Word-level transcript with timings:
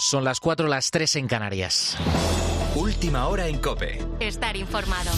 Son 0.00 0.24
las 0.24 0.40
4, 0.40 0.66
las 0.66 0.90
3 0.90 1.16
en 1.16 1.28
Canarias. 1.28 1.94
Última 2.74 3.28
hora 3.28 3.48
en 3.48 3.58
Cope. 3.58 4.02
Estar 4.18 4.56
informado. 4.56 5.10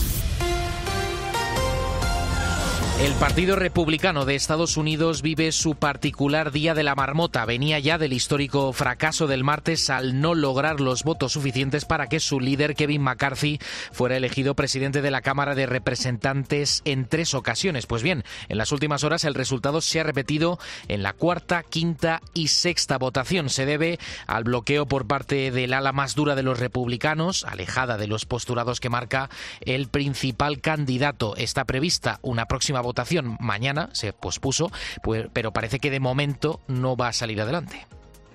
El 3.01 3.15
Partido 3.15 3.57
Republicano 3.57 4.25
de 4.25 4.37
Estados 4.37 4.77
Unidos 4.77 5.23
vive 5.23 5.51
su 5.51 5.75
particular 5.75 6.53
Día 6.53 6.73
de 6.75 6.85
la 6.85 6.95
Marmota. 6.95 7.45
Venía 7.45 7.81
ya 7.81 7.99
del 7.99 8.13
histórico 8.13 8.73
fracaso 8.73 9.27
del 9.27 9.43
martes 9.43 9.91
al 9.91 10.21
no 10.21 10.37
lograr 10.37 10.81
los 10.81 11.03
votos 11.03 11.33
suficientes 11.33 11.85
para 11.85 12.07
que 12.07 12.21
su 12.21 12.39
líder, 12.39 12.77
Kevin 12.77 13.03
McCarthy, 13.03 13.59
fuera 13.91 14.17
elegido 14.17 14.55
presidente 14.55 15.03
de 15.03 15.11
la 15.11 15.21
Cámara 15.21 15.57
de 15.57 15.67
Representantes 15.67 16.83
en 16.85 17.09
tres 17.09 17.35
ocasiones. 17.35 17.87
Pues 17.87 18.05
bien, 18.05 18.23
en 18.49 18.59
las 18.59 18.71
últimas 18.71 19.03
horas 19.03 19.25
el 19.25 19.35
resultado 19.35 19.81
se 19.81 19.99
ha 19.99 20.05
repetido 20.05 20.61
en 20.87 21.03
la 21.03 21.13
cuarta, 21.13 21.65
quinta 21.65 22.21
y 22.35 22.49
sexta 22.49 22.99
votación. 22.99 23.49
Se 23.49 23.67
debe 23.67 23.99
al 24.29 24.45
bloqueo 24.45 24.87
por 24.87 25.09
parte 25.09 25.51
del 25.51 25.73
ala 25.73 25.93
más 25.93 26.15
dura 26.15 26.37
de 26.37 26.45
los 26.45 26.61
republicanos, 26.61 27.45
alejada 27.49 27.97
de 27.97 28.07
los 28.07 28.27
postulados 28.27 28.79
que 28.79 28.91
marca 28.91 29.29
el 29.63 29.89
principal 29.89 30.61
candidato. 30.61 31.35
Está 31.37 31.65
prevista 31.65 32.21
una 32.23 32.47
próxima 32.47 32.82
votación 32.83 33.37
mañana, 33.41 33.89
se 33.93 34.13
pospuso, 34.13 34.71
pues, 35.03 35.27
pero 35.33 35.53
parece 35.53 35.79
que 35.79 35.91
de 35.91 36.01
momento 36.01 36.61
no 36.69 36.97
va 36.97 37.09
a 37.09 37.13
salir 37.13 37.41
adelante. 37.41 37.87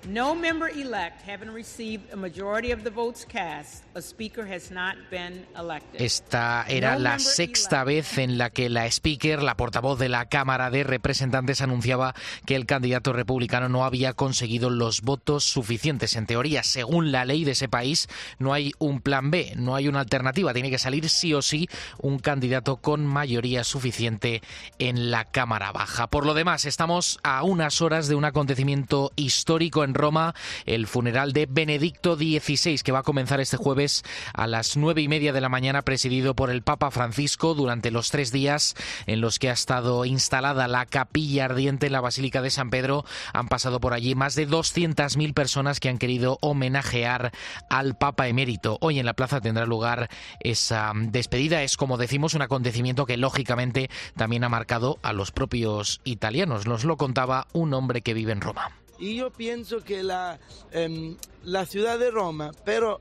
No 0.06 0.34
member 0.34 0.68
elect 0.68 1.22
having 1.28 1.50
received 1.52 2.12
a 2.12 2.16
majority 2.16 2.72
of 2.72 2.82
the 2.84 2.90
votes 2.90 3.26
cast, 3.26 3.84
a 3.94 4.00
speaker 4.00 4.46
has 4.46 4.70
not 4.70 4.96
been 5.10 5.44
elected. 5.58 6.00
Esta 6.00 6.64
era 6.68 6.98
la 6.98 7.18
sexta 7.18 7.84
vez 7.84 8.18
en 8.18 8.38
la 8.38 8.50
que 8.50 8.68
la 8.68 8.86
speaker, 8.86 9.42
la 9.42 9.56
portavoz 9.56 9.98
de 9.98 10.08
la 10.08 10.26
Cámara 10.26 10.70
de 10.70 10.84
Representantes, 10.84 11.60
anunciaba 11.60 12.14
que 12.46 12.54
el 12.54 12.64
candidato 12.64 13.12
republicano 13.12 13.68
no 13.68 13.84
había 13.84 14.14
conseguido 14.14 14.70
los 14.70 15.02
votos 15.02 15.44
suficientes. 15.44 16.16
En 16.16 16.26
teoría, 16.26 16.62
según 16.62 17.12
la 17.12 17.24
ley 17.24 17.44
de 17.44 17.52
ese 17.52 17.68
país, 17.68 18.08
no 18.38 18.52
hay 18.52 18.72
un 18.78 19.00
plan 19.00 19.30
B, 19.30 19.52
no 19.56 19.74
hay 19.74 19.88
una 19.88 20.00
alternativa. 20.00 20.54
Tiene 20.54 20.70
que 20.70 20.78
salir 20.78 21.08
sí 21.08 21.34
o 21.34 21.42
sí 21.42 21.68
un 21.98 22.18
candidato 22.18 22.76
con 22.76 23.06
mayoría 23.06 23.64
suficiente 23.64 24.42
en 24.78 25.10
la 25.10 25.24
Cámara 25.24 25.72
Baja. 25.72 26.06
Por 26.06 26.24
lo 26.24 26.34
demás, 26.34 26.64
estamos 26.64 27.18
a 27.22 27.42
unas 27.42 27.82
horas 27.82 28.08
de 28.08 28.14
un 28.14 28.24
acontecimiento 28.24 29.12
histórico 29.16 29.84
en 29.84 29.87
Roma 29.94 30.34
el 30.66 30.86
funeral 30.86 31.32
de 31.32 31.46
Benedicto 31.46 32.16
XVI, 32.16 32.78
que 32.78 32.92
va 32.92 33.00
a 33.00 33.02
comenzar 33.02 33.40
este 33.40 33.56
jueves 33.56 34.04
a 34.32 34.46
las 34.46 34.76
nueve 34.76 35.02
y 35.02 35.08
media 35.08 35.32
de 35.32 35.40
la 35.40 35.48
mañana, 35.48 35.82
presidido 35.82 36.34
por 36.34 36.50
el 36.50 36.62
Papa 36.62 36.90
Francisco 36.90 37.54
durante 37.54 37.90
los 37.90 38.10
tres 38.10 38.32
días 38.32 38.74
en 39.06 39.20
los 39.20 39.38
que 39.38 39.50
ha 39.50 39.52
estado 39.52 40.04
instalada 40.04 40.68
la 40.68 40.86
capilla 40.86 41.46
ardiente 41.46 41.86
en 41.86 41.92
la 41.92 42.00
Basílica 42.00 42.42
de 42.42 42.50
San 42.50 42.70
Pedro. 42.70 43.04
Han 43.32 43.48
pasado 43.48 43.80
por 43.80 43.92
allí 43.92 44.14
más 44.14 44.34
de 44.34 44.48
200.000 44.48 45.34
personas 45.34 45.80
que 45.80 45.88
han 45.88 45.98
querido 45.98 46.38
homenajear 46.40 47.32
al 47.70 47.96
Papa 47.96 48.28
emérito. 48.28 48.78
Hoy 48.80 48.98
en 48.98 49.06
la 49.06 49.14
plaza 49.14 49.40
tendrá 49.40 49.66
lugar 49.66 50.08
esa 50.40 50.92
despedida. 50.94 51.62
Es, 51.62 51.76
como 51.76 51.96
decimos, 51.96 52.34
un 52.34 52.42
acontecimiento 52.42 53.06
que 53.06 53.16
lógicamente 53.16 53.90
también 54.16 54.44
ha 54.44 54.48
marcado 54.48 54.98
a 55.02 55.12
los 55.12 55.32
propios 55.32 56.00
italianos. 56.04 56.66
Nos 56.66 56.84
lo 56.84 56.96
contaba 56.96 57.46
un 57.52 57.74
hombre 57.74 58.02
que 58.02 58.14
vive 58.14 58.32
en 58.32 58.40
Roma. 58.40 58.77
Y 58.98 59.16
yo 59.16 59.30
pienso 59.30 59.82
que 59.82 60.02
la, 60.02 60.38
em, 60.72 61.16
la 61.44 61.66
ciudad 61.66 61.98
de 61.98 62.10
Roma, 62.10 62.52
pero 62.64 63.00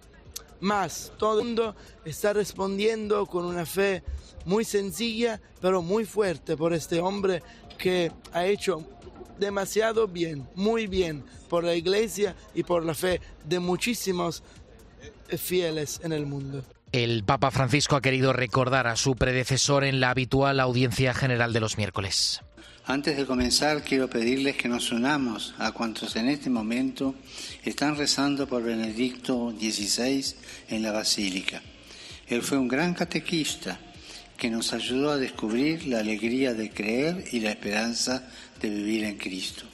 más, 0.60 1.12
todo 1.18 1.40
el 1.40 1.48
mundo 1.48 1.76
está 2.06 2.34
respondiendo 2.34 3.26
con 3.26 3.46
una 3.46 3.66
fe 3.66 4.04
muy 4.46 4.64
sencilla, 4.64 5.42
pero 5.62 5.82
muy 5.82 6.06
fuerte 6.06 6.56
por 6.56 6.74
este 6.74 7.00
hombre 7.00 7.44
que 7.78 8.12
ha 8.34 8.46
hecho 8.46 8.84
demasiado 9.40 10.08
bien, 10.08 10.48
muy 10.56 10.88
bien 10.88 11.24
por 11.50 11.64
la 11.64 11.76
iglesia 11.76 12.36
y 12.54 12.64
por 12.64 12.86
la 12.86 12.94
fe 12.94 13.22
de 13.46 13.60
muchísimos 13.60 14.44
eh, 15.30 15.38
fieles 15.38 16.00
en 16.04 16.12
el 16.12 16.26
mundo. 16.26 16.64
El 16.92 17.24
Papa 17.24 17.52
Francisco 17.52 17.96
ha 17.96 18.02
querido 18.02 18.34
recordar 18.34 18.88
a 18.88 18.96
su 18.96 19.16
predecesor 19.16 19.84
en 19.84 20.00
la 20.00 20.10
habitual 20.10 20.60
audiencia 20.60 21.14
general 21.14 21.54
de 21.54 21.60
los 21.60 21.78
miércoles. 21.78 22.42
Antes 22.90 23.18
de 23.18 23.26
comenzar, 23.26 23.84
quiero 23.84 24.10
pedirles 24.10 24.56
que 24.56 24.70
nos 24.70 24.94
unamos 24.94 25.54
a 25.58 25.74
cuantos 25.74 26.16
en 26.16 26.30
este 26.30 26.50
momento 26.50 27.16
están 27.66 27.98
rezando 27.98 28.48
por 28.48 28.64
Benedicto 28.64 29.52
XVI 29.52 30.24
en 30.70 30.84
la 30.84 30.94
Basílica. 30.94 31.62
Él 32.30 32.42
fue 32.42 32.58
un 32.58 32.70
gran 32.70 32.94
catequista 32.94 33.78
que 34.38 34.50
nos 34.50 34.72
ayudó 34.72 35.12
a 35.12 35.18
descubrir 35.18 35.86
la 35.86 36.00
alegría 36.00 36.54
de 36.54 36.70
creer 36.70 37.26
y 37.34 37.42
la 37.42 37.50
esperanza 37.50 38.24
de 38.62 38.70
vivir 38.70 39.04
en 39.04 39.18
Cristo. 39.18 39.66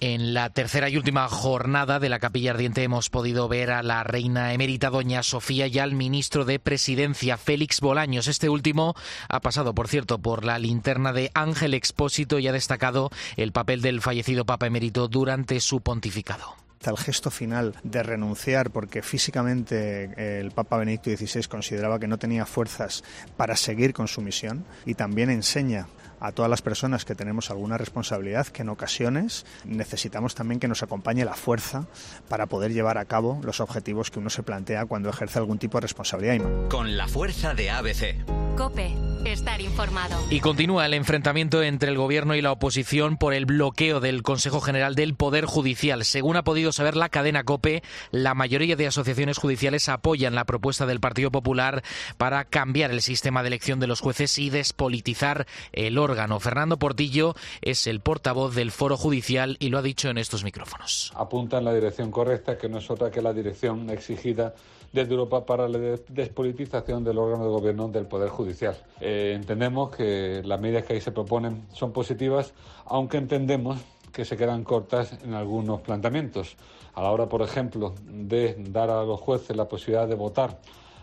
En 0.00 0.34
la 0.34 0.50
tercera 0.50 0.90
y 0.90 0.96
última 0.98 1.26
jornada 1.26 1.98
de 1.98 2.10
la 2.10 2.18
Capilla 2.18 2.50
Ardiente 2.50 2.82
hemos 2.82 3.08
podido 3.08 3.48
ver 3.48 3.70
a 3.70 3.82
la 3.82 4.04
reina 4.04 4.52
emérita 4.52 4.90
doña 4.90 5.22
Sofía 5.22 5.68
y 5.68 5.78
al 5.78 5.94
ministro 5.94 6.44
de 6.44 6.58
Presidencia 6.58 7.38
Félix 7.38 7.80
Bolaños. 7.80 8.28
Este 8.28 8.50
último 8.50 8.94
ha 9.30 9.40
pasado, 9.40 9.74
por 9.74 9.88
cierto, 9.88 10.18
por 10.18 10.44
la 10.44 10.58
linterna 10.58 11.14
de 11.14 11.30
Ángel 11.32 11.72
Expósito 11.72 12.38
y 12.38 12.46
ha 12.46 12.52
destacado 12.52 13.08
el 13.38 13.52
papel 13.52 13.80
del 13.80 14.02
fallecido 14.02 14.44
Papa 14.44 14.66
emérito 14.66 15.08
durante 15.08 15.60
su 15.60 15.80
pontificado 15.80 16.56
el 16.90 16.96
gesto 16.96 17.30
final 17.30 17.74
de 17.82 18.02
renunciar 18.02 18.70
porque 18.70 19.02
físicamente 19.02 20.40
el 20.40 20.52
Papa 20.52 20.78
Benedicto 20.78 21.10
XVI 21.10 21.44
consideraba 21.44 21.98
que 21.98 22.06
no 22.06 22.18
tenía 22.18 22.46
fuerzas 22.46 23.02
para 23.36 23.56
seguir 23.56 23.92
con 23.92 24.08
su 24.08 24.20
misión 24.20 24.64
y 24.84 24.94
también 24.94 25.30
enseña 25.30 25.88
a 26.20 26.32
todas 26.32 26.50
las 26.50 26.62
personas 26.62 27.04
que 27.04 27.14
tenemos 27.14 27.50
alguna 27.50 27.78
responsabilidad 27.78 28.46
que 28.46 28.62
en 28.62 28.68
ocasiones 28.68 29.46
necesitamos 29.64 30.34
también 30.34 30.60
que 30.60 30.68
nos 30.68 30.82
acompañe 30.82 31.24
la 31.24 31.34
fuerza 31.34 31.86
para 32.28 32.46
poder 32.46 32.72
llevar 32.72 32.98
a 32.98 33.04
cabo 33.04 33.40
los 33.42 33.60
objetivos 33.60 34.10
que 34.10 34.18
uno 34.18 34.30
se 34.30 34.42
plantea 34.42 34.86
cuando 34.86 35.10
ejerce 35.10 35.38
algún 35.38 35.58
tipo 35.58 35.78
de 35.78 35.82
responsabilidad. 35.82 36.68
Con 36.68 36.96
la 36.96 37.08
fuerza 37.08 37.54
de 37.54 37.70
ABC. 37.70 38.24
Cope, 38.56 38.94
estar 39.26 39.60
informado. 39.60 40.16
Y 40.30 40.40
continúa 40.40 40.86
el 40.86 40.94
enfrentamiento 40.94 41.62
entre 41.62 41.90
el 41.90 41.98
gobierno 41.98 42.34
y 42.34 42.40
la 42.40 42.52
oposición 42.52 43.18
por 43.18 43.34
el 43.34 43.44
bloqueo 43.44 44.00
del 44.00 44.22
Consejo 44.22 44.62
General 44.62 44.94
del 44.94 45.14
Poder 45.14 45.44
Judicial. 45.44 46.04
Según 46.06 46.36
ha 46.36 46.44
podido 46.44 46.72
saber 46.72 46.96
la 46.96 47.10
cadena 47.10 47.44
Cope, 47.44 47.82
la 48.12 48.34
mayoría 48.34 48.76
de 48.76 48.86
asociaciones 48.86 49.36
judiciales 49.36 49.90
apoyan 49.90 50.34
la 50.34 50.46
propuesta 50.46 50.86
del 50.86 51.00
Partido 51.00 51.30
Popular 51.30 51.82
para 52.16 52.46
cambiar 52.46 52.90
el 52.90 53.02
sistema 53.02 53.42
de 53.42 53.48
elección 53.48 53.78
de 53.78 53.88
los 53.88 54.00
jueces 54.00 54.38
y 54.38 54.48
despolitizar 54.48 55.46
el 55.72 55.98
orden 55.98 56.05
órgano. 56.10 56.40
Fernando 56.40 56.78
Portillo 56.78 57.34
es 57.60 57.86
el 57.86 58.00
portavoz 58.00 58.54
del 58.54 58.70
Foro 58.70 58.96
Judicial 58.96 59.56
y 59.58 59.68
lo 59.68 59.78
ha 59.78 59.82
dicho 59.82 60.08
en 60.08 60.18
estos 60.18 60.44
micrófonos. 60.44 61.12
Apunta 61.14 61.58
en 61.58 61.64
la 61.64 61.74
dirección 61.74 62.10
correcta, 62.10 62.56
que 62.56 62.68
no 62.68 62.78
es 62.78 62.90
otra 62.90 63.10
que 63.10 63.20
la 63.20 63.32
dirección 63.32 63.90
exigida 63.90 64.54
desde 64.92 65.12
Europa 65.12 65.44
para 65.44 65.68
la 65.68 65.78
despolitización 66.08 67.04
del 67.04 67.18
órgano 67.18 67.44
de 67.44 67.50
gobierno 67.50 67.88
del 67.88 68.06
Poder 68.06 68.28
Judicial. 68.30 68.76
Eh, 69.00 69.32
entendemos 69.34 69.94
que 69.94 70.42
las 70.44 70.60
medidas 70.60 70.84
que 70.84 70.94
ahí 70.94 71.00
se 71.00 71.12
proponen 71.12 71.66
son 71.72 71.92
positivas, 71.92 72.54
aunque 72.86 73.18
entendemos 73.18 73.78
que 74.12 74.24
se 74.24 74.36
quedan 74.36 74.64
cortas 74.64 75.18
en 75.24 75.34
algunos 75.34 75.82
planteamientos. 75.82 76.56
A 76.94 77.02
la 77.02 77.10
hora, 77.10 77.28
por 77.28 77.42
ejemplo, 77.42 77.94
de 78.06 78.56
dar 78.70 78.88
a 78.88 79.04
los 79.04 79.20
jueces 79.20 79.54
la 79.54 79.68
posibilidad 79.68 80.08
de 80.08 80.14
votar 80.14 80.58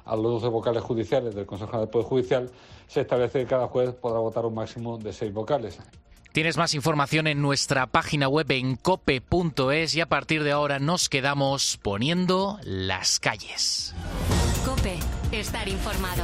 a 0.06 0.16
los 0.16 0.42
12 0.42 0.48
vocales 0.48 0.84
judiciales 0.84 1.36
del 1.36 1.46
Consejo 1.46 1.72
General 1.72 1.86
del 1.88 1.92
Poder 1.92 2.08
Judicial, 2.08 2.52
se 2.88 3.02
establece 3.02 3.40
que 3.40 3.46
cada 3.46 3.68
juez 3.68 3.94
podrá 3.94 4.20
votar 4.20 4.46
un 4.46 4.54
máximo 4.54 4.98
de 4.98 5.14
seis 5.14 5.34
vocales. 5.34 5.80
Tienes 6.34 6.58
más 6.58 6.74
información 6.74 7.28
en 7.28 7.42
nuestra 7.44 7.86
página 7.86 8.28
web 8.28 8.52
en 8.52 8.76
cope.es 8.76 9.96
y 9.96 10.02
a 10.02 10.08
partir 10.08 10.44
de 10.44 10.52
ahora 10.52 10.80
nos 10.80 11.08
quedamos 11.08 11.78
poniendo 11.82 12.58
las 12.64 13.20
calles. 13.20 13.94
Cope, 14.66 14.98
estar 15.32 15.70
informado. 15.70 16.24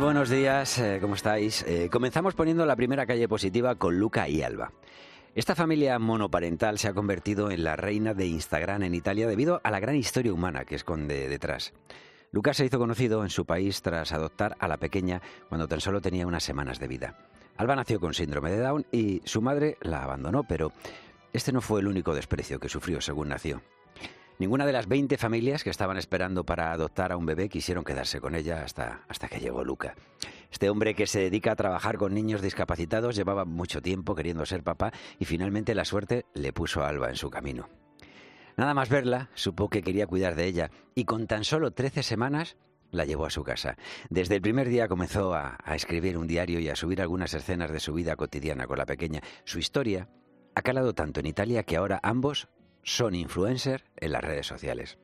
Buenos 0.00 0.30
días, 0.30 0.78
eh, 0.78 0.98
¿cómo 1.00 1.16
estáis? 1.16 1.64
Eh, 1.64 1.88
comenzamos 1.90 2.34
poniendo 2.34 2.64
la 2.64 2.76
primera 2.76 3.04
calle 3.04 3.26
positiva 3.26 3.74
con 3.74 3.98
Luca 3.98 4.28
y 4.28 4.42
Alba. 4.42 4.72
Esta 5.34 5.56
familia 5.56 5.98
monoparental 5.98 6.78
se 6.78 6.86
ha 6.86 6.94
convertido 6.94 7.50
en 7.50 7.64
la 7.64 7.74
reina 7.74 8.14
de 8.14 8.26
Instagram 8.26 8.84
en 8.84 8.94
Italia 8.94 9.26
debido 9.26 9.60
a 9.64 9.70
la 9.72 9.80
gran 9.80 9.96
historia 9.96 10.32
humana 10.32 10.64
que 10.64 10.76
esconde 10.76 11.28
detrás. 11.28 11.74
Luca 12.30 12.54
se 12.54 12.64
hizo 12.64 12.78
conocido 12.78 13.24
en 13.24 13.30
su 13.30 13.44
país 13.44 13.82
tras 13.82 14.12
adoptar 14.12 14.56
a 14.60 14.68
la 14.68 14.76
pequeña 14.76 15.20
cuando 15.48 15.66
tan 15.66 15.80
solo 15.80 16.00
tenía 16.00 16.28
unas 16.28 16.44
semanas 16.44 16.78
de 16.78 16.86
vida. 16.86 17.18
Alba 17.56 17.74
nació 17.74 17.98
con 17.98 18.14
síndrome 18.14 18.52
de 18.52 18.60
Down 18.60 18.86
y 18.92 19.20
su 19.24 19.42
madre 19.42 19.78
la 19.80 20.04
abandonó, 20.04 20.44
pero 20.44 20.72
este 21.32 21.52
no 21.52 21.60
fue 21.60 21.80
el 21.80 21.88
único 21.88 22.14
desprecio 22.14 22.60
que 22.60 22.68
sufrió 22.68 23.00
según 23.00 23.30
nació. 23.30 23.62
Ninguna 24.38 24.66
de 24.66 24.72
las 24.72 24.86
20 24.86 25.18
familias 25.18 25.64
que 25.64 25.70
estaban 25.70 25.96
esperando 25.96 26.44
para 26.44 26.70
adoptar 26.70 27.10
a 27.10 27.16
un 27.16 27.26
bebé 27.26 27.48
quisieron 27.48 27.82
quedarse 27.82 28.20
con 28.20 28.36
ella 28.36 28.62
hasta, 28.62 29.02
hasta 29.08 29.26
que 29.26 29.40
llegó 29.40 29.64
Luca. 29.64 29.96
Este 30.52 30.70
hombre 30.70 30.94
que 30.94 31.08
se 31.08 31.18
dedica 31.18 31.50
a 31.50 31.56
trabajar 31.56 31.98
con 31.98 32.14
niños 32.14 32.40
discapacitados 32.40 33.16
llevaba 33.16 33.44
mucho 33.44 33.82
tiempo 33.82 34.14
queriendo 34.14 34.46
ser 34.46 34.62
papá 34.62 34.92
y 35.18 35.24
finalmente 35.24 35.74
la 35.74 35.84
suerte 35.84 36.24
le 36.34 36.52
puso 36.52 36.82
a 36.82 36.88
Alba 36.88 37.08
en 37.08 37.16
su 37.16 37.30
camino. 37.30 37.68
Nada 38.56 38.74
más 38.74 38.88
verla, 38.88 39.28
supo 39.34 39.68
que 39.68 39.82
quería 39.82 40.06
cuidar 40.06 40.36
de 40.36 40.46
ella 40.46 40.70
y 40.94 41.04
con 41.04 41.26
tan 41.26 41.42
solo 41.42 41.72
13 41.72 42.04
semanas 42.04 42.56
la 42.92 43.04
llevó 43.04 43.26
a 43.26 43.30
su 43.30 43.42
casa. 43.42 43.76
Desde 44.08 44.36
el 44.36 44.40
primer 44.40 44.68
día 44.68 44.86
comenzó 44.86 45.34
a, 45.34 45.58
a, 45.64 45.74
escribir 45.74 46.16
un 46.16 46.28
diario 46.28 46.60
y 46.60 46.68
a 46.68 46.76
subir 46.76 47.02
algunas 47.02 47.34
escenas 47.34 47.72
de 47.72 47.80
su 47.80 47.92
vida 47.92 48.14
cotidiana 48.14 48.68
con 48.68 48.78
la 48.78 48.86
pequeña. 48.86 49.20
Su 49.44 49.58
historia 49.58 50.08
ha 50.54 50.62
calado 50.62 50.94
tanto 50.94 51.18
en 51.18 51.26
Italia 51.26 51.64
que 51.64 51.76
ahora 51.76 51.98
ambos 52.04 52.48
son 52.88 53.14
influencers 53.14 53.84
en 53.96 54.12
las 54.12 54.22
redes 54.22 54.46
sociales. 54.46 54.98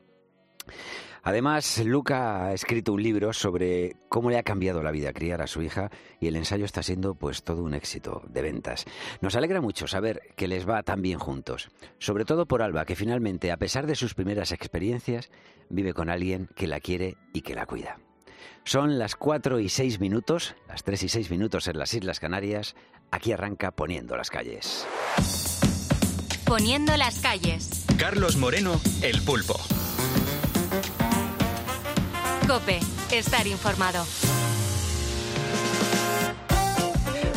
Además, 1.22 1.82
Luca 1.84 2.46
ha 2.46 2.52
escrito 2.52 2.92
un 2.92 3.02
libro 3.02 3.32
sobre 3.32 3.96
cómo 4.10 4.28
le 4.28 4.36
ha 4.36 4.42
cambiado 4.42 4.82
la 4.82 4.90
vida 4.90 5.14
criar 5.14 5.40
a 5.40 5.46
su 5.46 5.62
hija 5.62 5.90
y 6.20 6.26
el 6.26 6.36
ensayo 6.36 6.66
está 6.66 6.82
siendo 6.82 7.14
pues 7.14 7.42
todo 7.42 7.62
un 7.62 7.72
éxito 7.72 8.22
de 8.28 8.42
ventas. 8.42 8.84
Nos 9.22 9.34
alegra 9.34 9.62
mucho 9.62 9.86
saber 9.86 10.20
que 10.36 10.48
les 10.48 10.68
va 10.68 10.82
tan 10.82 11.00
bien 11.00 11.18
juntos, 11.18 11.70
sobre 11.98 12.26
todo 12.26 12.46
por 12.46 12.60
Alba, 12.60 12.84
que 12.84 12.94
finalmente, 12.94 13.52
a 13.52 13.56
pesar 13.56 13.86
de 13.86 13.94
sus 13.94 14.14
primeras 14.14 14.52
experiencias, 14.52 15.30
vive 15.70 15.94
con 15.94 16.10
alguien 16.10 16.50
que 16.54 16.66
la 16.66 16.80
quiere 16.80 17.16
y 17.32 17.40
que 17.40 17.54
la 17.54 17.64
cuida. 17.64 17.98
Son 18.64 18.98
las 18.98 19.16
4 19.16 19.60
y 19.60 19.70
6 19.70 20.00
minutos, 20.00 20.54
las 20.68 20.84
3 20.84 21.04
y 21.04 21.08
6 21.08 21.30
minutos 21.30 21.68
en 21.68 21.78
las 21.78 21.94
Islas 21.94 22.20
Canarias. 22.20 22.76
Aquí 23.10 23.32
arranca 23.32 23.70
Poniendo 23.70 24.16
las 24.16 24.30
calles. 24.30 24.86
Poniendo 26.46 26.96
las 26.96 27.20
calles. 27.20 27.86
Carlos 27.98 28.36
Moreno, 28.36 28.78
el 29.02 29.22
pulpo. 29.22 29.54
Cope, 32.46 32.80
estar 33.10 33.46
informado. 33.46 34.04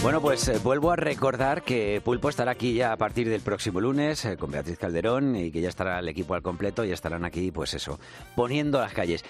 Bueno, 0.02 0.22
pues 0.22 0.48
eh, 0.50 0.60
vuelvo 0.62 0.92
a 0.92 0.96
recordar 0.96 1.64
que 1.64 2.02
Pulpo 2.04 2.30
estará 2.30 2.52
aquí 2.52 2.74
ya 2.74 2.92
a 2.92 2.98
partir 2.98 3.30
del 3.30 3.42
próximo 3.42 3.82
lunes 3.82 4.24
eh, 4.26 4.38
con 4.38 4.52
Beatriz 4.52 4.78
Calderón 4.78 5.36
y 5.36 5.52
que 5.52 5.62
ya 5.62 5.70
estará 5.70 6.00
el 6.00 6.08
equipo 6.08 6.34
al 6.34 6.42
completo 6.42 6.86
y 6.86 6.92
estarán 6.92 7.26
aquí, 7.26 7.52
pues 7.52 7.74
eso, 7.74 8.00
poniendo 8.36 8.80
las 8.80 8.94
calles. 8.94 9.24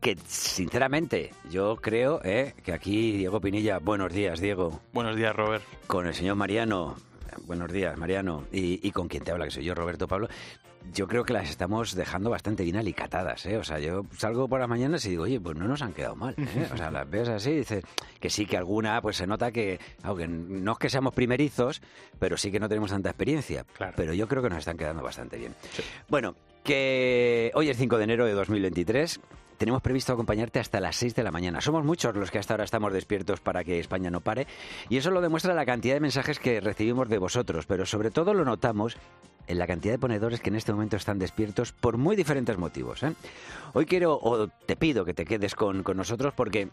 Que 0.00 0.16
sinceramente 0.26 1.32
yo 1.50 1.76
creo 1.76 2.20
eh, 2.24 2.54
que 2.62 2.72
aquí 2.72 3.12
Diego 3.12 3.40
Pinilla, 3.40 3.78
buenos 3.78 4.12
días 4.12 4.40
Diego. 4.40 4.80
Buenos 4.92 5.16
días 5.16 5.34
Robert. 5.34 5.64
Con 5.86 6.06
el 6.06 6.14
señor 6.14 6.36
Mariano, 6.36 6.96
buenos 7.46 7.72
días 7.72 7.96
Mariano, 7.96 8.44
y, 8.52 8.86
y 8.86 8.90
con 8.92 9.08
quien 9.08 9.24
te 9.24 9.32
habla, 9.32 9.44
que 9.44 9.50
soy 9.50 9.64
yo 9.64 9.74
Roberto 9.74 10.06
Pablo, 10.06 10.28
yo 10.92 11.06
creo 11.06 11.24
que 11.24 11.32
las 11.32 11.50
estamos 11.50 11.94
dejando 11.94 12.30
bastante 12.30 12.62
bien 12.62 12.76
alicatadas, 12.76 13.44
¿eh? 13.46 13.56
O 13.56 13.64
sea, 13.64 13.78
yo 13.78 14.06
salgo 14.16 14.48
por 14.48 14.60
las 14.60 14.68
mañanas 14.68 15.04
y 15.04 15.10
digo, 15.10 15.24
oye, 15.24 15.40
pues 15.40 15.56
no 15.56 15.66
nos 15.66 15.82
han 15.82 15.92
quedado 15.92 16.16
mal, 16.16 16.34
¿eh? 16.38 16.68
O 16.72 16.76
sea, 16.76 16.90
las 16.90 17.08
ves 17.10 17.28
así 17.28 17.50
y 17.50 17.56
dices 17.56 17.84
que 18.20 18.30
sí, 18.30 18.46
que 18.46 18.56
alguna, 18.56 19.00
pues 19.02 19.16
se 19.16 19.26
nota 19.26 19.50
que, 19.50 19.78
aunque 20.02 20.28
no 20.28 20.72
es 20.72 20.78
que 20.78 20.90
seamos 20.90 21.14
primerizos, 21.14 21.82
pero 22.18 22.36
sí 22.36 22.50
que 22.50 22.60
no 22.60 22.68
tenemos 22.68 22.90
tanta 22.90 23.10
experiencia. 23.10 23.64
Claro. 23.76 23.94
Pero 23.96 24.14
yo 24.14 24.28
creo 24.28 24.42
que 24.42 24.48
nos 24.48 24.58
están 24.58 24.76
quedando 24.76 25.02
bastante 25.02 25.36
bien. 25.36 25.54
Sí. 25.72 25.82
Bueno, 26.08 26.34
que 26.64 27.50
hoy 27.54 27.70
es 27.70 27.76
5 27.76 27.98
de 27.98 28.04
enero 28.04 28.26
de 28.26 28.32
2023 28.32 29.20
tenemos 29.58 29.82
previsto 29.82 30.12
acompañarte 30.12 30.60
hasta 30.60 30.80
las 30.80 30.96
6 30.96 31.14
de 31.14 31.22
la 31.22 31.30
mañana. 31.30 31.60
Somos 31.60 31.84
muchos 31.84 32.14
los 32.14 32.30
que 32.30 32.38
hasta 32.38 32.54
ahora 32.54 32.64
estamos 32.64 32.92
despiertos 32.92 33.40
para 33.40 33.64
que 33.64 33.78
España 33.78 34.10
no 34.10 34.20
pare 34.20 34.46
y 34.88 34.96
eso 34.96 35.10
lo 35.10 35.20
demuestra 35.20 35.52
la 35.52 35.66
cantidad 35.66 35.94
de 35.94 36.00
mensajes 36.00 36.38
que 36.38 36.60
recibimos 36.60 37.08
de 37.08 37.18
vosotros, 37.18 37.66
pero 37.66 37.84
sobre 37.84 38.10
todo 38.10 38.32
lo 38.32 38.44
notamos 38.44 38.96
en 39.48 39.58
la 39.58 39.66
cantidad 39.66 39.94
de 39.94 39.98
ponedores 39.98 40.40
que 40.40 40.50
en 40.50 40.56
este 40.56 40.72
momento 40.72 40.96
están 40.96 41.18
despiertos 41.18 41.72
por 41.72 41.96
muy 41.96 42.16
diferentes 42.16 42.56
motivos. 42.56 43.02
¿eh? 43.02 43.14
Hoy 43.72 43.86
quiero, 43.86 44.18
o 44.22 44.48
te 44.48 44.76
pido 44.76 45.04
que 45.04 45.14
te 45.14 45.24
quedes 45.24 45.54
con, 45.54 45.82
con 45.82 45.96
nosotros 45.96 46.34
porque 46.36 46.68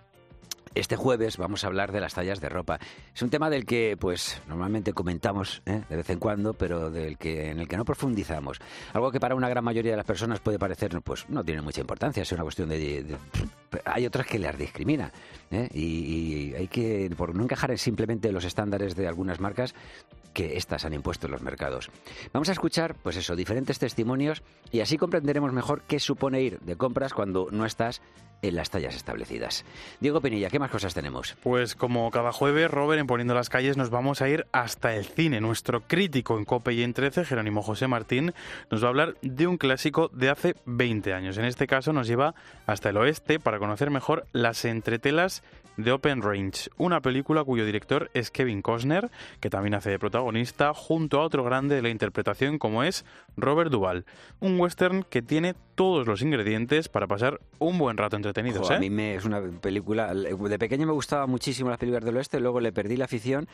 este 0.76 0.96
jueves 0.96 1.38
vamos 1.38 1.64
a 1.64 1.68
hablar 1.68 1.92
de 1.92 2.02
las 2.02 2.14
tallas 2.14 2.42
de 2.42 2.50
ropa. 2.50 2.80
Es 3.14 3.22
un 3.22 3.30
tema 3.30 3.50
del 3.50 3.66
que, 3.66 3.98
pues, 4.00 4.42
normalmente 4.48 4.94
comentamos 4.94 5.62
¿eh? 5.66 5.82
de 5.90 5.96
vez 5.96 6.10
en 6.10 6.20
cuando, 6.20 6.54
pero 6.54 6.92
del 6.92 7.18
que 7.18 7.50
en 7.50 7.60
el 7.60 7.68
que 7.68 7.78
no 7.78 7.86
profundizamos. 7.86 8.60
Algo 8.94 9.12
que 9.12 9.20
para 9.20 9.36
una 9.36 9.50
gran 9.50 9.64
mayoría 9.64 9.92
de 9.92 9.98
las 9.98 10.06
personas 10.06 10.40
puede 10.40 10.60
parecer, 10.60 11.02
pues, 11.02 11.28
no 11.30 11.44
tiene 11.44 11.62
mucha 11.62 11.82
importancia. 11.82 12.24
Es 12.24 12.32
una 12.32 12.44
cuestión 12.44 12.70
de, 12.70 13.18
hay 13.86 14.06
otras 14.06 14.28
que 14.28 14.40
las 14.40 14.58
discrimina 14.58 15.12
¿eh? 15.52 15.70
y, 15.74 16.54
hay 16.56 16.68
que, 16.68 17.10
por 17.18 17.36
no 17.36 17.44
encajar 17.44 17.72
en 17.72 17.78
simplemente 17.78 18.32
los 18.32 18.46
estándares 18.46 18.96
de 18.96 19.08
algunas 19.08 19.40
marcas 19.40 19.74
que 20.34 20.58
estas 20.58 20.84
han 20.84 20.94
impuesto 20.94 21.28
en 21.28 21.32
los 21.32 21.42
mercados. 21.42 21.90
Vamos 22.34 22.50
a 22.50 22.52
escuchar, 22.52 22.96
pues 22.96 23.16
eso, 23.16 23.36
diferentes 23.36 23.80
testimonios 23.80 24.44
y 24.72 24.82
así 24.82 24.98
comprenderemos 24.98 25.54
mejor 25.54 25.82
qué 25.88 26.00
supone 26.00 26.42
ir 26.42 26.60
de 26.60 26.76
compras 26.76 27.14
cuando 27.14 27.48
no 27.52 27.66
estás 27.66 28.02
en 28.48 28.56
las 28.56 28.70
tallas 28.70 28.96
establecidas. 28.96 29.66
Diego 30.00 30.22
Penilla, 30.22 30.50
¿qué 30.50 30.60
más 30.60 30.72
cosas 30.72 30.94
tenemos? 30.94 31.36
Pues 31.44 31.76
como 31.76 32.10
cada 32.12 32.32
jueves, 32.32 32.70
Robert, 32.72 33.00
en 33.00 33.08
Poniendo 33.08 33.34
las 33.34 33.50
Calles 33.50 33.78
nos 33.78 33.90
vamos 33.90 34.22
a 34.22 34.30
ir 34.30 34.46
hasta 34.52 34.96
el 34.96 35.06
cine. 35.06 35.42
Nuestro 35.42 35.82
crítico 35.82 36.38
en 36.38 36.46
COPE 36.46 36.74
y 36.74 36.84
en 36.84 36.94
13, 36.94 37.26
Jerónimo 37.26 37.62
José 37.62 37.88
Martín, 37.88 38.34
nos 38.72 38.84
va 38.84 38.88
a 38.88 38.90
hablar 38.90 39.16
de 39.22 39.48
un 39.48 39.58
clásico 39.58 40.10
de 40.14 40.30
hace 40.30 40.56
20 40.66 41.14
años. 41.14 41.38
En 41.38 41.46
este 41.46 41.68
caso 41.68 41.94
nos 41.94 42.08
lleva 42.08 42.36
hasta 42.66 42.90
el 42.90 42.98
oeste 42.98 43.40
para 43.40 43.60
conocer 43.60 43.90
mejor 43.90 44.26
las 44.32 44.66
entretelas 44.66 45.44
de 45.78 45.92
Open 45.92 46.22
Range, 46.22 46.70
una 46.78 47.02
película 47.02 47.44
cuyo 47.44 47.66
director 47.66 48.10
es 48.14 48.32
Kevin 48.32 48.62
Costner, 48.62 49.12
que 49.40 49.50
también 49.50 49.74
hace 49.74 49.90
de 49.90 50.00
protagonista, 50.00 50.74
junto 50.74 51.20
a 51.20 51.24
otro 51.24 51.44
grande 51.44 51.76
de 51.76 51.82
la 51.82 51.90
interpretación 51.90 52.58
como 52.58 52.84
es 52.84 53.06
Robert 53.36 53.72
Duvall. 53.72 54.06
Un 54.40 54.60
western 54.60 55.04
que 55.04 55.22
tiene 55.22 55.56
todos 55.76 56.08
los 56.08 56.22
ingredientes 56.22 56.90
para 56.90 57.08
pasar 57.08 57.40
un 57.60 57.78
buen 57.78 57.98
rato 57.98 58.16
entretenidos. 58.16 58.68
Jo, 58.68 58.74
¿eh? 58.74 58.78
A 58.78 58.80
mí 58.80 58.90
me, 58.90 59.16
es 59.16 59.26
una 59.26 59.42
película. 59.42 60.14
De 60.14 60.60
pequeño 60.60 60.88
me 60.88 60.94
gustaban 60.94 61.30
muchísimo 61.30 61.70
las 61.70 61.78
películas 61.78 62.04
del 62.04 62.18
oeste, 62.18 62.40
luego 62.40 62.60
le 62.60 62.72
perdí 62.72 62.98
la 62.98 63.06
afición 63.06 63.48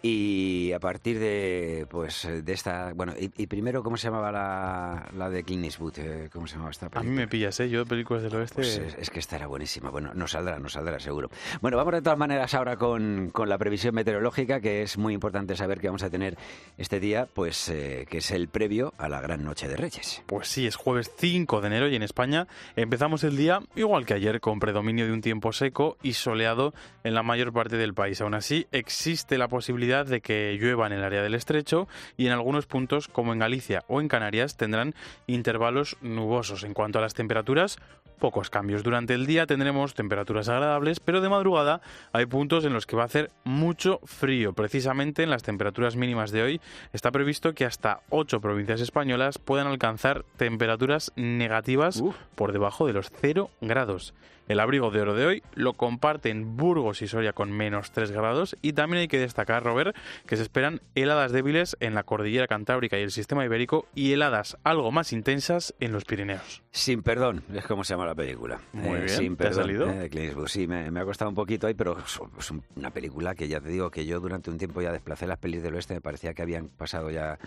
y 0.00 0.72
a 0.72 0.78
partir 0.78 1.18
de 1.18 1.86
pues 1.90 2.28
de 2.30 2.52
esta 2.52 2.92
bueno 2.94 3.14
y, 3.18 3.32
y 3.36 3.46
primero 3.48 3.82
cómo 3.82 3.96
se 3.96 4.04
llamaba 4.04 4.30
la, 4.30 5.08
la 5.16 5.28
de 5.28 5.42
Clint 5.42 5.64
Eastwood 5.64 5.98
eh, 5.98 6.30
cómo 6.32 6.46
se 6.46 6.54
llamaba 6.54 6.70
esta 6.70 6.88
película 6.88 7.00
a 7.00 7.10
mí 7.10 7.16
me 7.16 7.26
pillas 7.26 7.58
eh 7.58 7.68
yo 7.68 7.80
de 7.80 7.86
películas 7.86 8.22
del 8.22 8.34
oeste 8.36 8.54
pues 8.54 8.78
es, 8.78 8.94
es, 8.96 9.10
que 9.10 9.18
esta 9.18 9.36
era 9.36 9.48
buenísima 9.48 9.90
bueno 9.90 10.12
no 10.14 10.28
saldrá 10.28 10.60
no 10.60 10.68
saldrá 10.68 11.00
seguro 11.00 11.30
bueno 11.60 11.76
vamos 11.76 11.94
de 11.94 12.02
todas 12.02 12.18
maneras 12.18 12.54
ahora 12.54 12.76
con, 12.76 13.30
con 13.32 13.48
la 13.48 13.58
previsión 13.58 13.94
meteorológica 13.94 14.60
que 14.60 14.82
es 14.82 14.98
muy 14.98 15.14
importante 15.14 15.56
saber 15.56 15.80
que 15.80 15.88
vamos 15.88 16.04
a 16.04 16.10
tener 16.10 16.36
este 16.76 17.00
día 17.00 17.26
pues 17.26 17.68
eh, 17.68 18.06
que 18.08 18.18
es 18.18 18.30
el 18.30 18.46
previo 18.48 18.94
a 18.98 19.08
la 19.08 19.20
gran 19.20 19.42
noche 19.42 19.66
de 19.66 19.76
Reyes 19.76 20.22
pues 20.26 20.46
sí 20.46 20.66
es 20.68 20.76
jueves 20.76 21.10
5 21.16 21.57
de 21.60 21.68
enero 21.68 21.88
y 21.88 21.96
en 21.96 22.02
España 22.02 22.46
empezamos 22.76 23.24
el 23.24 23.36
día 23.36 23.60
igual 23.76 24.06
que 24.06 24.14
ayer 24.14 24.40
con 24.40 24.60
predominio 24.60 25.06
de 25.06 25.12
un 25.12 25.20
tiempo 25.20 25.52
seco 25.52 25.96
y 26.02 26.14
soleado 26.14 26.74
en 27.04 27.14
la 27.14 27.22
mayor 27.22 27.52
parte 27.52 27.76
del 27.76 27.94
país 27.94 28.20
aún 28.20 28.34
así 28.34 28.66
existe 28.72 29.38
la 29.38 29.48
posibilidad 29.48 30.06
de 30.06 30.20
que 30.20 30.56
llueva 30.60 30.86
en 30.86 30.92
el 30.92 31.04
área 31.04 31.22
del 31.22 31.34
estrecho 31.34 31.88
y 32.16 32.26
en 32.26 32.32
algunos 32.32 32.66
puntos, 32.66 33.08
como 33.08 33.32
en 33.32 33.38
Galicia 33.38 33.84
o 33.88 34.00
en 34.00 34.08
Canarias, 34.08 34.56
tendrán 34.56 34.94
intervalos 35.26 35.96
nubosos. 36.00 36.64
En 36.64 36.74
cuanto 36.74 36.98
a 36.98 37.02
las 37.02 37.14
temperaturas, 37.14 37.78
pocos 38.18 38.50
cambios. 38.50 38.82
Durante 38.82 39.14
el 39.14 39.26
día 39.26 39.46
tendremos 39.46 39.94
temperaturas 39.94 40.48
agradables, 40.48 41.00
pero 41.00 41.20
de 41.20 41.28
madrugada 41.28 41.80
hay 42.12 42.26
puntos 42.26 42.64
en 42.64 42.72
los 42.72 42.86
que 42.86 42.96
va 42.96 43.02
a 43.02 43.06
hacer 43.06 43.30
mucho 43.44 44.00
frío. 44.04 44.52
Precisamente 44.52 45.22
en 45.22 45.30
las 45.30 45.42
temperaturas 45.42 45.96
mínimas 45.96 46.30
de 46.30 46.42
hoy 46.42 46.60
está 46.92 47.10
previsto 47.10 47.54
que 47.54 47.64
hasta 47.64 48.00
8 48.10 48.40
provincias 48.40 48.80
españolas 48.80 49.38
puedan 49.38 49.66
alcanzar 49.66 50.24
temperaturas 50.36 51.12
negativas 51.16 52.02
por 52.34 52.52
debajo 52.52 52.86
de 52.86 52.92
los 52.92 53.10
0 53.20 53.50
grados. 53.60 54.14
El 54.48 54.60
abrigo 54.60 54.90
de 54.90 55.02
oro 55.02 55.14
de 55.14 55.26
hoy 55.26 55.42
lo 55.54 55.74
comparten 55.74 56.56
Burgos 56.56 57.02
y 57.02 57.06
Soria 57.06 57.34
con 57.34 57.52
menos 57.52 57.92
3 57.92 58.10
grados 58.10 58.56
y 58.62 58.72
también 58.72 59.02
hay 59.02 59.08
que 59.08 59.18
destacar, 59.18 59.62
Robert, 59.62 59.94
que 60.26 60.36
se 60.36 60.42
esperan 60.42 60.80
heladas 60.94 61.32
débiles 61.32 61.76
en 61.80 61.94
la 61.94 62.02
cordillera 62.02 62.46
cantábrica 62.46 62.98
y 62.98 63.02
el 63.02 63.10
sistema 63.10 63.44
ibérico 63.44 63.86
y 63.94 64.12
heladas 64.12 64.56
algo 64.64 64.90
más 64.90 65.12
intensas 65.12 65.74
en 65.80 65.92
los 65.92 66.06
Pirineos. 66.06 66.62
Sin 66.70 67.02
perdón, 67.02 67.44
es 67.54 67.66
como 67.66 67.84
se 67.84 67.92
llama 67.92 68.06
la 68.06 68.14
película. 68.14 68.58
Muy 68.72 69.00
bien, 69.00 69.08
sin 69.10 69.36
¿te 69.36 69.48
ha 69.48 69.52
salido? 69.52 69.90
Eh, 69.90 70.08
Clint 70.08 70.28
Eastwood. 70.28 70.48
Sí, 70.48 70.66
me, 70.66 70.90
me 70.90 71.00
ha 71.00 71.04
costado 71.04 71.28
un 71.28 71.34
poquito 71.34 71.66
ahí, 71.66 71.74
pero 71.74 71.98
es 71.98 72.18
es 72.38 72.50
una 72.74 72.90
película 72.90 73.34
que 73.34 73.48
ya 73.48 73.60
te 73.60 73.68
digo 73.68 73.90
que 73.90 74.06
yo 74.06 74.18
durante 74.18 74.50
un 74.50 74.56
tiempo 74.56 74.80
ya 74.80 74.92
desplacé 74.92 75.26
las 75.26 75.38
pelis 75.38 75.62
del 75.62 75.74
oeste, 75.74 75.92
me 75.92 76.00
parecía 76.00 76.32
que 76.32 76.40
habían 76.40 76.68
pasado 76.68 77.10
ya 77.10 77.38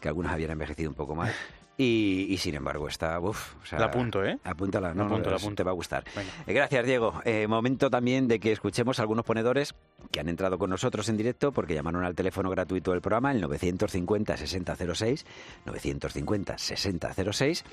que 0.00 0.08
algunos 0.08 0.32
habían 0.32 0.50
envejecido 0.50 0.90
un 0.90 0.96
poco 0.96 1.14
mal. 1.14 1.32
Y, 1.82 2.36
sin 2.36 2.56
embargo 2.56 2.88
está, 2.88 3.18
uff, 3.18 3.54
o 3.72 3.78
la 3.78 3.86
apunto, 3.86 4.22
¿eh? 4.22 4.38
Apúntala, 4.44 4.92
no, 4.92 5.06
apunto, 5.06 5.30
la 5.30 5.38
te 5.38 5.62
va 5.62 5.70
a 5.70 5.74
gustar. 5.74 6.04
Eh, 6.46 6.52
gracias, 6.52 6.84
Diego. 6.84 7.22
Eh, 7.24 7.46
momento 7.46 7.88
también 7.88 8.28
de 8.28 8.38
que 8.38 8.52
escuchemos 8.52 8.98
a 8.98 9.02
algunos 9.02 9.24
ponedores 9.24 9.74
que 10.10 10.20
han 10.20 10.28
entrado 10.28 10.58
con 10.58 10.68
nosotros 10.68 11.08
en 11.08 11.16
directo 11.16 11.52
porque 11.52 11.74
llamaron 11.74 12.04
al 12.04 12.14
teléfono 12.14 12.50
gratuito 12.50 12.90
del 12.90 13.00
programa, 13.00 13.32
el 13.32 13.42
950-6006, 13.44 15.24
950-6006, 15.64 17.64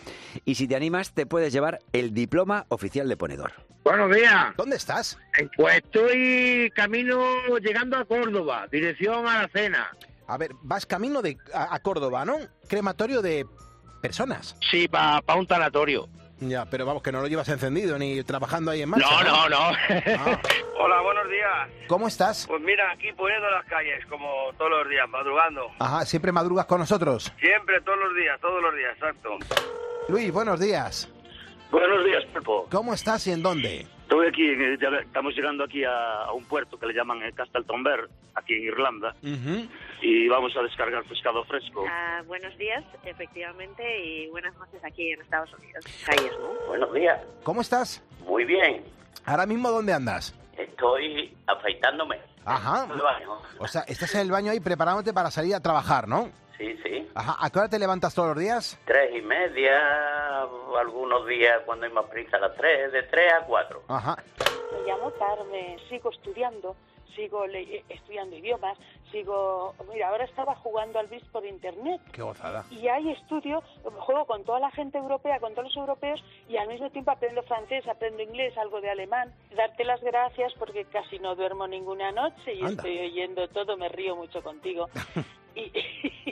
y 0.45 0.55
si 0.55 0.69
te 0.69 0.77
animas 0.77 1.11
te 1.11 1.25
puedes 1.25 1.51
llevar 1.51 1.79
el 1.91 2.13
diploma 2.13 2.65
oficial 2.69 3.09
de 3.09 3.17
ponedor. 3.17 3.51
Buenos 3.83 4.15
días. 4.15 4.55
¿Dónde 4.55 4.77
estás? 4.77 5.19
Pues 5.57 5.83
estoy 5.83 6.71
camino 6.73 7.19
llegando 7.61 7.97
a 7.97 8.05
Córdoba, 8.05 8.69
dirección 8.71 9.27
a 9.27 9.41
la 9.41 9.49
cena. 9.49 9.91
A 10.27 10.37
ver, 10.37 10.51
vas 10.61 10.85
camino 10.85 11.21
de 11.21 11.37
a 11.53 11.79
Córdoba, 11.79 12.25
¿no? 12.25 12.37
Crematorio 12.67 13.21
de 13.21 13.45
personas. 14.01 14.55
Sí, 14.69 14.87
para 14.87 15.21
un 15.35 15.47
tanatorio. 15.47 16.07
Ya, 16.39 16.65
pero 16.65 16.85
vamos, 16.85 17.01
que 17.01 17.11
no 17.11 17.21
lo 17.21 17.27
llevas 17.27 17.49
encendido 17.49 17.97
ni 17.97 18.23
trabajando 18.23 18.69
ahí 18.69 18.83
en 18.83 18.89
marcha. 18.89 19.07
No, 19.23 19.23
no, 19.23 19.49
no. 19.49 19.57
Ah. 19.59 20.39
Hola, 20.79 21.01
buenos 21.01 21.27
días. 21.29 21.87
¿Cómo 21.87 22.07
estás? 22.07 22.45
Pues 22.45 22.61
mira, 22.61 22.91
aquí 22.91 23.11
poniendo 23.13 23.49
las 23.49 23.65
calles, 23.65 24.05
como 24.05 24.27
todos 24.57 24.69
los 24.69 24.89
días, 24.89 25.09
madrugando. 25.09 25.71
Ajá, 25.79 26.05
¿siempre 26.05 26.31
madrugas 26.31 26.67
con 26.67 26.79
nosotros? 26.79 27.33
Siempre, 27.39 27.81
todos 27.81 27.97
los 27.97 28.15
días, 28.15 28.39
todos 28.39 28.61
los 28.61 28.75
días, 28.75 28.93
exacto. 28.93 29.29
Luis, 30.09 30.31
buenos 30.31 30.59
días. 30.59 31.09
Buenos 31.71 32.05
días, 32.05 32.23
Pepo. 32.31 32.67
¿Cómo 32.69 32.93
estás 32.93 33.25
y 33.27 33.31
en 33.31 33.41
dónde? 33.41 33.87
Estoy 34.07 34.27
aquí, 34.27 34.49
estamos 35.05 35.35
llegando 35.35 35.65
aquí 35.65 35.83
a, 35.83 36.31
un 36.33 36.45
puerto 36.45 36.79
que 36.79 36.85
le 36.85 36.93
llaman 36.93 37.21
el 37.23 37.33
Casteltomber, 37.33 38.07
aquí 38.35 38.53
en 38.53 38.63
Irlanda, 38.63 39.13
y 40.01 40.29
vamos 40.29 40.55
a 40.55 40.61
descargar 40.61 41.03
pescado 41.03 41.43
fresco. 41.43 41.83
Ah, 41.89 42.21
buenos 42.25 42.57
días, 42.57 42.85
efectivamente, 43.03 43.83
y 44.05 44.29
buenas 44.29 44.55
noches 44.55 44.81
aquí 44.85 45.11
en 45.11 45.19
Estados 45.19 45.53
Unidos. 45.55 45.83
Buenos 46.69 46.93
días. 46.93 47.19
¿Cómo 47.43 47.59
estás? 47.59 48.01
Muy 48.25 48.45
bien. 48.45 48.81
¿Ahora 49.25 49.45
mismo 49.45 49.69
dónde 49.71 49.91
andas? 49.91 50.33
Estoy 50.57 51.35
afeitándome. 51.45 52.17
Ajá. 52.45 52.87
O 53.59 53.67
sea, 53.67 53.81
estás 53.89 54.15
en 54.15 54.21
el 54.21 54.31
baño 54.31 54.53
ahí 54.53 54.61
preparándote 54.61 55.11
para 55.11 55.29
salir 55.31 55.53
a 55.53 55.59
trabajar, 55.59 56.07
¿no? 56.07 56.31
Sí, 56.57 56.77
sí. 56.83 57.07
Ajá. 57.13 57.37
¿A 57.39 57.49
qué 57.49 57.59
hora 57.59 57.69
te 57.69 57.79
levantas 57.79 58.13
todos 58.15 58.29
los 58.29 58.39
días? 58.39 58.79
Tres 58.85 59.15
y 59.15 59.21
media, 59.21 60.41
algunos 60.79 61.25
días 61.27 61.61
cuando 61.65 61.85
hay 61.85 61.91
más 61.91 62.05
prisa 62.05 62.37
a 62.37 62.39
las 62.41 62.55
tres, 62.55 62.91
de 62.91 63.03
tres 63.03 63.31
a 63.33 63.45
cuatro. 63.45 63.83
Ajá. 63.87 64.17
Me 64.73 64.87
llamo 64.87 65.11
Carmen, 65.11 65.79
sigo 65.89 66.09
estudiando, 66.11 66.75
sigo 67.15 67.45
estudiando 67.89 68.35
idiomas, 68.35 68.77
sigo... 69.11 69.75
Mira, 69.91 70.09
ahora 70.09 70.25
estaba 70.25 70.55
jugando 70.55 70.99
al 70.99 71.07
BIS 71.07 71.23
por 71.25 71.45
internet. 71.45 72.01
Qué 72.11 72.21
gozada. 72.21 72.65
Y 72.71 72.87
hay 72.87 73.11
estudio, 73.11 73.61
juego 73.99 74.25
con 74.25 74.43
toda 74.43 74.59
la 74.59 74.71
gente 74.71 74.97
europea, 74.97 75.39
con 75.39 75.53
todos 75.53 75.67
los 75.67 75.77
europeos, 75.77 76.23
y 76.49 76.57
al 76.57 76.67
mismo 76.67 76.89
tiempo 76.89 77.11
aprendo 77.11 77.43
francés, 77.43 77.87
aprendo 77.87 78.21
inglés, 78.23 78.57
algo 78.57 78.81
de 78.81 78.89
alemán. 78.89 79.33
Darte 79.55 79.83
las 79.83 80.01
gracias 80.01 80.53
porque 80.57 80.85
casi 80.85 81.19
no 81.19 81.35
duermo 81.35 81.67
ninguna 81.67 82.11
noche 82.11 82.53
y 82.53 82.63
estoy 82.63 82.99
oyendo 82.99 83.47
todo, 83.49 83.77
me 83.77 83.89
río 83.89 84.15
mucho 84.15 84.41
contigo. 84.41 84.89
y, 85.55 85.71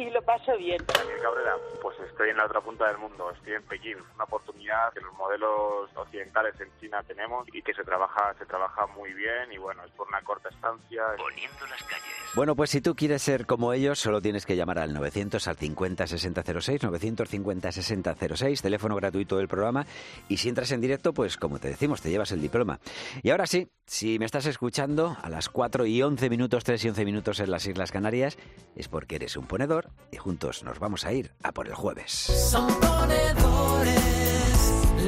y 0.00 0.10
lo 0.10 0.22
paso 0.22 0.56
bien. 0.56 0.78
Daniel 0.86 1.20
Cabrera, 1.20 1.56
pues 1.82 1.98
estoy 2.00 2.30
en 2.30 2.36
la 2.38 2.46
otra 2.46 2.60
punta 2.60 2.88
del 2.88 2.98
mundo, 2.98 3.30
estoy 3.30 3.54
en 3.54 3.62
Pekín, 3.64 3.98
una 4.14 4.24
oportunidad 4.24 4.92
que 4.92 5.00
los 5.00 5.12
modelos 5.14 5.90
occidentales 5.94 6.58
en 6.60 6.68
China 6.80 7.02
tenemos 7.06 7.46
y 7.52 7.62
que 7.62 7.74
se 7.74 7.84
trabaja, 7.84 8.34
se 8.38 8.46
trabaja 8.46 8.86
muy 8.86 9.12
bien 9.12 9.52
y 9.52 9.58
bueno, 9.58 9.84
es 9.84 9.90
por 9.92 10.08
una 10.08 10.22
corta 10.22 10.48
estancia. 10.48 11.02
Poniendo 11.16 11.66
las 11.66 11.82
calles. 11.82 12.04
Bueno, 12.34 12.54
pues 12.54 12.70
si 12.70 12.80
tú 12.80 12.94
quieres 12.94 13.22
ser 13.22 13.44
como 13.44 13.72
ellos, 13.72 13.98
solo 13.98 14.22
tienes 14.22 14.46
que 14.46 14.56
llamar 14.56 14.78
al 14.78 14.94
900 14.94 15.46
al 15.48 15.56
50 15.56 16.06
6006, 16.06 16.82
950 16.84 17.72
6006, 17.72 18.62
teléfono 18.62 18.96
gratuito 18.96 19.36
del 19.36 19.48
programa 19.48 19.84
y 20.28 20.38
si 20.38 20.48
entras 20.48 20.70
en 20.72 20.80
directo, 20.80 21.12
pues 21.12 21.36
como 21.36 21.58
te 21.58 21.68
decimos, 21.68 22.00
te 22.00 22.10
llevas 22.10 22.32
el 22.32 22.40
diploma. 22.40 22.78
Y 23.22 23.30
ahora 23.30 23.46
sí, 23.46 23.68
si 23.84 24.18
me 24.18 24.24
estás 24.24 24.46
escuchando 24.46 25.16
a 25.20 25.28
las 25.28 25.48
4 25.48 25.84
y 25.86 26.02
11 26.02 26.30
minutos, 26.30 26.64
3 26.64 26.84
y 26.84 26.88
11 26.90 27.04
minutos 27.04 27.40
en 27.40 27.50
las 27.50 27.66
Islas 27.66 27.90
Canarias, 27.90 28.38
es 28.76 28.88
porque 28.88 29.16
eres 29.16 29.36
un 29.36 29.46
ponedor 29.46 29.89
y 30.10 30.16
juntos 30.16 30.62
nos 30.64 30.78
vamos 30.78 31.04
a 31.04 31.12
ir 31.12 31.32
a 31.42 31.52
por 31.52 31.68
el 31.68 31.74
jueves. 31.74 32.10
Son 32.12 32.66
ponedores 32.80 34.00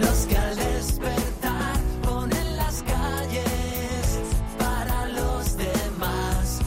los 0.00 0.26
que 0.26 0.36
al 0.36 0.56
despertar 0.56 1.76
ponen 2.02 2.56
las 2.56 2.82
calles 2.82 4.18
para 4.58 5.08
los 5.08 5.56
demás. 5.56 6.60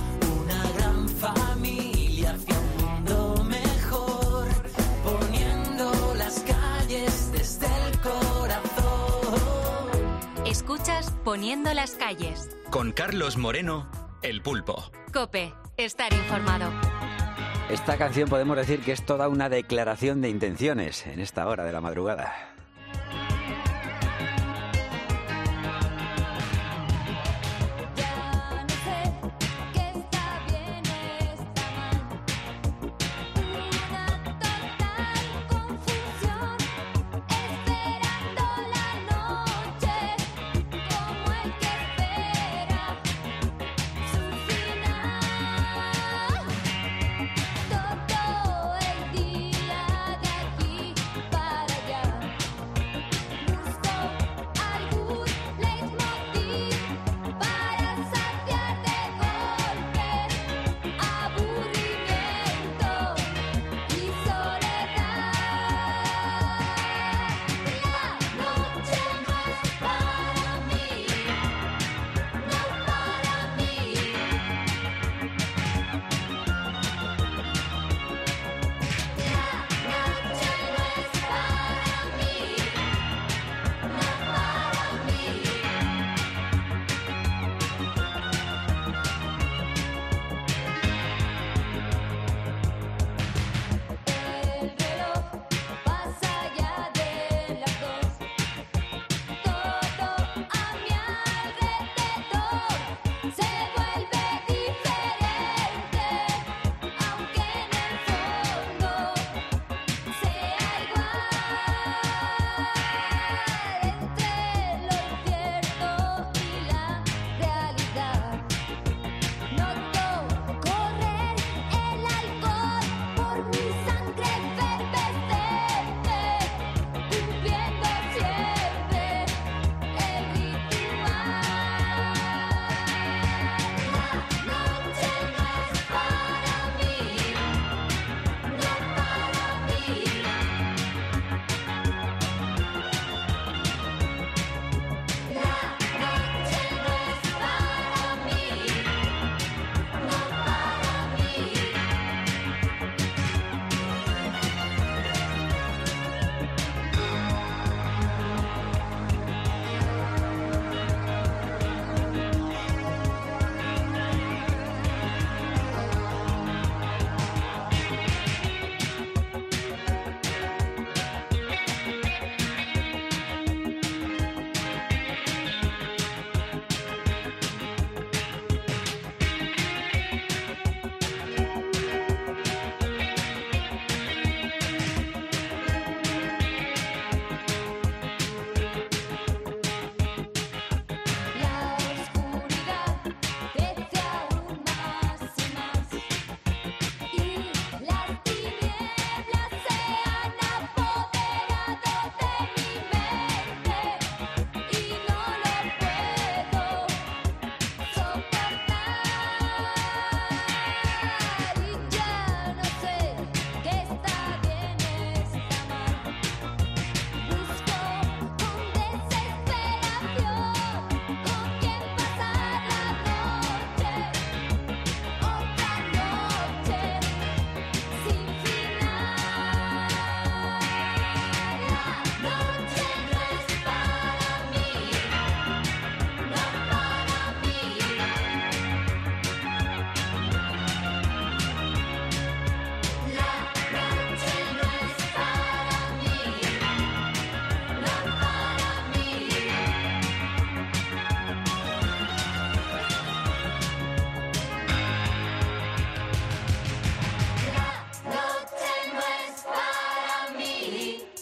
Una 0.43 0.71
gran 0.77 1.09
familia 1.09 2.31
hacia 2.31 2.59
un 2.59 2.77
mundo 2.83 3.43
mejor, 3.43 4.47
poniendo 5.03 6.15
las 6.15 6.39
calles 6.41 7.31
desde 7.31 7.67
el 7.67 7.99
corazón. 8.01 9.35
Escuchas 10.45 11.11
Poniendo 11.25 11.73
las 11.73 11.95
calles. 11.95 12.55
Con 12.69 12.91
Carlos 12.91 13.35
Moreno, 13.35 13.89
El 14.21 14.43
Pulpo. 14.43 14.91
Cope, 15.11 15.55
estar 15.75 16.13
informado. 16.13 16.69
Esta 17.69 17.97
canción 17.97 18.29
podemos 18.29 18.55
decir 18.57 18.81
que 18.81 18.91
es 18.91 19.03
toda 19.03 19.27
una 19.27 19.49
declaración 19.49 20.21
de 20.21 20.29
intenciones 20.29 21.07
en 21.07 21.19
esta 21.19 21.47
hora 21.47 21.63
de 21.63 21.71
la 21.71 21.81
madrugada. 21.81 22.54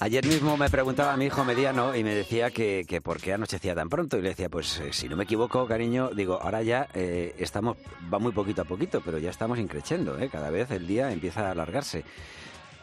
Ayer 0.03 0.27
mismo 0.27 0.57
me 0.57 0.69
preguntaba 0.69 1.13
a 1.13 1.15
mi 1.15 1.27
hijo 1.27 1.45
mediano 1.45 1.95
y 1.95 2.03
me 2.03 2.13
decía 2.13 2.51
que, 2.51 2.83
que 2.86 3.00
por 3.00 3.22
qué 3.22 3.31
anochecía 3.31 3.74
tan 3.74 3.88
pronto. 3.88 4.17
Y 4.17 4.22
le 4.22 4.29
decía, 4.31 4.50
pues 4.50 4.81
eh, 4.81 4.91
si 4.91 5.07
no 5.07 5.15
me 5.15 5.24
equivoco, 5.24 5.65
cariño, 5.65 6.10
digo, 6.13 6.41
ahora 6.41 6.62
ya 6.62 6.89
eh, 6.93 7.33
estamos, 7.38 7.77
va 8.13 8.19
muy 8.19 8.33
poquito 8.33 8.63
a 8.63 8.65
poquito, 8.65 9.00
pero 9.00 9.17
ya 9.17 9.29
estamos 9.29 9.60
increciendo, 9.60 10.19
¿eh? 10.19 10.27
Cada 10.29 10.50
vez 10.50 10.72
el 10.72 10.88
día 10.88 11.10
empieza 11.13 11.48
a 11.48 11.51
alargarse. 11.51 12.03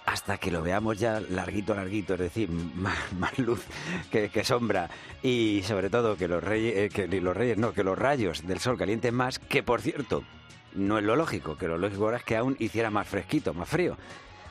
Hasta 0.07 0.39
que 0.39 0.51
lo 0.51 0.63
veamos 0.63 0.99
ya 0.99 1.21
larguito, 1.21 1.75
larguito, 1.75 2.15
es 2.15 2.21
decir, 2.21 2.49
más, 2.75 2.97
más 3.19 3.39
luz 3.39 3.61
que, 4.11 4.43
sombra. 4.43 4.89
Y 5.23 5.61
sobre 5.65 5.91
todo 5.91 6.17
que 6.17 6.27
los 6.27 6.43
reyes, 6.43 6.75
eh, 6.75 6.89
que 6.89 7.07
los 7.21 7.37
reyes, 7.37 7.59
no, 7.59 7.75
que 7.75 7.85
los 7.85 7.99
rayos 7.99 8.47
del 8.47 8.61
sol 8.61 8.79
calienten 8.79 9.15
más, 9.15 9.39
que 9.39 9.63
por 9.63 9.83
cierto, 9.83 10.25
no 10.73 10.97
es 10.97 11.05
lo 11.05 11.17
lógico, 11.17 11.59
que 11.59 11.69
lo 11.69 11.77
lógico 11.77 12.05
ahora 12.05 12.17
es 12.17 12.25
que 12.25 12.39
aún 12.39 12.57
hiciera 12.59 12.89
más 12.89 13.07
fresquito, 13.07 13.53
más 13.53 13.69
frío. 13.69 13.99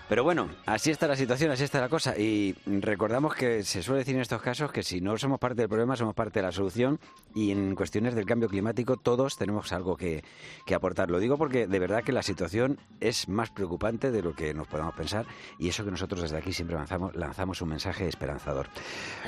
Pero 0.09 0.23
bueno, 0.23 0.49
así 0.65 0.89
está 0.89 1.07
la 1.07 1.15
situación, 1.15 1.51
así 1.51 1.63
está 1.63 1.79
la 1.79 1.87
cosa. 1.87 2.17
Y 2.17 2.55
recordamos 2.65 3.35
que 3.35 3.61
se 3.61 3.83
suele 3.83 3.99
decir 3.99 4.15
en 4.15 4.21
estos 4.21 4.41
casos 4.41 4.71
que 4.71 4.81
si 4.81 5.01
no 5.01 5.15
somos 5.19 5.37
parte 5.37 5.61
del 5.61 5.69
problema, 5.69 5.95
somos 5.95 6.15
parte 6.15 6.39
de 6.39 6.47
la 6.47 6.51
solución. 6.51 6.99
Y 7.35 7.51
en 7.51 7.75
cuestiones 7.75 8.15
del 8.15 8.25
cambio 8.25 8.49
climático, 8.49 8.97
todos 8.97 9.37
tenemos 9.37 9.71
algo 9.71 9.95
que, 9.95 10.23
que 10.65 10.73
aportar. 10.73 11.11
Lo 11.11 11.19
digo 11.19 11.37
porque 11.37 11.67
de 11.67 11.77
verdad 11.77 12.03
que 12.03 12.11
la 12.11 12.23
situación 12.23 12.79
es 12.99 13.29
más 13.29 13.51
preocupante 13.51 14.09
de 14.09 14.23
lo 14.23 14.33
que 14.33 14.51
nos 14.55 14.65
podamos 14.65 14.95
pensar. 14.95 15.27
Y 15.59 15.69
eso 15.69 15.85
que 15.85 15.91
nosotros 15.91 16.23
desde 16.23 16.37
aquí 16.37 16.53
siempre 16.53 16.75
lanzamos, 16.75 17.15
lanzamos 17.15 17.61
un 17.61 17.69
mensaje 17.69 18.07
esperanzador. 18.07 18.67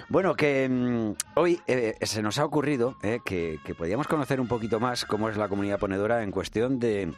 Bueno, 0.10 0.34
que 0.34 0.67
mm, 0.67 1.12
hoy 1.36 1.62
eh, 1.67 1.94
se 2.02 2.24
nos 2.24 2.39
ha 2.39 2.46
ocurrido 2.46 2.98
eh, 3.04 3.20
que, 3.24 3.60
que 3.63 3.76
podíamos 3.76 4.08
conocer 4.08 4.41
un 4.41 4.48
poquito 4.48 4.80
más 4.80 5.06
cómo 5.06 5.30
es 5.30 5.38
la 5.38 5.48
comunidad 5.48 5.78
ponedora 5.78 6.24
en 6.24 6.32
cuestión 6.32 6.80
de 6.80 7.13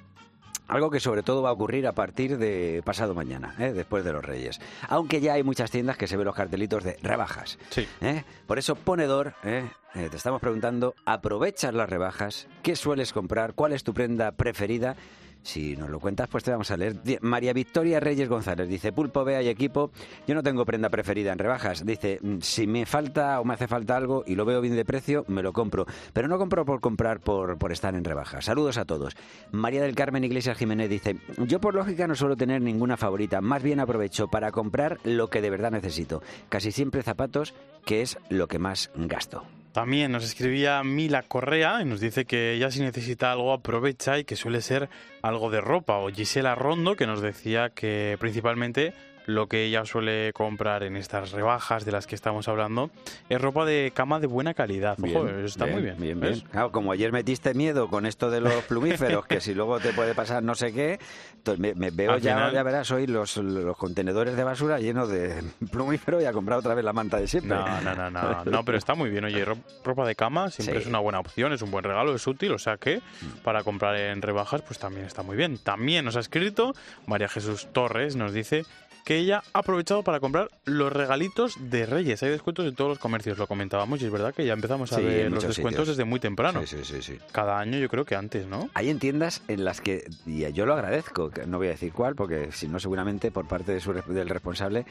algo 0.67 0.89
que 0.89 0.99
sobre 0.99 1.23
todo 1.23 1.41
va 1.41 1.49
a 1.49 1.53
ocurrir 1.53 1.87
a 1.87 1.93
partir 1.93 2.37
de 2.37 2.81
pasado 2.85 3.13
mañana, 3.13 3.55
¿eh? 3.59 3.73
después 3.73 4.03
de 4.03 4.13
los 4.13 4.23
Reyes. 4.23 4.59
Aunque 4.87 5.21
ya 5.21 5.33
hay 5.33 5.43
muchas 5.43 5.71
tiendas 5.71 5.97
que 5.97 6.07
se 6.07 6.17
ven 6.17 6.25
los 6.25 6.35
cartelitos 6.35 6.83
de 6.83 6.97
rebajas. 7.01 7.57
Sí. 7.69 7.87
¿eh? 8.01 8.23
Por 8.47 8.59
eso, 8.59 8.75
ponedor, 8.75 9.33
¿eh? 9.43 9.69
Eh, 9.95 10.07
te 10.09 10.17
estamos 10.17 10.41
preguntando, 10.41 10.95
¿aprovechas 11.05 11.73
las 11.73 11.89
rebajas? 11.89 12.47
¿Qué 12.63 12.75
sueles 12.75 13.13
comprar? 13.13 13.53
¿Cuál 13.53 13.73
es 13.73 13.83
tu 13.83 13.93
prenda 13.93 14.31
preferida? 14.31 14.95
Si 15.43 15.75
nos 15.75 15.89
lo 15.89 15.99
cuentas, 15.99 16.29
pues 16.29 16.43
te 16.43 16.51
vamos 16.51 16.71
a 16.71 16.77
leer. 16.77 16.95
María 17.21 17.51
Victoria 17.53 17.99
Reyes 17.99 18.29
González 18.29 18.67
dice, 18.67 18.93
Pulpo, 18.93 19.23
Bea 19.25 19.41
y 19.41 19.49
equipo, 19.49 19.91
yo 20.25 20.35
no 20.35 20.41
tengo 20.41 20.65
prenda 20.65 20.89
preferida 20.89 21.33
en 21.33 21.37
rebajas. 21.39 21.85
Dice, 21.85 22.17
"Mm, 22.21 22.37
si 22.39 22.65
me 22.65 22.85
falta 22.85 23.39
o 23.41 23.45
me 23.45 23.53
hace 23.53 23.67
falta 23.67 23.97
algo 23.97 24.23
y 24.25 24.35
lo 24.35 24.45
veo 24.45 24.61
bien 24.61 24.75
de 24.75 24.85
precio, 24.85 25.25
me 25.27 25.43
lo 25.43 25.51
compro. 25.51 25.85
Pero 26.13 26.27
no 26.27 26.37
compro 26.37 26.63
por 26.65 26.79
comprar 26.79 27.19
por, 27.19 27.57
por 27.57 27.71
estar 27.73 27.93
en 27.93 28.05
rebajas. 28.05 28.45
Saludos 28.45 28.77
a 28.77 28.85
todos. 28.85 29.15
María 29.51 29.81
del 29.81 29.95
Carmen 29.95 30.23
Iglesias 30.23 30.57
Jiménez 30.57 30.89
dice, 30.89 31.17
yo 31.45 31.59
por 31.59 31.75
lógica 31.75 32.07
no 32.07 32.15
suelo 32.15 32.37
tener 32.37 32.61
ninguna 32.61 32.95
favorita. 32.95 33.41
Más 33.41 33.61
bien 33.61 33.81
aprovecho 33.81 34.29
para 34.29 34.51
comprar 34.51 34.99
lo 35.03 35.29
que 35.29 35.41
de 35.41 35.49
verdad 35.49 35.71
necesito. 35.71 36.23
Casi 36.47 36.71
siempre 36.71 37.03
zapatos, 37.03 37.53
que 37.85 38.01
es 38.01 38.17
lo 38.29 38.47
que 38.47 38.59
más 38.59 38.91
gasto. 38.95 39.43
También 39.73 40.11
nos 40.11 40.23
escribía 40.23 40.83
Mila 40.83 41.23
Correa 41.23 41.81
y 41.81 41.85
nos 41.85 41.99
dice 41.99 42.25
que 42.25 42.53
ella 42.53 42.69
si 42.69 42.79
necesita 42.79 43.31
algo 43.31 43.51
aprovecha 43.51 44.19
y 44.19 44.23
que 44.23 44.35
suele 44.35 44.61
ser 44.61 44.87
algo 45.23 45.49
de 45.49 45.61
ropa. 45.61 45.97
O 45.97 46.09
Gisela 46.09 46.53
Rondo 46.53 46.95
que 46.95 47.07
nos 47.07 47.21
decía 47.21 47.71
que 47.71 48.15
principalmente 48.19 48.93
lo 49.25 49.47
que 49.47 49.63
ella 49.65 49.85
suele 49.85 50.31
comprar 50.33 50.83
en 50.83 50.97
estas 50.97 51.31
rebajas 51.31 51.85
de 51.85 51.91
las 51.91 52.07
que 52.07 52.15
estamos 52.15 52.47
hablando 52.47 52.91
es 53.29 53.39
ropa 53.41 53.65
de 53.65 53.91
cama 53.95 54.19
de 54.19 54.27
buena 54.27 54.53
calidad. 54.53 54.97
Ojo, 55.01 55.27
está 55.29 55.65
muy 55.65 55.81
bien. 55.81 55.95
Bien, 55.99 56.19
¿ves? 56.19 56.39
bien. 56.41 56.51
Claro, 56.51 56.71
como 56.71 56.91
ayer 56.91 57.11
metiste 57.11 57.53
miedo 57.53 57.87
con 57.87 58.05
esto 58.05 58.29
de 58.29 58.41
los 58.41 58.53
plumíferos, 58.65 59.25
que 59.25 59.39
si 59.41 59.53
luego 59.53 59.79
te 59.79 59.93
puede 59.93 60.13
pasar 60.13 60.43
no 60.43 60.55
sé 60.55 60.73
qué, 60.73 60.99
entonces 61.35 61.59
me, 61.59 61.73
me 61.73 61.91
veo 61.91 62.11
Al 62.13 62.21
ya, 62.21 62.33
final- 62.35 62.53
ya 62.53 62.63
verás, 62.63 62.91
hoy 62.91 63.07
los, 63.07 63.37
los 63.37 63.77
contenedores 63.77 64.35
de 64.35 64.43
basura 64.43 64.79
llenos 64.79 65.09
de 65.09 65.41
plumíferos 65.71 66.21
y 66.21 66.25
a 66.25 66.33
comprar 66.33 66.59
otra 66.59 66.73
vez 66.73 66.83
la 66.83 66.93
manta 66.93 67.17
de 67.17 67.27
siempre. 67.27 67.55
No, 67.57 67.81
no, 67.81 67.95
no, 67.95 68.09
no, 68.11 68.43
no, 68.45 68.65
pero 68.65 68.77
está 68.77 68.93
muy 68.95 69.09
bien. 69.09 69.23
Oye, 69.25 69.43
ro- 69.45 69.57
ropa 69.83 70.05
de 70.05 70.15
cama 70.15 70.49
siempre 70.49 70.75
Sí. 70.75 70.81
es 70.81 70.87
una 70.87 70.99
buena 70.99 71.19
opción, 71.19 71.53
es 71.53 71.61
un 71.61 71.71
buen 71.71 71.83
regalo, 71.83 72.13
es 72.15 72.25
útil, 72.27 72.51
o 72.53 72.59
sea 72.59 72.77
que 72.77 73.01
para 73.43 73.63
comprar 73.63 73.95
en 73.95 74.21
rebajas 74.21 74.61
pues 74.63 74.79
también 74.79 75.05
está 75.05 75.23
muy 75.23 75.37
bien. 75.37 75.57
También 75.57 76.03
nos 76.05 76.15
ha 76.15 76.19
escrito 76.19 76.73
María 77.07 77.27
Jesús 77.29 77.67
Torres, 77.73 78.15
nos 78.15 78.33
dice 78.33 78.65
que 79.03 79.17
ella 79.17 79.43
ha 79.53 79.59
aprovechado 79.59 80.03
para 80.03 80.19
comprar 80.19 80.49
los 80.65 80.91
regalitos 80.91 81.55
de 81.59 81.85
Reyes. 81.85 82.23
Hay 82.23 82.29
descuentos 82.29 82.65
en 82.65 82.75
todos 82.75 82.89
los 82.89 82.99
comercios, 82.99 83.37
lo 83.37 83.47
comentábamos 83.47 84.01
y 84.01 84.05
es 84.05 84.11
verdad 84.11 84.33
que 84.33 84.45
ya 84.45 84.53
empezamos 84.53 84.91
a 84.93 84.97
Sí, 84.97 85.03
ver 85.03 85.31
los 85.31 85.43
descuentos 85.43 85.81
sitios. 85.83 85.97
desde 85.97 86.05
muy 86.05 86.19
temprano. 86.19 86.61
Sí, 86.65 86.77
sí, 86.77 86.83
sí, 86.85 87.01
sí. 87.01 87.19
Cada 87.31 87.59
año 87.59 87.77
yo 87.77 87.89
creo 87.89 88.05
que 88.05 88.15
antes, 88.15 88.47
¿no? 88.47 88.69
Hay 88.73 88.89
en 88.89 88.99
tiendas 88.99 89.41
en 89.47 89.65
las 89.65 89.81
que, 89.81 90.05
y 90.25 90.49
yo 90.53 90.65
lo 90.65 90.73
agradezco, 90.73 91.31
no 91.47 91.57
voy 91.57 91.67
a 91.67 91.71
decir 91.71 91.91
cuál, 91.91 92.15
porque 92.15 92.51
si 92.51 92.67
no 92.67 92.79
seguramente 92.79 93.31
por 93.31 93.47
parte 93.47 93.73
de 93.73 93.79
su, 93.79 93.93
del 93.93 94.29
responsable, 94.29 94.85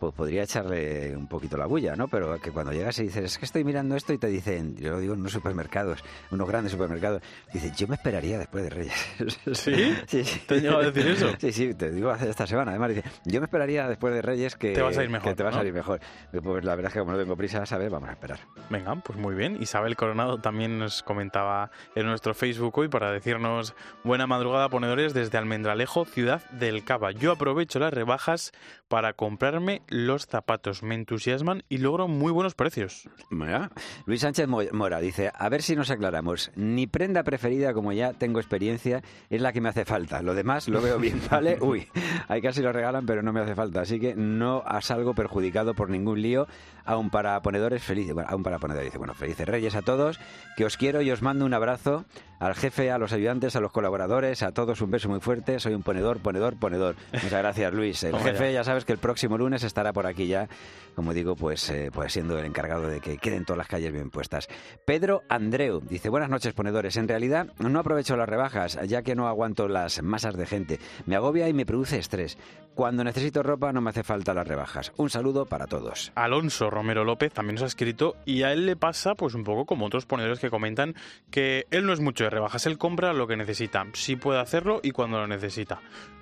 pues 0.00 0.14
podría 0.14 0.42
echarle 0.42 1.16
un 1.16 1.28
poquito 1.28 1.56
la 1.56 1.66
bulla, 1.66 1.94
¿no? 1.94 2.08
Pero 2.08 2.36
que 2.40 2.50
cuando 2.50 2.72
llegas 2.72 2.98
y 2.98 3.04
dices, 3.04 3.24
es 3.24 3.38
que 3.38 3.44
estoy 3.44 3.62
mirando 3.62 3.94
esto 3.94 4.12
y 4.12 4.18
te 4.18 4.26
dicen, 4.26 4.74
yo 4.76 4.90
lo 4.90 4.98
digo 4.98 5.14
en 5.14 5.20
unos 5.20 5.30
supermercados, 5.30 6.02
unos 6.32 6.48
grandes 6.48 6.72
supermercados, 6.72 7.22
dices, 7.52 7.76
yo 7.76 7.86
me 7.86 7.94
esperaría 7.94 8.36
después 8.36 8.64
de 8.64 8.70
Reyes. 8.70 8.94
¿Sí? 9.52 9.94
sí, 10.08 10.24
sí. 10.24 10.40
¿Te 10.48 10.68
a 10.68 10.78
decir 10.78 11.06
eso? 11.06 11.30
Sí, 11.38 11.52
sí, 11.52 11.74
te 11.74 11.92
digo 11.92 12.10
hace 12.10 12.28
esta 12.28 12.48
semana, 12.48 12.72
además, 12.72 12.88
dice, 12.96 13.04
yo 13.26 13.40
me 13.40 13.44
esperaría 13.52 13.86
después 13.86 14.14
de 14.14 14.22
Reyes 14.22 14.56
que 14.56 14.72
Te 14.72 14.80
vas 14.80 14.96
a 14.96 15.04
ir 15.04 15.10
mejor, 15.10 15.28
que 15.28 15.34
te 15.34 15.44
¿no? 15.44 15.50
a 15.50 15.64
ir 15.64 15.72
mejor. 15.74 16.00
Pues 16.42 16.64
la 16.64 16.74
verdad 16.74 16.88
es 16.88 16.94
que 16.94 17.00
como 17.00 17.12
no 17.12 17.18
tengo 17.18 17.36
prisa, 17.36 17.66
¿sabes? 17.66 17.90
Vamos 17.90 18.08
a 18.08 18.12
esperar. 18.12 18.38
Venga, 18.70 18.96
pues 18.96 19.18
muy 19.18 19.34
bien. 19.34 19.58
Isabel 19.60 19.94
Coronado 19.94 20.38
también 20.38 20.78
nos 20.78 21.02
comentaba 21.02 21.70
en 21.94 22.06
nuestro 22.06 22.32
Facebook 22.32 22.78
hoy 22.78 22.88
para 22.88 23.12
decirnos 23.12 23.74
buena 24.04 24.26
madrugada 24.26 24.70
ponedores 24.70 25.12
desde 25.12 25.36
Almendralejo, 25.36 26.06
ciudad 26.06 26.42
del 26.52 26.82
Cava. 26.82 27.10
Yo 27.12 27.30
aprovecho 27.32 27.78
las 27.78 27.92
rebajas 27.92 28.52
para 28.88 29.12
comprarme 29.12 29.82
los 29.88 30.26
zapatos. 30.26 30.82
Me 30.82 30.94
entusiasman 30.94 31.62
y 31.68 31.76
logro 31.78 32.08
muy 32.08 32.32
buenos 32.32 32.54
precios. 32.54 33.06
Mira, 33.28 33.70
Luis 34.06 34.22
Sánchez 34.22 34.48
Mo- 34.48 34.62
Mora 34.72 34.98
dice, 35.00 35.30
a 35.34 35.48
ver 35.50 35.60
si 35.60 35.76
nos 35.76 35.90
aclaramos. 35.90 36.50
Mi 36.56 36.86
prenda 36.86 37.22
preferida, 37.22 37.74
como 37.74 37.92
ya 37.92 38.14
tengo 38.14 38.40
experiencia, 38.40 39.02
es 39.28 39.42
la 39.42 39.52
que 39.52 39.60
me 39.60 39.68
hace 39.68 39.84
falta. 39.84 40.22
Lo 40.22 40.34
demás 40.34 40.68
lo 40.68 40.80
veo 40.80 40.98
bien, 40.98 41.20
¿vale? 41.30 41.58
Uy, 41.60 41.86
hay 42.28 42.40
casi 42.40 42.62
lo 42.62 42.72
regalan, 42.72 43.04
pero 43.04 43.22
no 43.22 43.32
me 43.34 43.40
hace 43.42 43.54
falta. 43.54 43.80
Así 43.80 44.00
que 44.00 44.14
no 44.14 44.64
salgo 44.80 45.14
perjudicado 45.14 45.74
por 45.74 45.90
ningún 45.90 46.22
lío, 46.22 46.46
aún 46.84 47.10
para 47.10 47.40
ponedores 47.42 47.82
felices. 47.82 48.14
Bueno, 48.14 48.28
aún 48.30 48.42
para 48.42 48.58
ponedores. 48.58 48.86
Dice, 48.86 48.98
bueno, 48.98 49.14
felices 49.14 49.46
reyes 49.46 49.74
a 49.74 49.82
todos, 49.82 50.18
que 50.56 50.64
os 50.64 50.76
quiero 50.76 51.02
y 51.02 51.10
os 51.10 51.22
mando 51.22 51.44
un 51.44 51.54
abrazo 51.54 52.04
al 52.40 52.54
jefe, 52.56 52.90
a 52.90 52.98
los 52.98 53.12
ayudantes, 53.12 53.54
a 53.54 53.60
los 53.60 53.70
colaboradores, 53.70 54.42
a 54.42 54.50
todos 54.50 54.80
un 54.80 54.90
beso 54.90 55.08
muy 55.08 55.20
fuerte. 55.20 55.60
Soy 55.60 55.74
un 55.74 55.82
ponedor, 55.82 56.18
ponedor, 56.18 56.56
ponedor. 56.58 56.96
Muchas 57.12 57.30
gracias, 57.30 57.72
Luis. 57.72 58.02
El 58.02 58.16
jefe, 58.16 58.52
ya. 58.52 58.60
ya 58.60 58.64
sabes 58.64 58.84
que 58.84 58.92
el 58.92 58.98
próximo 58.98 59.38
lunes 59.38 59.62
estará 59.62 59.92
por 59.92 60.06
aquí 60.06 60.26
ya, 60.26 60.48
como 60.96 61.14
digo, 61.14 61.36
pues, 61.36 61.70
eh, 61.70 61.90
pues 61.92 62.12
siendo 62.12 62.36
el 62.38 62.44
encargado 62.44 62.88
de 62.88 63.00
que 63.00 63.18
queden 63.18 63.44
todas 63.44 63.58
las 63.58 63.68
calles 63.68 63.92
bien 63.92 64.10
puestas. 64.10 64.48
Pedro 64.84 65.22
Andreu 65.28 65.80
dice, 65.88 66.08
buenas 66.08 66.30
noches 66.30 66.52
ponedores, 66.52 66.96
en 66.96 67.06
realidad 67.06 67.46
no 67.58 67.78
aprovecho 67.78 68.16
las 68.16 68.28
rebajas, 68.28 68.78
ya 68.88 69.02
que 69.02 69.14
no 69.14 69.28
aguanto 69.28 69.68
las 69.68 70.02
masas 70.02 70.36
de 70.36 70.46
gente. 70.46 70.80
Me 71.06 71.14
agobia 71.14 71.48
y 71.48 71.52
me 71.52 71.64
produce 71.64 71.98
estrés. 71.98 72.38
Cuando 72.74 73.04
necesito 73.04 73.42
ropa 73.42 73.70
no 73.72 73.80
me 73.82 73.90
hace 73.90 74.02
falta 74.02 74.32
las 74.32 74.48
rebajas. 74.48 74.92
Un 74.96 75.10
saludo 75.10 75.44
para 75.46 75.66
todos. 75.66 76.10
Alonso 76.14 76.70
Romero 76.70 77.04
López 77.04 77.32
también 77.32 77.56
nos 77.56 77.64
ha 77.64 77.66
escrito 77.66 78.16
y 78.24 78.44
a 78.44 78.52
él 78.52 78.64
le 78.64 78.76
pasa 78.76 79.14
pues 79.14 79.34
un 79.34 79.44
poco 79.44 79.66
como 79.66 79.84
otros 79.86 80.06
ponedores 80.06 80.38
que 80.38 80.48
comentan 80.50 80.94
que 81.30 81.66
él 81.70 81.84
no 81.84 81.92
es 81.92 82.00
mucho 82.00 82.24
de 82.24 82.30
rebajas, 82.30 82.64
él 82.66 82.78
compra 82.78 83.12
lo 83.12 83.26
que 83.26 83.36
necesita, 83.36 83.84
si 83.92 84.16
puede 84.16 84.40
hacerlo 84.40 84.80
y 84.82 84.92
cuando 84.92 85.18
lo 85.18 85.26
necesita. 85.26 85.80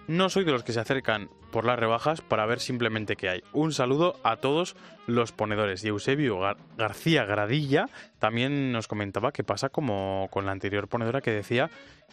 No 0.08 0.28
soy 0.28 0.42
de 0.44 0.50
los 0.50 0.64
que 0.64 0.72
se 0.72 0.80
acercan 0.80 1.30
por 1.52 1.64
las 1.64 1.78
rebajas 1.78 2.20
para 2.20 2.44
ver 2.46 2.58
simplemente 2.58 3.14
qué 3.14 3.28
hay. 3.28 3.42
Un 3.52 3.72
saludo 3.72 4.16
a 4.24 4.36
todos 4.36 4.74
los 5.06 5.30
ponedores. 5.30 5.84
Y 5.84 5.88
Eusebio 5.88 6.40
Gar- 6.40 6.56
García 6.76 7.24
Gradilla 7.24 7.86
también 8.18 8.72
nos 8.72 8.88
comentaba 8.88 9.30
que 9.30 9.44
pasa 9.44 9.68
como 9.68 10.26
con 10.32 10.46
la 10.46 10.52
anterior 10.52 10.88
ponedora 10.88 11.20
que 11.20 11.30
decía 11.30 11.70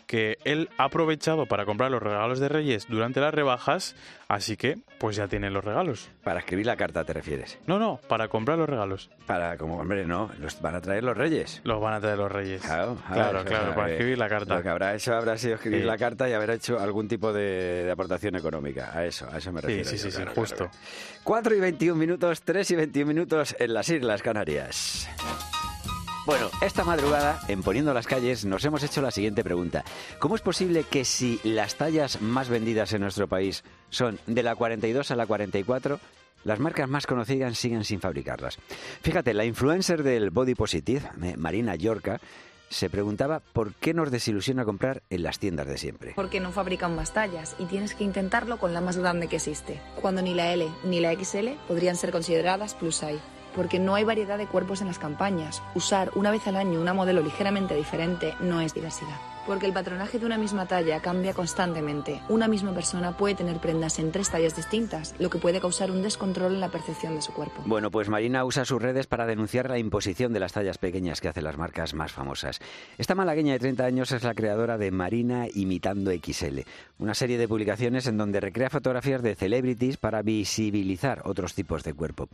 que 0.08 0.38
él 0.46 0.70
ha 0.78 0.86
aprovechado 0.86 1.46
para 1.46 1.66
comprar 1.66 1.92
los 1.92 2.02
regalos 2.02 2.40
de 2.40 2.48
Reyes 2.50 2.88
durante 2.88 3.20
las 3.20 3.34
rebajas, 3.34 3.96
así 4.30 4.56
que 4.58 4.78
pues 5.00 5.18
ya 5.18 5.28
tiene 5.28 5.50
los 5.52 5.64
regalos. 5.64 6.10
Para 6.24 6.40
escribir 6.40 6.66
la 6.66 6.78
carta 6.78 7.04
te 7.04 7.12
refieres. 7.14 7.60
No, 7.68 7.78
no, 7.78 8.00
para 8.08 8.30
comprar 8.30 8.58
los 8.58 8.68
regalos. 8.70 9.10
Para, 9.26 9.58
como 9.58 9.78
hombre, 9.78 10.06
no, 10.06 10.32
los 10.40 10.60
van 10.62 10.76
a 10.76 10.82
traer 10.82 11.04
los 11.04 11.16
reyes. 11.18 11.62
Los 11.66 11.82
van 11.82 11.94
a 11.96 12.00
traer 12.00 12.18
los 12.18 12.32
reyes. 12.32 12.62
Claro, 12.62 12.98
claro, 13.12 13.76
para 13.76 13.92
escribir 13.92 14.18
la 14.18 14.30
carta. 14.30 14.56
Lo 14.56 14.64
que 14.64 14.70
habrá 14.70 14.96
hecho 14.96 15.14
habrá 15.14 15.38
sido 15.38 15.56
escribir 15.56 15.82
Sí. 15.82 15.86
la 15.86 15.98
carta 15.98 16.28
y 16.30 16.34
haber 16.34 16.52
hecho 16.52 16.80
algún 16.80 17.08
tipo 17.10 17.34
de, 17.34 17.84
de 17.84 17.92
aportación 17.92 18.36
económica. 18.38 18.92
A 18.98 19.06
eso, 19.06 19.28
a 19.32 19.38
eso 19.38 19.52
me 19.52 19.60
Sí, 19.62 19.68
refiero. 19.68 19.90
sí, 19.90 19.98
yo, 19.98 20.04
sí, 20.04 20.12
sí, 20.12 20.16
claro, 20.18 20.32
justo. 20.34 20.56
claro. 20.56 20.72
4 21.24 21.56
y 21.56 21.60
21 21.60 22.00
minutos, 22.00 22.42
3 22.44 22.72
y 22.72 22.76
21 22.78 23.08
minutos 23.10 23.56
en 23.60 23.74
las 23.74 23.90
Islas 23.90 24.22
Canarias. 24.22 25.10
Bueno, 26.28 26.50
esta 26.62 26.84
madrugada, 26.84 27.40
en 27.48 27.64
Poniendo 27.64 27.94
las 27.94 28.06
Calles, 28.06 28.44
nos 28.44 28.66
hemos 28.66 28.84
hecho 28.84 29.02
la 29.02 29.12
siguiente 29.12 29.46
pregunta. 29.46 29.86
¿Cómo 30.20 30.36
es 30.36 30.42
posible 30.42 30.84
que 30.84 31.06
si 31.06 31.40
las 31.46 31.76
tallas 31.76 32.22
más 32.22 32.50
vendidas 32.50 32.92
en 32.92 33.00
nuestro 33.00 33.30
país 33.30 33.64
son 33.90 34.20
de 34.28 34.44
la 34.44 34.58
42 34.58 35.10
a 35.10 35.16
la 35.16 35.26
44, 35.26 36.02
las 36.44 36.60
marcas 36.60 36.90
más 36.90 37.08
conocidas 37.08 37.58
siguen 37.58 37.86
sin 37.86 38.02
fabricarlas? 38.02 38.60
Fíjate, 39.02 39.34
la 39.34 39.46
influencer 39.46 40.04
del 40.04 40.30
Body 40.30 40.54
Positive, 40.54 41.10
eh, 41.24 41.36
Marina 41.38 41.76
Yorca, 41.76 42.20
se 42.68 42.90
preguntaba 42.90 43.40
por 43.40 43.74
qué 43.76 43.94
nos 43.94 44.12
desilusiona 44.12 44.66
comprar 44.66 45.04
en 45.10 45.24
las 45.24 45.40
tiendas 45.40 45.68
de 45.68 45.78
siempre. 45.78 46.12
Porque 46.14 46.42
no 46.42 46.52
fabrican 46.52 46.94
más 46.94 47.14
tallas 47.14 47.56
y 47.58 47.68
tienes 47.68 47.96
que 47.96 48.04
intentarlo 48.04 48.58
con 48.58 48.74
la 48.74 48.82
más 48.82 48.98
grande 48.98 49.30
que 49.30 49.38
existe, 49.38 49.80
cuando 50.02 50.22
ni 50.22 50.34
la 50.34 50.52
L 50.52 50.68
ni 50.84 51.00
la 51.00 51.14
XL 51.14 51.52
podrían 51.70 51.96
ser 51.96 52.12
consideradas 52.12 52.74
plus 52.76 52.98
size. 52.98 53.37
Porque 53.58 53.78
no 53.78 53.96
hay 53.96 54.06
variedad 54.06 54.38
de 54.38 54.48
cuerpos 54.48 54.80
en 54.80 54.88
las 54.88 55.00
campañas. 55.00 55.62
Usar 55.76 56.12
una 56.16 56.32
vez 56.32 56.48
al 56.48 56.56
año 56.56 56.80
una 56.80 56.94
modelo 56.94 57.22
ligeramente 57.22 57.76
diferente 57.76 58.36
no 58.40 58.62
es 58.62 58.74
diversidad 58.74 59.18
porque 59.48 59.66
el 59.66 59.74
patronaje 59.74 60.20
de 60.20 60.26
una 60.26 60.38
misma 60.38 60.68
talla 60.68 61.02
cambia 61.02 61.34
constantemente. 61.34 62.22
Una 62.28 62.48
misma 62.48 62.74
persona 62.74 63.16
puede 63.16 63.34
tener 63.34 63.58
prendas 63.58 63.98
en 63.98 64.12
tres 64.12 64.30
tallas 64.30 64.56
distintas, 64.56 65.16
lo 65.18 65.30
que 65.30 65.40
puede 65.40 65.62
causar 65.62 65.90
un 65.90 66.02
descontrol 66.02 66.54
en 66.54 66.60
la 66.60 66.70
percepción 66.70 67.16
de 67.16 67.22
su 67.22 67.34
cuerpo. 67.34 67.64
Bueno, 67.66 67.90
pues 67.90 68.10
Marina 68.10 68.44
usa 68.44 68.66
sus 68.66 68.82
redes 68.82 69.08
para 69.08 69.26
denunciar 69.26 69.70
la 69.70 69.80
imposición 69.80 70.34
de 70.34 70.42
las 70.42 70.52
tallas 70.52 70.78
pequeñas 70.78 71.22
que 71.22 71.30
hacen 71.30 71.46
las 71.46 71.58
marcas 71.58 71.94
más 71.94 72.12
famosas. 72.12 72.60
Esta 72.98 73.16
malagueña 73.16 73.54
de 73.54 73.60
30 73.60 73.86
años 73.86 74.12
es 74.12 74.24
la 74.24 74.34
creadora 74.34 74.78
de 74.78 74.92
Marina 74.92 75.48
Imitando 75.54 76.12
XL, 76.12 76.60
una 77.00 77.14
serie 77.14 77.38
de 77.38 77.48
publicaciones 77.48 78.06
en 78.08 78.18
donde 78.18 78.42
recrea 78.42 78.70
fotografías 78.70 79.24
de 79.24 79.36
celebrities 79.36 79.98
para 79.98 80.22
visibilizar 80.22 81.22
otros 81.24 81.54
tipos 81.54 81.84
de 81.84 81.94
cuerpo. 81.94 82.28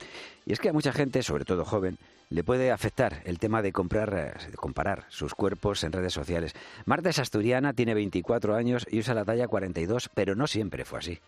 Y 0.48 0.54
es 0.54 0.60
que 0.60 0.70
a 0.70 0.74
mucha 0.74 0.92
gente, 0.92 1.22
sobre 1.22 1.46
todo 1.46 1.64
joven, 1.64 1.98
le 2.30 2.44
puede 2.44 2.72
afectar 2.72 3.22
el 3.26 3.40
tema 3.40 3.62
de 3.62 3.72
comprar, 3.72 4.14
eh, 4.14 4.56
comparar 4.56 5.06
sus 5.10 5.36
cuerpos 5.36 5.84
en 5.84 5.92
redes 5.92 6.14
sociales. 6.14 6.54
Marta 6.86 7.10
es 7.10 7.20
asturiana, 7.20 7.74
tiene 7.74 7.94
24 7.94 8.56
años 8.56 8.86
y 8.90 9.00
usa 9.00 9.14
la 9.14 9.26
talla 9.26 9.48
42, 9.48 10.10
pero 10.14 10.36
no 10.36 10.48
siempre 10.48 10.86
fue 10.86 11.00
así. 11.00 11.20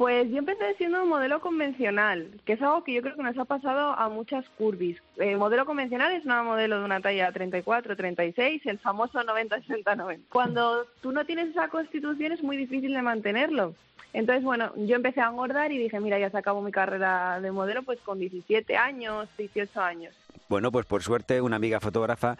Pues 0.00 0.30
yo 0.30 0.38
empecé 0.38 0.74
siendo 0.78 1.02
un 1.02 1.10
modelo 1.10 1.42
convencional, 1.42 2.30
que 2.46 2.54
es 2.54 2.62
algo 2.62 2.82
que 2.84 2.94
yo 2.94 3.02
creo 3.02 3.16
que 3.16 3.22
nos 3.22 3.36
ha 3.36 3.44
pasado 3.44 3.92
a 3.98 4.08
muchas 4.08 4.48
curvis. 4.56 4.96
El 5.18 5.36
modelo 5.36 5.66
convencional 5.66 6.10
es 6.12 6.24
una 6.24 6.42
modelo 6.42 6.78
de 6.78 6.86
una 6.86 7.02
talla 7.02 7.30
34, 7.30 7.96
36, 7.96 8.64
el 8.64 8.78
famoso 8.78 9.22
90, 9.22 9.60
60, 9.60 9.96
90. 9.96 10.26
Cuando 10.32 10.86
tú 11.02 11.12
no 11.12 11.26
tienes 11.26 11.50
esa 11.50 11.68
constitución 11.68 12.32
es 12.32 12.42
muy 12.42 12.56
difícil 12.56 12.94
de 12.94 13.02
mantenerlo. 13.02 13.74
Entonces, 14.14 14.42
bueno, 14.42 14.72
yo 14.74 14.96
empecé 14.96 15.20
a 15.20 15.28
engordar 15.28 15.70
y 15.70 15.76
dije, 15.76 16.00
mira, 16.00 16.18
ya 16.18 16.30
se 16.30 16.38
acabó 16.38 16.62
mi 16.62 16.72
carrera 16.72 17.38
de 17.38 17.52
modelo 17.52 17.82
pues 17.82 18.00
con 18.00 18.18
17 18.18 18.78
años, 18.78 19.28
18 19.36 19.80
años. 19.82 20.14
Bueno, 20.48 20.72
pues 20.72 20.86
por 20.86 21.02
suerte 21.02 21.40
una 21.40 21.56
amiga 21.56 21.80
fotógrafa 21.80 22.36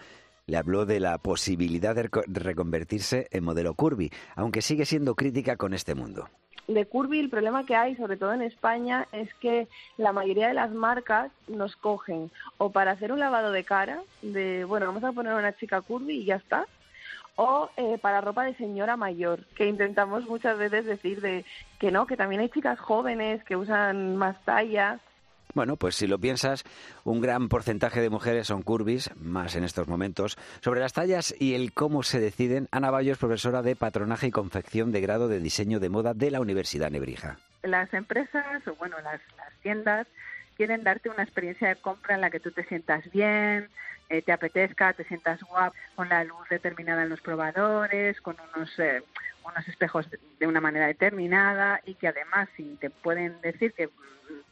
le 0.47 0.57
habló 0.57 0.85
de 0.85 1.01
la 1.01 1.19
posibilidad 1.19 1.95
de 1.95 2.11
reconvertirse 2.27 3.29
en 3.31 3.45
modelo 3.45 3.75
curvy, 3.75 4.11
aunque 4.35 4.63
sigue 4.63 4.85
siendo 4.85 5.15
crítica 5.15 5.57
con 5.57 5.75
este 5.75 5.95
mundo. 5.95 6.29
De 6.67 6.87
curvy 6.87 7.19
el 7.21 7.31
problema 7.31 7.67
que 7.67 7.75
hay, 7.75 7.97
sobre 7.97 8.17
todo 8.17 8.33
en 8.33 8.43
España, 8.43 9.07
es 9.13 9.33
que 9.35 9.69
la 9.97 10.13
mayoría 10.13 10.49
de 10.49 10.55
las 10.55 10.73
marcas 10.73 11.31
nos 11.49 11.75
cogen 11.77 12.31
o 12.59 12.71
para 12.71 12.93
hacer 12.93 13.13
un 13.13 13.21
lavado 13.21 13.53
de 13.53 13.65
cara, 13.65 14.03
de, 14.23 14.65
bueno, 14.65 14.87
vamos 14.87 15.05
a 15.05 15.13
poner 15.13 15.35
una 15.35 15.57
chica 15.57 15.81
curvy 15.81 16.19
y 16.19 16.25
ya 16.25 16.37
está, 16.37 16.67
o 17.37 17.71
eh, 17.77 17.99
para 18.01 18.21
ropa 18.21 18.45
de 18.45 18.55
señora 18.55 18.97
mayor, 18.97 19.45
que 19.55 19.67
intentamos 19.67 20.29
muchas 20.29 20.59
veces 20.59 20.85
decir 20.85 21.21
de 21.21 21.45
que 21.79 21.91
no, 21.91 22.07
que 22.07 22.17
también 22.17 22.41
hay 22.41 22.51
chicas 22.51 22.79
jóvenes 22.79 23.43
que 23.45 23.57
usan 23.57 24.17
más 24.17 24.37
tallas 24.45 25.01
bueno, 25.55 25.77
pues 25.77 25.97
si 25.97 26.07
lo 26.07 26.19
piensas, 26.19 26.65
un 27.05 27.21
gran 27.21 27.49
porcentaje 27.49 28.01
de 28.01 28.11
mujeres 28.11 28.47
son 28.47 28.63
curvis, 28.63 29.11
más 29.17 29.57
en 29.57 29.65
estos 29.65 29.89
momentos. 29.89 30.37
Sobre 30.61 30.81
las 30.81 30.93
tallas 30.93 31.35
y 31.39 31.55
el 31.55 31.73
cómo 31.73 32.03
se 32.03 32.21
deciden, 32.21 32.69
Ana 32.71 32.91
Bayo 32.91 33.13
es 33.13 33.19
profesora 33.19 33.63
de 33.63 33.77
patronaje 33.77 34.29
y 34.29 34.31
confección 34.31 34.93
de 34.93 35.01
grado 35.01 35.29
de 35.29 35.41
diseño 35.41 35.81
de 35.81 35.89
moda 35.89 36.15
de 36.15 36.31
la 36.31 36.41
Universidad 36.41 36.91
Nebrija. 36.91 37.39
Las 37.63 37.93
empresas, 37.93 38.67
o 38.67 38.75
bueno, 38.77 38.97
las, 39.03 39.21
tiendas, 39.63 40.07
quieren 40.57 40.83
darte 40.85 41.11
una 41.11 41.23
experiencia 41.23 41.69
de 41.69 41.77
compra 41.77 42.15
en 42.15 42.21
la 42.21 42.31
que 42.31 42.41
tú 42.41 42.51
te 42.51 42.65
sientas 42.65 43.11
bien, 43.11 43.69
eh, 44.09 44.23
te 44.23 44.33
apetezca, 44.33 44.93
te 44.93 45.05
sientas 45.05 45.43
guap, 45.43 45.75
con 45.95 46.09
la 46.09 46.25
luz 46.25 46.49
determinada 46.49 47.03
en 47.03 47.11
los 47.11 47.21
probadores, 47.21 48.21
con 48.21 48.37
unos, 48.55 48.79
eh, 48.79 49.03
unos 49.51 49.69
espejos 49.69 50.07
de 50.39 50.47
una 50.47 50.61
manera 50.61 50.87
determinada 50.87 51.81
y 51.85 51.95
que 51.95 52.09
además 52.09 52.49
si 52.57 52.77
te 52.81 52.91
pueden 52.91 53.41
decir 53.41 53.73
que 53.73 53.91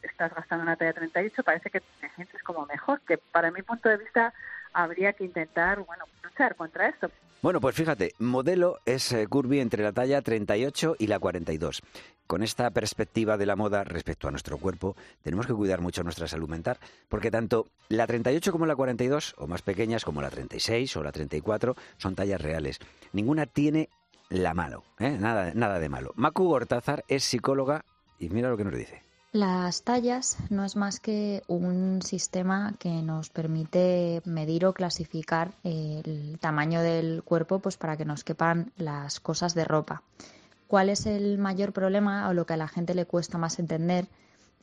estás 0.01 0.33
gastando 0.33 0.63
una 0.63 0.75
talla 0.75 0.93
38, 0.93 1.43
parece 1.43 1.69
que 1.69 1.79
te 1.79 2.09
sientes 2.15 2.41
como 2.43 2.65
mejor, 2.65 3.01
que 3.01 3.17
para 3.17 3.51
mi 3.51 3.61
punto 3.61 3.89
de 3.89 3.97
vista 3.97 4.33
habría 4.73 5.13
que 5.13 5.25
intentar, 5.25 5.79
bueno, 5.79 6.05
luchar 6.23 6.55
contra 6.55 6.87
esto. 6.87 7.09
Bueno, 7.41 7.61
pues 7.61 7.73
fíjate, 7.75 8.13
modelo 8.19 8.79
es 8.85 9.13
eh, 9.13 9.25
curvy 9.27 9.61
entre 9.61 9.81
la 9.81 9.93
talla 9.93 10.21
38 10.21 10.97
y 10.99 11.07
la 11.07 11.19
42. 11.19 11.81
Con 12.27 12.43
esta 12.43 12.69
perspectiva 12.69 13.37
de 13.37 13.45
la 13.45 13.55
moda 13.55 13.83
respecto 13.83 14.27
a 14.27 14.31
nuestro 14.31 14.57
cuerpo, 14.57 14.95
tenemos 15.23 15.47
que 15.47 15.53
cuidar 15.53 15.81
mucho 15.81 16.03
nuestra 16.03 16.27
salud 16.27 16.49
mental, 16.49 16.77
porque 17.07 17.31
tanto 17.31 17.67
la 17.87 18.05
38 18.05 18.51
como 18.51 18.65
la 18.65 18.75
42, 18.75 19.35
o 19.37 19.47
más 19.47 19.61
pequeñas 19.61 20.03
como 20.03 20.21
la 20.21 20.29
36 20.29 20.97
o 20.97 21.03
la 21.03 21.13
34, 21.13 21.75
son 21.97 22.13
tallas 22.13 22.41
reales. 22.41 22.79
Ninguna 23.13 23.45
tiene 23.45 23.89
la 24.29 24.53
malo, 24.53 24.83
¿eh? 24.99 25.17
nada, 25.19 25.51
nada 25.53 25.79
de 25.79 25.89
malo. 25.89 26.13
Macu 26.15 26.45
Gortázar 26.45 27.03
es 27.07 27.23
psicóloga 27.23 27.83
y 28.19 28.29
mira 28.29 28.49
lo 28.49 28.57
que 28.57 28.63
nos 28.63 28.75
dice. 28.75 29.03
Las 29.31 29.83
tallas 29.83 30.37
no 30.49 30.65
es 30.65 30.75
más 30.75 30.99
que 30.99 31.43
un 31.47 32.01
sistema 32.01 32.73
que 32.79 32.89
nos 32.89 33.29
permite 33.29 34.23
medir 34.25 34.65
o 34.65 34.73
clasificar 34.73 35.51
el 35.63 36.39
tamaño 36.39 36.81
del 36.81 37.21
cuerpo 37.23 37.59
pues 37.59 37.77
para 37.77 37.95
que 37.95 38.05
nos 38.05 38.23
quepan 38.23 38.71
las 38.77 39.19
cosas 39.19 39.53
de 39.53 39.65
ropa. 39.65 40.01
¿Cuál 40.67 40.89
es 40.89 41.05
el 41.05 41.37
mayor 41.37 41.73
problema 41.73 42.27
o 42.27 42.33
lo 42.33 42.47
que 42.47 42.53
a 42.53 42.57
la 42.57 42.67
gente 42.67 42.95
le 42.95 43.05
cuesta 43.05 43.37
más 43.37 43.59
entender? 43.59 44.07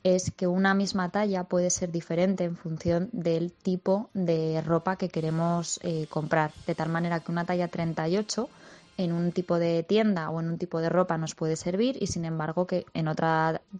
Es 0.02 0.32
que 0.32 0.48
una 0.48 0.74
misma 0.74 1.10
talla 1.10 1.44
puede 1.44 1.70
ser 1.70 1.92
diferente 1.92 2.42
en 2.42 2.56
función 2.56 3.08
del 3.12 3.52
tipo 3.52 4.10
de 4.14 4.62
ropa 4.62 4.96
que 4.96 5.08
queremos 5.08 5.78
eh, 5.84 6.06
comprar. 6.08 6.52
De 6.66 6.74
tal 6.74 6.88
manera 6.88 7.20
que 7.20 7.30
una 7.30 7.44
talla 7.44 7.68
38 7.68 8.48
en 8.96 9.12
un 9.12 9.32
tipo 9.32 9.58
de 9.58 9.82
tienda 9.82 10.30
o 10.30 10.40
en 10.40 10.48
un 10.48 10.58
tipo 10.58 10.80
de 10.80 10.88
ropa 10.88 11.18
nos 11.18 11.34
puede 11.34 11.56
servir 11.56 11.96
y 12.00 12.06
sin 12.06 12.24
embargo 12.24 12.66
que 12.66 12.86
en 12.94 13.08
otro 13.08 13.26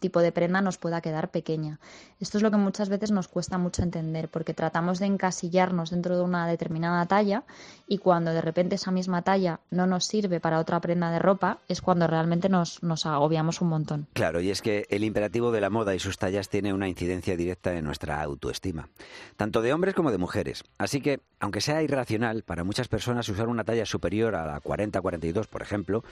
tipo 0.00 0.20
de 0.20 0.32
prenda 0.32 0.60
nos 0.60 0.78
pueda 0.78 1.00
quedar 1.00 1.30
pequeña. 1.30 1.78
Esto 2.20 2.38
es 2.38 2.42
lo 2.42 2.50
que 2.50 2.56
muchas 2.56 2.88
veces 2.88 3.10
nos 3.10 3.28
cuesta 3.28 3.58
mucho 3.58 3.82
entender 3.82 4.28
porque 4.28 4.54
tratamos 4.54 4.98
de 4.98 5.06
encasillarnos 5.06 5.90
dentro 5.90 6.16
de 6.16 6.24
una 6.24 6.46
determinada 6.46 7.06
talla 7.06 7.44
y 7.86 7.98
cuando 7.98 8.32
de 8.32 8.40
repente 8.40 8.76
esa 8.76 8.90
misma 8.90 9.22
talla 9.22 9.60
no 9.70 9.86
nos 9.86 10.06
sirve 10.06 10.40
para 10.40 10.58
otra 10.58 10.80
prenda 10.80 11.10
de 11.10 11.18
ropa 11.18 11.58
es 11.68 11.80
cuando 11.80 12.06
realmente 12.06 12.48
nos, 12.48 12.82
nos 12.82 13.06
agobiamos 13.06 13.60
un 13.60 13.68
montón. 13.68 14.06
Claro, 14.12 14.40
y 14.40 14.50
es 14.50 14.62
que 14.62 14.86
el 14.90 15.04
imperativo 15.04 15.52
de 15.52 15.60
la 15.60 15.70
moda 15.70 15.94
y 15.94 15.98
sus 15.98 16.18
tallas 16.18 16.48
tiene 16.48 16.72
una 16.72 16.88
incidencia 16.88 17.36
directa 17.36 17.74
en 17.74 17.84
nuestra 17.84 18.20
autoestima, 18.22 18.88
tanto 19.36 19.62
de 19.62 19.72
hombres 19.72 19.94
como 19.94 20.10
de 20.10 20.18
mujeres. 20.18 20.64
Así 20.78 21.00
que, 21.00 21.20
aunque 21.40 21.60
sea 21.60 21.82
irracional, 21.82 22.42
para 22.42 22.64
muchas 22.64 22.88
personas 22.88 23.28
usar 23.28 23.48
una 23.48 23.64
talla 23.64 23.86
superior 23.86 24.34
a 24.34 24.46
la 24.46 24.60
40 24.60 25.00
42, 25.06 25.46
por 25.46 25.62
ejemplo, 25.62 26.02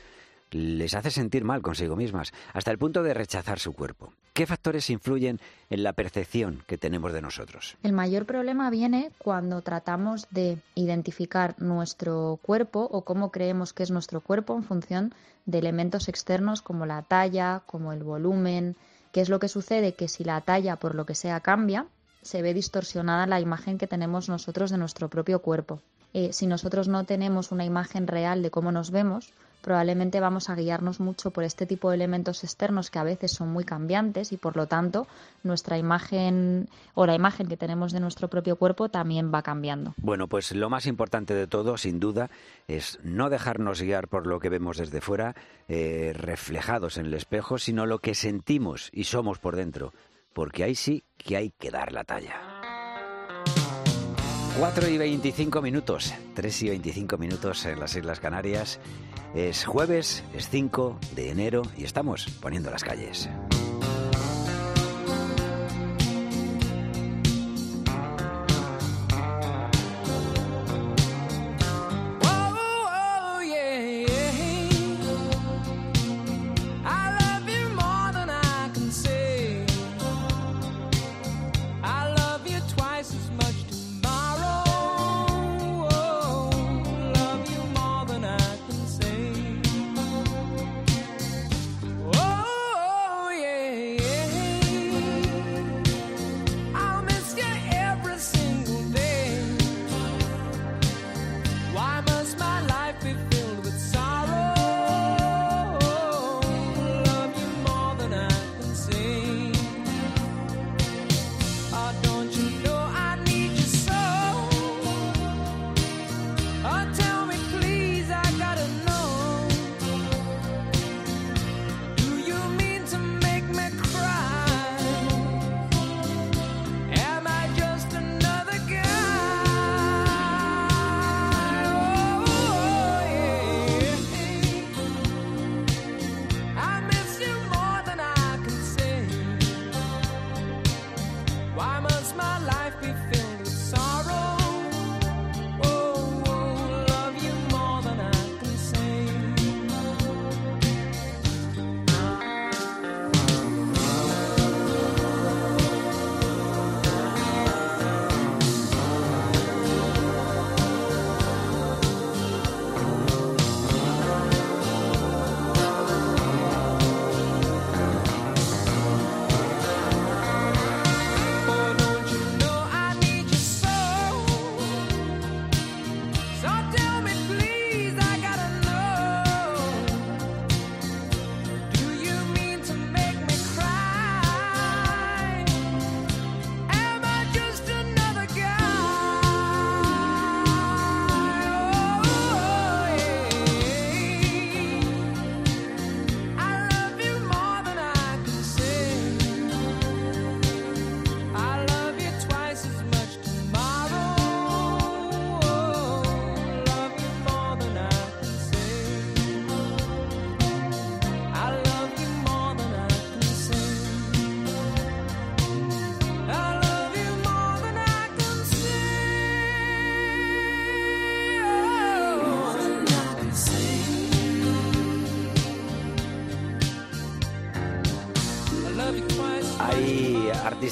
les 0.53 0.95
hace 0.95 1.11
sentir 1.11 1.43
mal 1.43 1.63
consigo 1.63 1.97
mismas, 1.97 2.33
hasta 2.53 2.71
el 2.71 2.79
punto 2.79 3.03
de 3.03 3.13
rechazar 3.13 3.59
su 3.59 3.73
cuerpo. 3.73 4.13
¿Qué 4.33 4.47
factores 4.47 4.89
influyen 4.89 5.41
en 5.69 5.83
la 5.83 5.95
percepción 5.95 6.63
que 6.69 6.79
tenemos 6.79 7.13
de 7.13 7.21
nosotros? 7.21 7.77
El 7.83 7.93
mayor 7.93 8.25
problema 8.25 8.71
viene 8.71 9.11
cuando 9.19 9.63
tratamos 9.63 10.29
de 10.31 10.59
identificar 10.77 11.57
nuestro 11.59 12.39
cuerpo 12.41 12.89
o 12.93 13.03
cómo 13.03 13.33
creemos 13.33 13.73
que 13.73 13.83
es 13.83 13.91
nuestro 13.91 14.21
cuerpo 14.21 14.55
en 14.55 14.63
función 14.63 15.13
de 15.45 15.59
elementos 15.59 16.09
externos 16.09 16.63
como 16.63 16.87
la 16.87 17.03
talla, 17.03 17.63
como 17.67 17.93
el 17.93 18.05
volumen. 18.05 18.77
¿Qué 19.11 19.23
es 19.23 19.29
lo 19.29 19.41
que 19.41 19.49
sucede? 19.49 19.95
Que 19.95 20.07
si 20.07 20.23
la 20.23 20.41
talla 20.41 20.77
por 20.77 20.95
lo 20.95 21.05
que 21.05 21.17
sea 21.17 21.41
cambia, 21.41 21.87
se 22.23 22.43
ve 22.43 22.55
distorsionada 22.55 23.27
la 23.27 23.41
imagen 23.41 23.77
que 23.77 23.89
tenemos 23.89 24.29
nosotros 24.29 24.71
de 24.71 24.79
nuestro 24.79 25.09
propio 25.09 25.41
cuerpo. 25.41 25.81
Eh, 26.15 26.33
si 26.33 26.47
nosotros 26.47 26.89
no 26.89 27.05
tenemos 27.05 27.53
una 27.53 27.65
imagen 27.65 28.07
real 28.07 28.43
de 28.43 28.51
cómo 28.51 28.71
nos 28.71 28.93
vemos, 28.93 29.33
probablemente 29.65 30.21
vamos 30.21 30.51
a 30.51 30.55
guiarnos 30.55 31.01
mucho 31.01 31.31
por 31.31 31.43
este 31.43 31.67
tipo 31.67 31.89
de 31.89 31.97
elementos 31.97 32.45
externos 32.45 32.91
que 32.91 32.99
a 32.99 33.03
veces 33.03 33.33
son 33.33 33.49
muy 33.49 33.65
cambiantes 33.65 34.31
y 34.31 34.37
por 34.37 34.57
lo 34.57 34.69
tanto 34.69 35.09
nuestra 35.43 35.79
imagen 35.79 36.69
o 36.95 37.07
la 37.07 37.15
imagen 37.15 37.49
que 37.49 37.57
tenemos 37.57 37.91
de 37.91 37.99
nuestro 37.99 38.29
propio 38.29 38.57
cuerpo 38.57 38.91
también 38.91 39.33
va 39.35 39.43
cambiando. 39.43 39.95
Bueno, 39.97 40.29
pues 40.29 40.55
lo 40.55 40.69
más 40.69 40.87
importante 40.87 41.35
de 41.35 41.47
todo, 41.47 41.79
sin 41.79 41.99
duda, 41.99 42.31
es 42.69 43.01
no 43.03 43.31
dejarnos 43.31 43.81
guiar 43.81 44.07
por 44.07 44.27
lo 44.27 44.39
que 44.39 44.51
vemos 44.51 44.77
desde 44.77 45.01
fuera, 45.01 45.35
eh, 45.67 46.13
reflejados 46.15 46.99
en 46.99 47.07
el 47.07 47.15
espejo, 47.15 47.59
sino 47.59 47.87
lo 47.87 47.99
que 47.99 48.15
sentimos 48.15 48.91
y 48.93 49.05
somos 49.05 49.39
por 49.39 49.57
dentro, 49.57 49.95
porque 50.33 50.63
ahí 50.63 50.75
sí 50.75 51.05
que 51.17 51.39
hay 51.39 51.51
que 51.51 51.71
dar 51.71 51.91
la 51.91 52.05
talla. 52.05 52.64
4 54.59 54.89
y 54.89 54.99
25 54.99 55.61
minutos, 55.63 56.15
3 56.35 56.63
y 56.63 56.69
25 56.69 57.19
minutos 57.19 57.67
en 57.67 57.81
las 57.81 57.97
Islas 57.97 58.21
Canarias. 58.21 58.79
Es 59.35 59.65
jueves, 59.65 60.23
es 60.33 60.49
5 60.49 60.97
de 61.17 61.31
enero 61.31 61.63
y 61.77 61.83
estamos 61.83 62.27
poniendo 62.41 62.71
las 62.71 62.85
calles. 62.85 63.29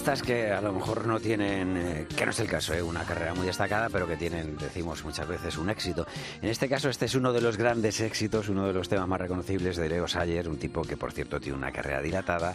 Hay 0.02 0.08
artistas 0.08 0.26
que 0.26 0.50
a 0.50 0.60
lo 0.60 0.72
mejor 0.72 1.06
no 1.06 1.20
tienen, 1.20 1.76
eh, 1.76 2.06
que 2.16 2.24
no 2.24 2.32
es 2.32 2.40
el 2.40 2.48
caso, 2.48 2.74
¿eh? 2.74 2.82
una 2.82 3.04
carrera 3.04 3.34
muy 3.34 3.46
destacada, 3.46 3.88
pero 3.88 4.08
que 4.08 4.16
tienen, 4.16 4.56
decimos 4.56 5.04
muchas 5.04 5.28
veces, 5.28 5.56
un 5.56 5.70
éxito. 5.70 6.08
En 6.42 6.48
este 6.48 6.68
caso, 6.68 6.88
este 6.88 7.04
es 7.04 7.14
uno 7.14 7.32
de 7.32 7.40
los 7.40 7.56
grandes 7.56 8.00
éxitos, 8.00 8.48
uno 8.48 8.66
de 8.66 8.72
los 8.72 8.88
temas 8.88 9.06
más 9.06 9.20
reconocibles 9.20 9.76
de 9.76 9.88
Leo 9.88 10.08
Sayer, 10.08 10.48
un 10.48 10.58
tipo 10.58 10.82
que, 10.82 10.96
por 10.96 11.12
cierto, 11.12 11.38
tiene 11.38 11.56
una 11.56 11.70
carrera 11.70 12.02
dilatada 12.02 12.52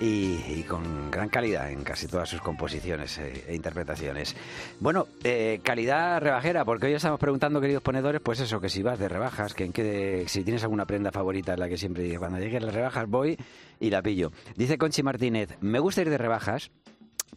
y, 0.00 0.62
con 0.64 1.10
gran 1.10 1.30
calidad 1.30 1.70
en 1.70 1.82
casi 1.82 2.08
todas 2.08 2.28
sus 2.28 2.42
composiciones 2.42 3.16
eh, 3.16 3.44
e 3.48 3.54
interpretaciones. 3.54 4.36
Bueno, 4.78 5.06
calidad 5.62 6.20
rebajera, 6.20 6.66
porque 6.66 6.88
hoy 6.88 6.92
estamos 6.92 7.18
preguntando, 7.18 7.58
queridos 7.62 7.82
ponedores, 7.82 8.20
pues 8.22 8.40
eso, 8.40 8.60
que 8.60 8.68
si 8.68 8.82
vas 8.82 8.98
de 8.98 9.08
rebajas, 9.08 9.54
que 9.54 9.64
en 9.64 9.72
qué, 9.72 10.24
si 10.26 10.44
tienes 10.44 10.62
alguna 10.62 10.84
prenda 10.84 11.10
favorita 11.10 11.56
la 11.56 11.70
que 11.70 11.78
siempre 11.78 12.02
dices, 12.02 12.18
cuando 12.18 12.38
lleguen 12.38 12.66
las 12.66 12.74
rebajas 12.74 13.08
voy 13.08 13.38
y 13.80 13.88
la 13.88 14.02
pillo. 14.02 14.30
Dice 14.56 14.76
Conchi 14.76 15.02
Martínez, 15.02 15.56
me 15.60 15.78
gusta 15.78 16.02
ir 16.02 16.10
de 16.10 16.18
rebajas, 16.18 16.70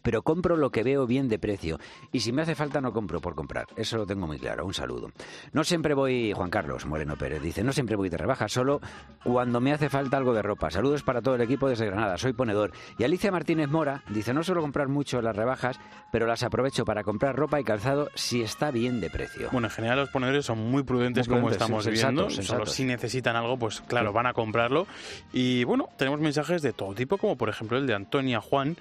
pero 0.02 0.22
compro 0.22 0.56
lo 0.56 0.70
que 0.70 0.82
veo 0.82 1.06
bien 1.06 1.28
de 1.28 1.38
precio. 1.38 1.78
Y 2.12 2.20
si 2.20 2.32
me 2.32 2.42
hace 2.42 2.54
falta, 2.54 2.80
no 2.80 2.92
compro 2.92 3.20
por 3.20 3.34
comprar. 3.34 3.66
Eso 3.76 3.96
lo 3.96 4.06
tengo 4.06 4.26
muy 4.26 4.38
claro. 4.38 4.64
Un 4.64 4.74
saludo. 4.74 5.10
No 5.52 5.64
siempre 5.64 5.94
voy, 5.94 6.32
Juan 6.32 6.50
Carlos 6.50 6.86
Moreno 6.86 7.16
Pérez 7.16 7.42
dice, 7.42 7.64
no 7.64 7.72
siempre 7.72 7.96
voy 7.96 8.08
de 8.08 8.16
rebaja, 8.16 8.48
solo 8.48 8.80
cuando 9.24 9.60
me 9.60 9.72
hace 9.72 9.88
falta 9.88 10.16
algo 10.16 10.34
de 10.34 10.42
ropa. 10.42 10.70
Saludos 10.70 11.02
para 11.02 11.22
todo 11.22 11.34
el 11.34 11.40
equipo 11.40 11.68
desde 11.68 11.86
Granada, 11.86 12.18
soy 12.18 12.32
ponedor. 12.32 12.72
Y 12.98 13.04
Alicia 13.04 13.30
Martínez 13.32 13.68
Mora 13.68 14.02
dice, 14.10 14.32
no 14.32 14.42
suelo 14.42 14.60
comprar 14.60 14.88
mucho 14.88 15.20
las 15.20 15.34
rebajas, 15.34 15.78
pero 16.12 16.26
las 16.26 16.42
aprovecho 16.42 16.84
para 16.84 17.02
comprar 17.02 17.36
ropa 17.36 17.60
y 17.60 17.64
calzado 17.64 18.10
si 18.14 18.42
está 18.42 18.70
bien 18.70 19.00
de 19.00 19.10
precio. 19.10 19.48
Bueno, 19.52 19.68
en 19.68 19.72
general 19.72 19.98
los 19.98 20.10
ponedores 20.10 20.44
son 20.46 20.58
muy 20.58 20.82
prudentes, 20.82 21.28
Muy 21.28 21.38
como 21.38 21.50
estamos 21.50 21.86
viendo. 21.86 22.30
sensatos, 22.30 22.46
Solo 22.46 22.66
si 22.66 22.84
necesitan 22.84 23.36
algo, 23.36 23.58
pues 23.58 23.80
claro, 23.82 24.12
van 24.12 24.26
a 24.26 24.32
comprarlo. 24.34 24.86
Y 25.32 25.64
bueno, 25.64 25.88
tenemos 25.96 26.20
mensajes 26.20 26.62
de 26.62 26.72
todo 26.72 26.94
tipo, 26.94 27.18
como 27.18 27.36
por 27.36 27.48
ejemplo 27.48 27.78
el 27.78 27.86
de 27.86 27.94
Antonia 27.94 28.40
Juan, 28.40 28.76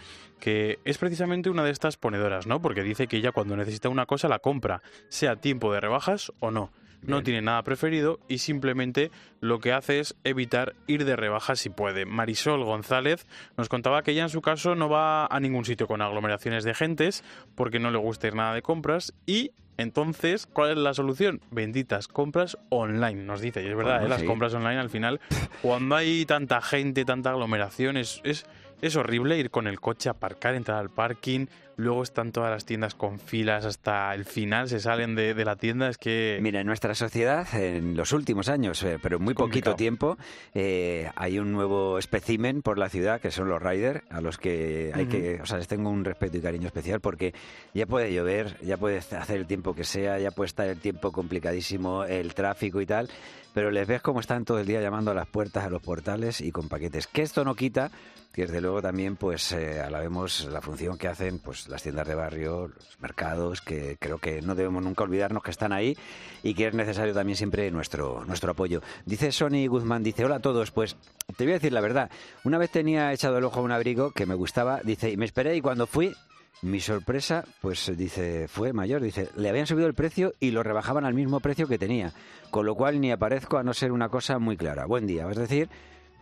que 0.46 0.78
es 0.86 1.00
precisamente 1.00 1.50
una 1.50 1.64
de 1.64 1.72
estas 1.72 1.98
ponedoras, 1.98 2.46
¿no? 2.46 2.62
Porque 2.62 2.84
dice 2.84 3.08
que 3.08 3.18
ella 3.18 3.32
cuando 3.32 3.58
necesita 3.58 3.90
una 3.90 4.06
cosa 4.06 4.30
la 4.30 4.38
compra, 4.38 4.84
sea 5.10 5.38
tiempo 5.38 5.74
de 5.74 5.80
rebajas 5.80 6.32
o 6.40 6.52
no. 6.52 6.72
No 7.02 7.24
tiene 7.24 7.42
nada 7.42 7.64
preferido 7.64 8.20
y 8.28 8.38
simplemente 8.38 9.10
lo 9.40 9.60
que 9.60 9.74
hace 9.74 10.00
es 10.00 10.16
evitar 10.24 10.76
ir 10.86 11.04
de 11.04 11.16
rebajas 11.16 11.60
si 11.60 11.72
puede. 11.72 12.06
Marisol 12.06 12.64
González 12.64 13.26
nos 13.58 13.70
contaba 13.70 14.04
que 14.04 14.12
ella 14.12 14.22
en 14.22 14.30
su 14.30 14.44
caso 14.44 14.76
no 14.76 14.88
va 14.88 15.26
a 15.26 15.40
ningún 15.40 15.66
sitio 15.66 15.88
con 15.88 16.04
aglomeraciones 16.04 16.64
de 16.64 16.76
gentes 16.76 17.24
porque 17.56 17.80
no 17.80 17.90
le 17.90 17.98
gusta 17.98 18.28
ir 18.28 18.36
nada 18.36 18.54
de 18.54 18.62
compras 18.62 19.16
y 19.26 19.50
entonces, 19.78 20.46
¿cuál 20.46 20.72
es 20.72 20.78
la 20.78 20.94
solución? 20.94 21.42
Benditas 21.52 22.08
compras 22.08 22.58
online, 22.70 23.24
nos 23.24 23.42
dice. 23.42 23.64
Y 23.64 23.68
es 23.68 23.76
verdad, 23.76 24.00
Bueno, 24.00 24.16
¿eh? 24.16 24.20
las 24.20 24.24
compras 24.24 24.54
online 24.54 24.80
al 24.80 24.90
final, 24.90 25.20
cuando 25.62 25.96
hay 25.96 26.26
tanta 26.26 26.62
gente, 26.62 27.04
tanta 27.04 27.32
aglomeración, 27.32 27.98
es, 27.98 28.22
es, 28.24 28.46
es 28.82 28.96
horrible 28.96 29.38
ir 29.38 29.50
con 29.50 29.68
el 29.68 29.80
coche, 29.80 30.10
aparcar, 30.10 30.56
entrar 30.56 30.80
al 30.80 30.90
parking, 30.90 31.48
luego 31.78 32.04
están 32.04 32.32
todas 32.32 32.52
las 32.52 32.66
tiendas 32.66 32.96
con 32.96 33.20
filas 33.20 33.66
hasta 33.66 34.14
el 34.14 34.26
final, 34.26 34.70
se 34.70 34.80
salen 34.80 35.16
de, 35.16 35.34
de 35.34 35.46
la 35.46 35.56
tienda, 35.56 35.90
es 35.90 35.98
que... 35.98 36.40
Mira, 36.42 36.62
en 36.62 36.68
nuestra 36.68 36.96
sociedad, 36.96 37.48
en 37.54 37.96
los 37.96 38.14
últimos 38.14 38.50
años, 38.50 38.82
eh, 38.84 39.00
pero 39.02 39.18
en 39.18 39.24
muy 39.24 39.34
poquito 39.34 39.76
tiempo, 39.76 40.18
eh, 40.54 41.10
hay 41.16 41.40
un 41.40 41.52
nuevo 41.52 41.98
espécimen 41.98 42.62
por 42.62 42.78
la 42.78 42.90
ciudad, 42.90 43.20
que 43.20 43.32
son 43.32 43.50
los 43.50 43.62
riders, 43.62 44.02
a 44.10 44.22
los 44.22 44.38
que 44.38 44.92
hay 44.94 45.08
que, 45.08 45.42
o 45.42 45.46
sea, 45.46 45.58
les 45.58 45.68
tengo 45.68 45.90
un 45.90 46.06
respeto 46.06 46.38
y 46.38 46.42
cariño 46.42 46.68
especial 46.68 47.00
porque 47.00 47.34
ya 47.74 47.86
puede 47.86 48.14
llover, 48.14 48.58
ya 48.62 48.78
puede 48.78 48.98
hacer 48.98 49.38
el 49.38 49.48
tiempo 49.48 49.74
que 49.74 49.84
sea, 49.84 50.20
ya 50.20 50.32
puede 50.32 50.48
estar 50.48 50.68
el 50.68 50.80
tiempo 50.80 51.12
complicadísimo, 51.12 52.04
el 52.04 52.34
tráfico 52.34 52.82
y 52.82 52.86
tal, 52.86 53.10
pero 53.54 53.72
les 53.72 53.88
ves 53.88 54.02
cómo 54.02 54.20
están 54.20 54.46
todo 54.46 54.60
el 54.60 54.68
día 54.68 54.82
llamando 54.82 55.12
a 55.12 55.14
las 55.14 55.28
puertas, 55.28 55.64
a 55.64 55.70
los 55.70 55.82
portales 55.82 56.42
y 56.42 56.52
con 56.52 56.68
paquetes. 56.68 57.08
Que 57.08 57.22
esto 57.22 57.46
no 57.46 57.56
quita 57.56 57.90
que 58.36 58.42
desde 58.42 58.60
luego 58.60 58.82
también 58.82 59.16
pues 59.16 59.54
eh, 59.54 59.80
alabemos 59.80 60.44
la 60.52 60.60
función 60.60 60.98
que 60.98 61.08
hacen 61.08 61.40
pues 61.40 61.70
las 61.70 61.82
tiendas 61.82 62.06
de 62.06 62.16
barrio, 62.16 62.68
los 62.68 63.00
mercados, 63.00 63.62
que 63.62 63.96
creo 63.98 64.18
que 64.18 64.42
no 64.42 64.56
debemos 64.56 64.84
nunca 64.84 65.06
olvidarnos 65.06 65.42
que 65.42 65.52
están 65.52 65.72
ahí 65.72 65.98
y 66.44 66.54
que 66.54 66.68
es 66.68 66.74
necesario 66.74 67.14
también 67.14 67.38
siempre 67.38 67.72
nuestro, 67.72 68.26
nuestro 68.26 68.52
apoyo. 68.52 68.82
Dice 69.06 69.32
Sony 69.32 69.68
Guzmán, 69.70 70.04
dice, 70.04 70.26
hola 70.26 70.36
a 70.36 70.42
todos, 70.42 70.72
pues 70.72 70.98
te 71.38 71.46
voy 71.46 71.54
a 71.54 71.56
decir 71.56 71.72
la 71.72 71.80
verdad, 71.80 72.12
una 72.44 72.58
vez 72.58 72.70
tenía 72.72 73.14
echado 73.14 73.38
el 73.38 73.46
ojo 73.46 73.62
a 73.62 73.64
un 73.64 73.72
abrigo 73.72 74.12
que 74.12 74.26
me 74.26 74.36
gustaba, 74.36 74.82
dice, 74.84 75.12
y 75.12 75.16
me 75.16 75.24
esperé 75.24 75.56
y 75.56 75.62
cuando 75.62 75.88
fui, 75.88 76.14
mi 76.62 76.82
sorpresa, 76.82 77.46
pues 77.62 77.90
dice, 77.96 78.50
fue 78.50 78.74
mayor, 78.74 79.02
dice, 79.02 79.30
le 79.38 79.48
habían 79.48 79.68
subido 79.68 79.88
el 79.88 79.94
precio 79.94 80.34
y 80.42 80.52
lo 80.52 80.62
rebajaban 80.62 81.06
al 81.06 81.14
mismo 81.14 81.40
precio 81.40 81.70
que 81.70 81.78
tenía, 81.78 82.12
con 82.52 82.66
lo 82.66 82.76
cual 82.76 83.00
ni 83.00 83.12
aparezco 83.12 83.58
a 83.58 83.64
no 83.64 83.74
ser 83.74 83.94
una 83.94 84.10
cosa 84.10 84.40
muy 84.40 84.58
clara. 84.58 84.86
Buen 84.86 85.08
día, 85.08 85.26
es 85.30 85.38
decir, 85.38 85.70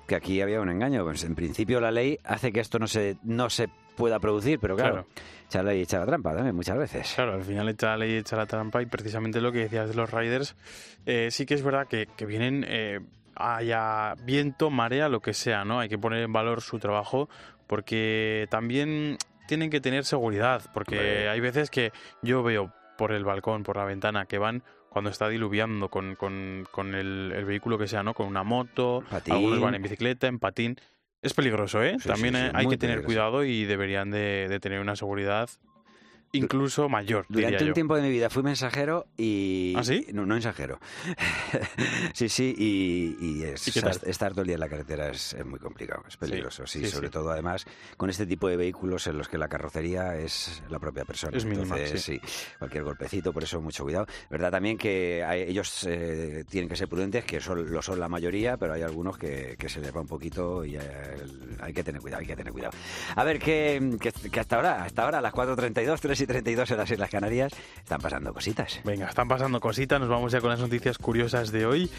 que 0.08 0.16
aquí 0.16 0.42
había 0.42 0.62
un 0.62 0.70
engaño. 0.70 1.04
Pues 1.04 1.24
en 1.24 1.36
principio 1.36 1.80
la 1.80 1.92
ley 1.92 2.18
hace 2.24 2.52
que 2.52 2.60
esto 2.60 2.80
no 2.80 2.88
se, 2.88 3.18
no 3.24 3.50
se 3.50 3.70
pueda 3.96 4.20
producir, 4.20 4.60
pero 4.60 4.76
claro, 4.76 5.06
Claro. 5.06 5.08
echa 5.48 5.62
la 5.64 5.72
ley 5.72 5.80
y 5.80 5.84
echa 5.84 6.00
la 6.00 6.06
trampa 6.06 6.34
también 6.34 6.56
muchas 6.56 6.78
veces. 6.78 7.14
Claro, 7.16 7.34
al 7.34 7.44
final 7.44 7.70
echa 7.70 7.88
la 7.90 7.98
ley, 7.98 8.16
echa 8.18 8.36
la 8.36 8.46
trampa 8.48 8.82
y 8.82 8.86
precisamente 8.88 9.40
lo 9.40 9.52
que 9.52 9.60
decías 9.60 9.88
de 9.90 9.96
los 9.96 10.10
riders, 10.12 10.56
eh, 11.06 11.28
sí 11.32 11.46
que 11.46 11.54
es 11.54 11.62
verdad 11.64 11.88
que, 11.88 12.08
que 12.18 12.26
vienen, 12.26 12.66
eh, 12.68 13.00
haya 13.36 14.16
viento, 14.24 14.70
marea, 14.70 15.10
lo 15.10 15.20
que 15.22 15.34
sea, 15.34 15.64
¿no? 15.66 15.80
Hay 15.80 15.90
que 15.90 15.98
poner 15.98 16.24
en 16.24 16.34
valor 16.34 16.62
su 16.62 16.80
trabajo 16.80 17.30
porque 17.68 18.48
también 18.50 19.18
tienen 19.48 19.70
que 19.70 19.82
tener 19.82 20.06
seguridad, 20.06 20.62
porque 20.74 21.28
hay 21.30 21.40
veces 21.40 21.70
que 21.70 21.92
yo 22.22 22.44
veo 22.44 22.72
por 22.98 23.12
el 23.12 23.24
balcón, 23.26 23.64
por 23.64 23.78
la 23.78 23.86
ventana, 23.86 24.26
que 24.26 24.38
van 24.38 24.64
cuando 24.94 25.10
está 25.12 25.28
diluviando 25.28 25.90
con, 25.90 26.16
con- 26.16 26.66
con 26.72 26.96
el, 26.96 27.34
el 27.36 27.44
vehículo 27.46 27.78
que 27.78 27.88
sea, 27.88 28.04
¿no? 28.04 28.14
Con 28.14 28.28
una 28.28 28.44
moto, 28.44 29.04
Patín. 29.10 29.34
algunos 29.34 29.60
van 29.60 29.76
en 29.76 29.82
bicicleta, 29.82 30.28
en 30.28 30.40
patín. 30.40 30.78
Es 31.22 31.34
peligroso, 31.34 31.82
¿eh? 31.84 31.98
Sí, 32.00 32.08
También 32.08 32.36
sí, 32.36 32.42
sí, 32.42 32.52
hay 32.54 32.68
que 32.68 32.78
tener 32.78 32.98
peligroso. 32.98 33.06
cuidado 33.08 33.44
y 33.44 33.66
deberían 33.66 34.12
de, 34.12 34.48
de 34.50 34.60
tener 34.60 34.80
una 34.80 34.96
seguridad 34.96 35.50
incluso 36.34 36.90
mayor, 36.90 37.26
diría 37.30 37.48
Durante 37.48 37.64
un 37.64 37.68
yo. 37.70 37.74
tiempo 37.74 37.96
de 37.96 38.02
mi 38.02 38.10
vida 38.10 38.30
fui 38.30 38.44
mensajero 38.44 39.06
y... 39.18 39.74
¿Ah, 39.78 39.84
sí? 39.84 40.08
No, 40.14 40.26
no 40.26 40.34
mensajero. 40.34 40.80
sí, 42.14 42.30
sí, 42.30 42.54
y, 42.58 43.18
y 43.20 43.44
es- 43.44 43.68
¿Y 43.68 43.80
estar, 44.10 44.32
todo 44.32 44.42
el 44.42 44.48
día 44.48 44.56
en 44.56 44.60
la 44.60 44.70
carretera 44.70 45.10
es, 45.10 45.34
es 45.34 45.46
muy 45.46 45.60
complicado, 45.60 46.04
es 46.08 46.18
peligroso. 46.18 46.66
Sí, 46.68 46.80
sí, 46.80 46.88
sobre 46.92 47.08
sí. 47.08 47.14
todo 47.14 47.32
además 47.32 47.66
con 47.98 48.10
este 48.10 48.26
tipo 48.26 48.48
de 48.48 48.58
vehículos 48.58 49.08
en 49.08 49.18
los 49.18 49.28
que 49.28 49.38
la 49.38 49.48
carrocería 49.48 50.16
es 50.18 50.62
la 50.70 50.80
propia 50.80 51.06
persona. 51.06 51.38
Es 51.38 51.46
mínima, 51.46 51.76
Entonces, 51.78 52.02
sí. 52.04 52.20
sí, 52.24 52.54
cualquier 52.60 52.84
golpecito, 52.84 53.32
por 53.32 53.44
eso 53.44 53.62
mucho 53.62 53.84
cuidado. 53.84 54.08
Verdad 54.30 54.52
también 54.52 54.78
que 54.78 55.24
hay- 55.24 55.42
ellos 55.44 55.86
eh, 55.88 56.44
tienen 56.50 56.70
que 56.70 56.76
ser 56.76 56.88
prudentes, 56.88 57.26
que 57.26 57.40
son, 57.40 57.72
lo 57.72 57.82
son 57.82 58.00
la 58.00 58.10
mayoría, 58.10 58.58
pero 58.58 58.74
hay 58.74 58.82
algunos 58.82 59.18
que, 59.18 59.56
que 59.58 59.70
se 59.70 59.80
les 59.80 59.96
va 59.96 60.02
un 60.02 60.08
poquito 60.08 60.66
y 60.66 60.76
eh, 60.76 60.82
hay 61.62 61.74
que 61.74 61.84
tener 61.84 62.02
cuidado, 62.02 62.22
hay 62.22 62.28
que 62.28 62.36
tener 62.36 62.52
cuidado. 62.52 62.74
A 63.16 63.24
ver, 63.24 63.40
que, 63.40 63.98
que- 64.00 64.30
que 64.30 64.40
hasta 64.40 64.56
ahora, 64.56 64.84
hasta 64.84 65.04
ahora, 65.04 65.20
a 65.20 65.22
las 65.22 65.34
4.32, 65.34 66.00
3 66.00 66.23
y 66.24 66.28
32 66.28 66.72
en 66.72 66.78
las 66.78 66.92
Islas 66.92 67.10
Canarias, 67.10 67.54
están 67.78 68.02
pasando 68.02 68.34
cositas. 68.34 68.80
Venga, 68.84 69.08
están 69.08 69.28
pasando 69.28 69.60
cositas, 69.60 70.00
nos 70.00 70.10
vamos 70.10 70.32
ya 70.32 70.42
con 70.42 70.50
las 70.50 70.60
noticias 70.60 70.98
curiosas 70.98 71.52
de 71.52 71.66
hoy. 71.66 71.90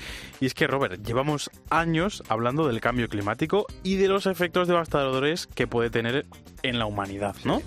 Y 0.41 0.47
es 0.47 0.55
que, 0.55 0.67
Robert, 0.67 1.05
llevamos 1.05 1.51
años 1.71 2.23
hablando 2.29 2.67
del 2.67 2.81
cambio 2.81 3.09
climático 3.09 3.67
y 3.83 3.97
de 3.97 4.09
los 4.09 4.27
efectos 4.27 4.69
devastadores 4.69 5.47
que 5.47 5.67
puede 5.67 5.91
tener 5.91 6.27
en 6.63 6.79
la 6.79 6.87
humanidad, 6.87 7.37
¿no? 7.45 7.63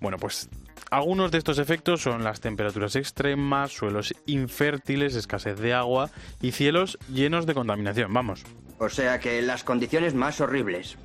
Bueno, 0.00 0.18
pues 0.18 0.48
algunos 0.90 1.30
de 1.30 1.38
estos 1.38 1.58
efectos 1.58 2.02
son 2.02 2.22
las 2.22 2.40
temperaturas 2.40 2.94
extremas, 2.96 3.72
suelos 3.72 4.14
infértiles, 4.26 5.16
escasez 5.16 5.58
de 5.58 5.74
agua 5.74 6.10
y 6.40 6.52
cielos 6.52 6.98
llenos 7.12 7.46
de 7.46 7.54
contaminación. 7.54 8.12
Vamos. 8.12 8.44
O 8.78 8.88
sea 8.88 9.18
que 9.18 9.40
las 9.42 9.64
condiciones 9.64 10.14
más 10.14 10.40
horribles. 10.40 10.96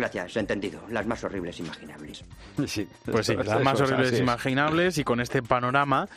Gracias, 0.00 0.36
entendido. 0.36 0.80
Las 0.88 1.06
más 1.06 1.22
horribles 1.24 1.58
imaginables. 1.60 2.24
Sí, 2.66 2.88
Pues 3.04 3.26
sí, 3.26 3.34
las 3.44 3.62
más 3.62 3.80
horribles 3.80 4.12
es. 4.12 4.20
imaginables 4.20 4.96
y 4.98 5.04
con 5.04 5.20
este 5.20 5.42
panorama 5.42 6.08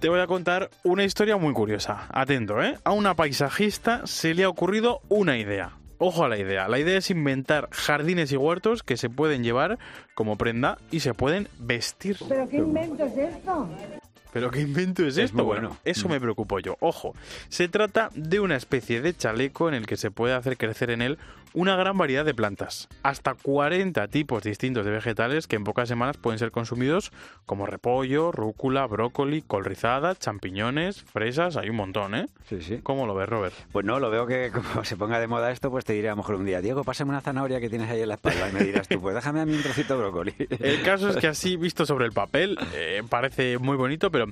te 0.00 0.08
voy 0.08 0.20
a 0.20 0.26
contar 0.26 0.68
una 0.84 1.04
historia 1.04 1.36
muy 1.36 1.52
curiosa. 1.52 2.06
Atento, 2.10 2.62
¿eh? 2.62 2.76
A 2.84 2.90
una 2.92 3.14
paisajista 3.14 4.06
se 4.06 4.34
le 4.34 4.44
ha 4.44 4.48
ocurrido 4.48 5.00
una 5.08 5.38
idea. 5.38 5.72
Ojo 5.98 6.24
a 6.24 6.28
la 6.28 6.38
idea. 6.38 6.68
La 6.68 6.78
idea 6.78 6.98
es 6.98 7.10
inventar 7.10 7.68
jardines 7.72 8.30
y 8.32 8.36
huertos 8.36 8.82
que 8.82 8.96
se 8.96 9.08
pueden 9.10 9.42
llevar 9.42 9.78
como 10.14 10.36
prenda 10.36 10.78
y 10.90 11.00
se 11.00 11.14
pueden 11.14 11.48
vestir. 11.58 12.16
¿Pero 12.28 12.48
qué 12.48 12.56
invento 12.58 13.04
es 13.04 13.16
esto? 13.16 13.68
¿Pero 14.32 14.50
qué 14.50 14.60
invento 14.60 15.02
es, 15.06 15.16
Es 15.16 15.24
esto? 15.26 15.38
muy 15.38 15.46
Bueno, 15.46 15.68
bueno. 15.70 15.80
eso 15.84 16.08
me 16.08 16.20
preocupo 16.20 16.60
yo. 16.60 16.76
Ojo, 16.80 17.14
se 17.48 17.66
trata 17.68 18.10
de 18.14 18.38
una 18.38 18.54
especie 18.56 19.00
de 19.00 19.16
chaleco 19.16 19.68
en 19.68 19.74
el 19.74 19.86
que 19.86 19.96
se 19.96 20.10
puede 20.12 20.34
hacer 20.34 20.56
crecer 20.56 20.90
en 20.90 21.02
él 21.02 21.18
una 21.54 21.76
gran 21.76 21.96
variedad 21.96 22.24
de 22.24 22.34
plantas. 22.34 22.88
Hasta 23.02 23.34
40 23.34 24.08
tipos 24.08 24.42
distintos 24.42 24.84
de 24.84 24.90
vegetales 24.90 25.46
que 25.46 25.56
en 25.56 25.64
pocas 25.64 25.88
semanas 25.88 26.16
pueden 26.16 26.38
ser 26.38 26.50
consumidos 26.50 27.12
como 27.46 27.66
repollo, 27.66 28.32
rúcula, 28.32 28.86
brócoli, 28.86 29.42
col 29.42 29.64
rizada, 29.64 30.14
champiñones, 30.14 31.02
fresas, 31.04 31.56
hay 31.56 31.70
un 31.70 31.76
montón, 31.76 32.14
¿eh? 32.14 32.26
Sí, 32.48 32.60
sí. 32.60 32.80
¿Cómo 32.82 33.06
lo 33.06 33.14
ves, 33.14 33.28
Robert? 33.28 33.54
Pues 33.72 33.84
no, 33.84 33.98
lo 34.00 34.10
veo 34.10 34.26
que 34.26 34.50
como 34.72 34.84
se 34.84 34.96
ponga 34.96 35.20
de 35.20 35.26
moda 35.26 35.50
esto, 35.50 35.70
pues 35.70 35.84
te 35.84 35.92
diré 35.92 36.08
a 36.08 36.12
lo 36.12 36.18
mejor 36.18 36.36
un 36.36 36.44
día, 36.44 36.60
Diego, 36.60 36.84
pásame 36.84 37.10
una 37.10 37.20
zanahoria 37.20 37.60
que 37.60 37.68
tienes 37.68 37.90
ahí 37.90 38.00
en 38.02 38.08
la 38.08 38.14
espalda 38.14 38.48
y 38.48 38.52
me 38.52 38.64
dirás 38.64 38.88
tú, 38.88 39.00
pues 39.00 39.14
déjame 39.14 39.40
a 39.40 39.46
mí 39.46 39.54
un 39.54 39.62
trocito 39.62 39.94
de 39.94 40.00
brócoli. 40.00 40.34
El 40.60 40.82
caso 40.82 41.10
es 41.10 41.16
que 41.16 41.26
así, 41.28 41.56
visto 41.56 41.86
sobre 41.86 42.06
el 42.06 42.12
papel, 42.12 42.58
eh, 42.74 43.02
parece 43.08 43.58
muy 43.58 43.76
bonito, 43.76 44.10
pero 44.10 44.26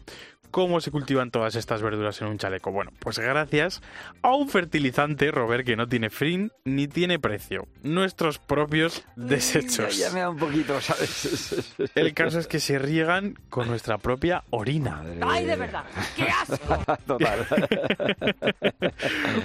cómo 0.57 0.81
se 0.81 0.91
cultivan 0.91 1.31
todas 1.31 1.55
estas 1.55 1.83
verduras 1.83 2.19
en 2.23 2.29
un 2.29 2.39
chaleco. 2.39 2.73
Bueno, 2.73 2.91
pues 2.99 3.19
gracias 3.19 3.83
a 4.23 4.35
un 4.35 4.49
fertilizante, 4.49 5.31
Robert, 5.31 5.67
que 5.67 5.77
no 5.77 5.87
tiene 5.87 6.09
fin 6.09 6.51
ni 6.65 6.89
tiene 6.89 7.19
precio. 7.19 7.69
Nuestros 7.83 8.39
propios 8.39 9.05
desechos. 9.17 9.99
Ya, 9.99 10.07
ya 10.09 10.15
me 10.15 10.21
da 10.21 10.31
un 10.31 10.39
poquito, 10.39 10.81
¿sabes? 10.81 11.75
El 11.95 12.15
caso 12.15 12.39
es 12.39 12.47
que 12.47 12.59
se 12.59 12.79
riegan 12.79 13.39
con 13.51 13.69
nuestra 13.69 13.99
propia 13.99 14.45
orina. 14.49 15.03
¡Ay, 15.21 15.45
de 15.45 15.57
verdad! 15.57 15.85
¡Qué 16.17 16.23
asco! 16.23 16.97
Total. 17.07 17.47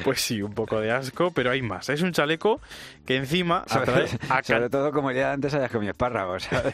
Pues 0.04 0.22
sí, 0.22 0.42
un 0.42 0.54
poco 0.54 0.80
de 0.80 0.92
asco, 0.92 1.32
pero 1.32 1.52
hay 1.52 1.62
más. 1.62 1.90
Es 1.90 2.02
un 2.02 2.14
chaleco 2.14 2.62
que 3.06 3.18
encima 3.18 3.66
Sobre, 3.68 3.92
atrae 3.92 4.20
a 4.30 4.44
sobre 4.44 4.70
todo, 4.70 4.92
como 4.92 5.12
ya 5.12 5.34
antes 5.34 5.54
hayas 5.54 5.72
comido 5.72 5.92
espárragos. 5.92 6.44
¿sabes? 6.44 6.74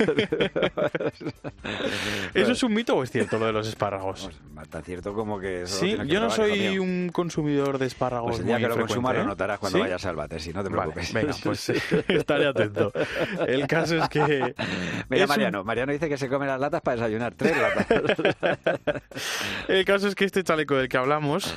¿Eso 2.33 2.51
es 2.51 2.63
un 2.63 2.73
mito 2.73 2.95
o 2.95 3.03
es 3.03 3.11
cierto 3.11 3.39
lo 3.39 3.47
de 3.47 3.53
los 3.53 3.67
espárragos? 3.67 4.26
Tan 4.69 4.83
cierto 4.83 5.13
como 5.13 5.39
que... 5.39 5.61
eso 5.63 5.79
Sí, 5.79 5.95
que 5.95 6.07
yo 6.07 6.19
no 6.19 6.29
soy 6.31 6.79
un 6.79 7.09
consumidor 7.13 7.77
de 7.77 7.85
espárragos 7.85 8.29
Pues 8.31 8.39
el 8.39 8.45
día 8.47 8.55
muy 8.57 8.63
que 8.63 8.69
lo 8.69 8.79
consumas 8.79 9.15
lo 9.15 9.21
¿eh? 9.21 9.25
notarás 9.25 9.59
cuando 9.59 9.77
¿Sí? 9.77 9.81
vayas 9.83 10.05
al 10.05 10.15
bate, 10.15 10.39
si 10.39 10.51
no 10.51 10.63
te 10.63 10.69
Vale, 10.69 10.91
preocupes. 10.93 11.13
venga, 11.13 11.35
pues 11.43 11.69
estaré 12.07 12.47
atento. 12.47 12.91
El 13.47 13.67
caso 13.67 13.97
es 13.97 14.09
que... 14.09 14.55
Mira, 15.09 15.23
es 15.25 15.29
un- 15.29 15.35
Mariano, 15.35 15.63
Mariano 15.63 15.91
dice 15.93 16.09
que 16.09 16.17
se 16.17 16.27
come 16.27 16.47
las 16.47 16.59
latas 16.59 16.81
para 16.81 16.95
desayunar, 16.97 17.35
tres 17.35 17.55
latas. 17.55 17.87
El 19.67 19.85
caso 19.85 20.07
es 20.07 20.15
que 20.15 20.25
este 20.25 20.43
chaleco 20.43 20.75
del 20.75 20.89
que 20.89 20.97
hablamos 20.97 21.53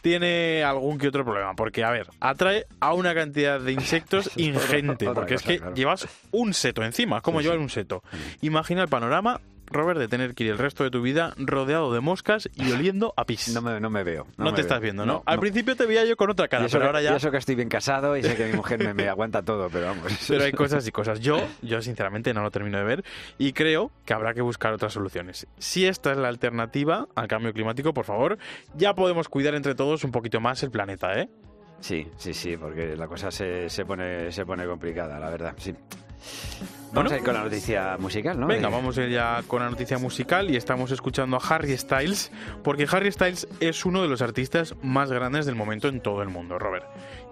tiene 0.00 0.62
algún 0.64 0.98
que 0.98 1.08
otro 1.08 1.24
problema, 1.24 1.54
porque, 1.54 1.84
a 1.84 1.90
ver, 1.90 2.08
atrae 2.20 2.66
a 2.80 2.92
una 2.92 3.14
cantidad 3.14 3.60
de 3.60 3.72
insectos 3.72 4.30
ingente, 4.36 5.06
porque 5.12 5.34
es 5.34 5.42
que 5.42 5.58
claro. 5.58 5.74
llevas 5.74 6.08
un 6.32 6.52
seto 6.54 6.82
encima, 6.84 7.18
es 7.18 7.22
como 7.22 7.38
Sí, 7.38 7.44
llevar 7.44 7.58
un 7.60 7.70
seto. 7.70 8.02
Imagina 8.40 8.82
el 8.82 8.88
panorama, 8.88 9.40
Robert, 9.72 9.98
de 9.98 10.08
tener 10.08 10.34
que 10.34 10.44
ir 10.44 10.50
el 10.50 10.58
resto 10.58 10.84
de 10.84 10.90
tu 10.90 11.02
vida 11.02 11.34
rodeado 11.36 11.92
de 11.92 12.00
moscas 12.00 12.48
y 12.54 12.70
oliendo 12.72 13.14
a 13.16 13.24
pis. 13.24 13.52
No 13.54 13.62
me, 13.62 13.80
no 13.80 13.90
me 13.90 14.04
veo. 14.04 14.26
No, 14.36 14.44
me 14.44 14.50
te 14.50 14.56
veo. 14.56 14.62
estás 14.62 14.80
viendo, 14.80 15.04
¿no? 15.06 15.12
No, 15.14 15.22
Al 15.26 15.38
principio 15.38 15.76
te 15.76 15.86
veía 15.86 16.04
yo 16.04 16.16
con 16.16 16.30
otra 16.30 16.48
cara, 16.48 16.66
eso 16.66 16.78
pero 16.78 16.86
ahora 16.86 17.02
ya... 17.02 17.16
eso 17.16 17.30
que 17.30 17.36
estoy 17.38 17.54
bien 17.54 17.68
casado 17.68 18.16
y 18.16 18.22
sé 18.22 18.36
que 18.36 18.46
mi 18.46 18.52
mujer 18.54 18.78
me, 18.78 18.94
me 18.94 19.08
aguanta 19.08 19.42
todo, 19.42 19.68
pero 19.70 19.86
vamos. 19.86 20.12
Pero 20.28 20.44
hay 20.44 20.52
cosas 20.52 20.86
y 20.86 20.92
cosas. 20.92 21.20
Yo, 21.20 21.38
yo 21.62 21.82
sinceramente 21.82 22.32
no 22.32 22.42
lo 22.42 22.50
termino 22.50 22.78
de 22.78 22.84
ver 22.84 23.04
y 23.38 23.52
creo 23.52 23.90
que 24.04 24.14
habrá 24.14 24.34
que 24.34 24.40
buscar 24.42 24.72
otras 24.72 24.92
soluciones. 24.92 25.46
Si 25.58 25.86
esta 25.86 26.12
es 26.12 26.18
la 26.18 26.28
alternativa 26.28 27.08
al 27.14 27.28
cambio 27.28 27.52
climático, 27.52 27.92
por 27.92 28.04
favor, 28.04 28.38
ya 28.74 28.94
podemos 28.94 29.28
cuidar 29.28 29.54
entre 29.54 29.74
todos 29.74 30.04
un 30.04 30.10
poquito 30.12 30.40
más 30.40 30.62
el 30.62 30.70
planeta, 30.70 31.18
¿eh? 31.18 31.28
Sí, 31.80 32.06
sí, 32.16 32.32
sí, 32.32 32.56
porque 32.56 32.96
la 32.96 33.08
cosa 33.08 33.30
se, 33.30 33.68
se, 33.68 33.84
pone, 33.84 34.30
se 34.30 34.46
pone 34.46 34.64
complicada, 34.66 35.18
la 35.18 35.30
verdad, 35.30 35.54
sí. 35.56 35.74
Vamos 36.94 37.10
Bueno. 37.10 37.10
a 37.10 37.16
ir 37.20 37.24
con 37.24 37.34
la 37.34 37.44
noticia 37.44 37.96
musical, 37.98 38.38
¿no? 38.38 38.46
Venga, 38.46 38.68
vamos 38.68 38.98
a 38.98 39.04
ir 39.04 39.10
ya 39.12 39.42
con 39.46 39.62
la 39.62 39.70
noticia 39.70 39.96
musical 39.96 40.50
y 40.50 40.56
estamos 40.56 40.90
escuchando 40.90 41.38
a 41.38 41.40
Harry 41.40 41.74
Styles, 41.78 42.30
porque 42.62 42.86
Harry 42.90 43.10
Styles 43.10 43.48
es 43.60 43.86
uno 43.86 44.02
de 44.02 44.08
los 44.08 44.20
artistas 44.20 44.74
más 44.82 45.10
grandes 45.10 45.46
del 45.46 45.54
momento 45.54 45.88
en 45.88 46.02
todo 46.02 46.20
el 46.22 46.28
mundo, 46.28 46.58
Robert. 46.58 46.84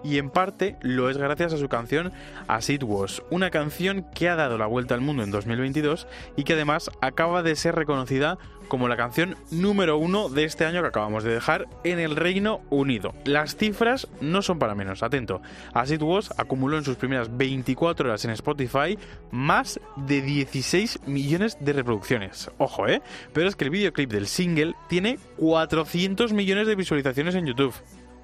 Y 0.03 0.17
en 0.17 0.31
parte 0.31 0.77
lo 0.81 1.11
es 1.11 1.17
gracias 1.17 1.53
a 1.53 1.57
su 1.57 1.69
canción 1.69 2.11
As 2.47 2.71
It 2.71 2.81
Was, 2.83 3.21
una 3.29 3.51
canción 3.51 4.03
que 4.15 4.29
ha 4.29 4.35
dado 4.35 4.57
la 4.57 4.65
vuelta 4.65 4.95
al 4.95 5.01
mundo 5.01 5.21
en 5.21 5.29
2022 5.29 6.07
y 6.35 6.43
que 6.43 6.53
además 6.53 6.89
acaba 6.99 7.43
de 7.43 7.55
ser 7.55 7.75
reconocida 7.75 8.39
como 8.71 8.87
la 8.87 8.95
canción 8.95 9.35
número 9.51 9.97
uno 9.97 10.29
de 10.29 10.45
este 10.45 10.63
año 10.63 10.81
que 10.81 10.87
acabamos 10.87 11.25
de 11.25 11.33
dejar 11.33 11.67
en 11.83 11.99
el 11.99 12.15
Reino 12.15 12.61
Unido. 12.69 13.13
Las 13.25 13.57
cifras 13.57 14.07
no 14.21 14.41
son 14.41 14.59
para 14.59 14.75
menos, 14.75 15.03
atento. 15.03 15.41
As 15.73 15.91
It 15.91 16.01
Was 16.01 16.33
acumuló 16.37 16.77
en 16.77 16.85
sus 16.85 16.95
primeras 16.95 17.35
24 17.35 18.07
horas 18.07 18.23
en 18.23 18.31
Spotify 18.31 18.97
más 19.29 19.77
de 19.97 20.21
16 20.21 21.01
millones 21.05 21.57
de 21.59 21.73
reproducciones. 21.73 22.49
Ojo, 22.59 22.87
¿eh? 22.87 23.01
Pero 23.33 23.49
es 23.49 23.57
que 23.57 23.65
el 23.65 23.71
videoclip 23.71 24.09
del 24.09 24.27
single 24.27 24.73
tiene 24.87 25.19
400 25.35 26.31
millones 26.31 26.65
de 26.65 26.75
visualizaciones 26.75 27.35
en 27.35 27.47
YouTube. 27.47 27.73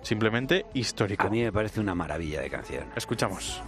Simplemente 0.02 0.66
histórico. 0.74 1.28
A 1.28 1.30
mí 1.30 1.44
me 1.44 1.52
parece 1.52 1.82
una 1.82 1.94
maravilla 1.94 2.40
de 2.40 2.50
canción. 2.50 2.86
Escuchamos. 2.96 3.62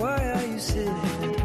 Why 0.00 0.16
are 0.32 0.46
you 0.46 0.58
sitting 0.58 1.39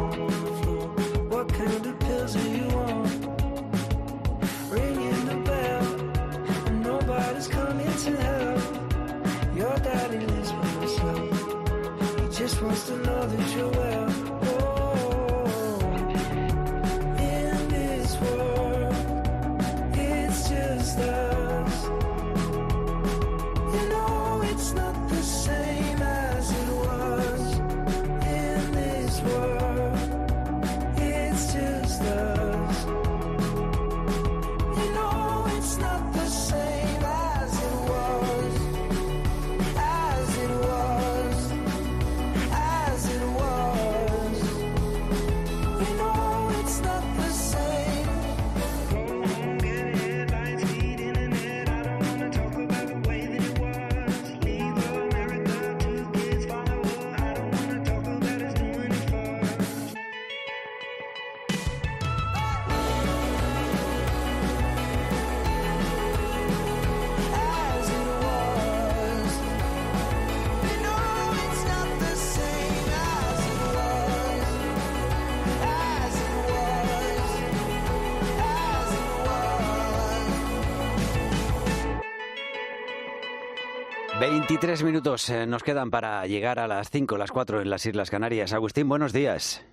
23 84.48 84.84
minutos 84.84 85.28
eh, 85.28 85.44
nos 85.44 85.64
quedan 85.64 85.90
para 85.90 86.24
llegar 86.24 86.60
a 86.60 86.68
las 86.68 86.88
5, 86.92 87.18
las 87.18 87.32
4 87.32 87.62
en 87.62 87.68
las 87.68 87.84
Islas 87.84 88.10
Canarias. 88.10 88.52
Agustín, 88.52 88.88
buenos 88.88 89.12
días. 89.12 89.66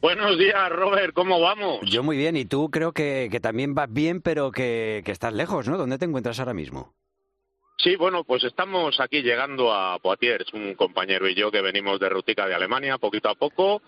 Buenos 0.00 0.36
días, 0.36 0.70
Robert, 0.70 1.14
¿cómo 1.14 1.40
vamos? 1.40 1.78
Yo 1.88 2.02
muy 2.02 2.16
bien, 2.16 2.36
y 2.36 2.44
tú 2.44 2.68
creo 2.68 2.90
que, 2.90 3.28
que 3.30 3.38
también 3.38 3.76
vas 3.76 3.86
bien, 3.92 4.20
pero 4.20 4.50
que, 4.50 5.02
que 5.04 5.12
estás 5.12 5.32
lejos, 5.32 5.68
¿no? 5.68 5.78
¿Dónde 5.78 5.98
te 5.98 6.04
encuentras 6.04 6.40
ahora 6.40 6.52
mismo? 6.52 6.92
Sí, 7.78 7.94
bueno, 7.94 8.24
pues 8.24 8.42
estamos 8.42 8.98
aquí 8.98 9.22
llegando 9.22 9.72
a 9.72 10.00
Poitiers, 10.00 10.52
un 10.52 10.74
compañero 10.74 11.28
y 11.28 11.36
yo 11.36 11.52
que 11.52 11.62
venimos 11.62 12.00
de 12.00 12.08
Rutica 12.08 12.48
de 12.48 12.56
Alemania, 12.56 12.98
poquito 12.98 13.28
a 13.28 13.36
poco, 13.36 13.82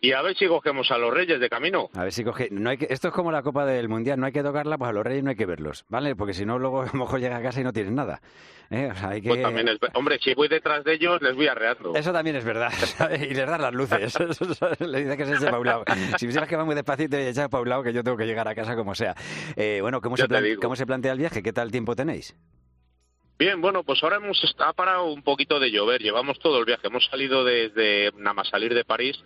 y 0.00 0.12
a 0.12 0.22
ver 0.22 0.36
si 0.36 0.46
cogemos 0.46 0.90
a 0.90 0.98
los 0.98 1.12
Reyes 1.12 1.40
de 1.40 1.48
camino. 1.48 1.88
A 1.94 2.04
ver 2.04 2.12
si 2.12 2.22
coge... 2.22 2.48
No 2.50 2.70
hay 2.70 2.76
que... 2.76 2.86
Esto 2.90 3.08
es 3.08 3.14
como 3.14 3.32
la 3.32 3.42
Copa 3.42 3.64
del 3.64 3.88
Mundial, 3.88 4.20
no 4.20 4.26
hay 4.26 4.32
que 4.32 4.42
tocarla, 4.42 4.76
pues 4.78 4.90
a 4.90 4.92
los 4.92 5.04
reyes 5.04 5.24
no 5.24 5.30
hay 5.30 5.36
que 5.36 5.46
verlos, 5.46 5.84
¿vale? 5.88 6.14
Porque 6.14 6.34
si 6.34 6.44
no, 6.44 6.58
luego 6.58 6.82
a 6.82 6.86
lo 6.86 6.92
mejor 6.92 7.18
llega 7.20 7.36
a 7.38 7.42
casa 7.42 7.60
y 7.60 7.64
no 7.64 7.72
tienes 7.72 7.92
nada. 7.92 8.20
¿eh? 8.70 8.88
O 8.92 8.94
sea, 8.94 9.08
hay 9.10 9.22
que... 9.22 9.28
Pues 9.30 9.42
también 9.42 9.68
es, 9.68 9.78
hombre, 9.94 10.18
si 10.22 10.34
voy 10.34 10.48
detrás 10.48 10.84
de 10.84 10.94
ellos 10.94 11.20
les 11.22 11.34
voy 11.34 11.46
arreando. 11.48 11.94
Eso 11.94 12.12
también 12.12 12.36
es 12.36 12.44
verdad, 12.44 12.70
¿sabes? 12.72 13.22
y 13.22 13.34
les 13.34 13.46
das 13.46 13.60
las 13.60 13.72
luces. 13.74 14.14
Le 14.80 15.04
dice 15.04 15.16
que 15.16 15.24
se 15.26 15.34
eche 15.34 15.50
pa' 15.50 15.58
un 15.58 15.66
lado. 15.66 15.84
Si 16.18 16.26
vieras 16.26 16.48
que 16.48 16.56
va 16.56 16.64
muy 16.64 16.74
despacito 16.74 17.18
y 17.18 17.22
echa 17.22 17.48
para 17.48 17.62
un 17.62 17.68
lado, 17.68 17.82
que 17.82 17.92
yo 17.92 18.04
tengo 18.04 18.16
que 18.16 18.26
llegar 18.26 18.46
a 18.48 18.54
casa 18.54 18.76
como 18.76 18.94
sea. 18.94 19.14
Eh, 19.56 19.78
bueno, 19.80 20.00
¿cómo 20.00 20.16
Ya 20.16 20.24
se, 20.24 20.28
te 20.28 20.32
plan- 20.34 20.44
digo. 20.44 20.60
¿cómo 20.62 20.76
se 20.76 20.86
plantea 20.86 21.12
el 21.12 21.18
viaje? 21.18 21.42
¿Qué 21.42 21.52
tal 21.52 21.70
tiempo 21.70 21.96
tenéis? 21.96 22.36
Bien, 23.38 23.60
bueno, 23.60 23.82
pues 23.84 24.02
ahora 24.02 24.16
hemos 24.16 24.40
ha 24.58 24.72
parado 24.72 25.04
un 25.12 25.22
poquito 25.22 25.60
de 25.60 25.70
llover, 25.70 26.00
llevamos 26.00 26.38
todo 26.38 26.58
el 26.58 26.64
viaje, 26.64 26.86
hemos 26.86 27.04
salido 27.06 27.44
desde 27.44 28.10
nada 28.16 28.32
más 28.32 28.48
salir 28.48 28.72
de 28.72 28.82
París 28.84 29.22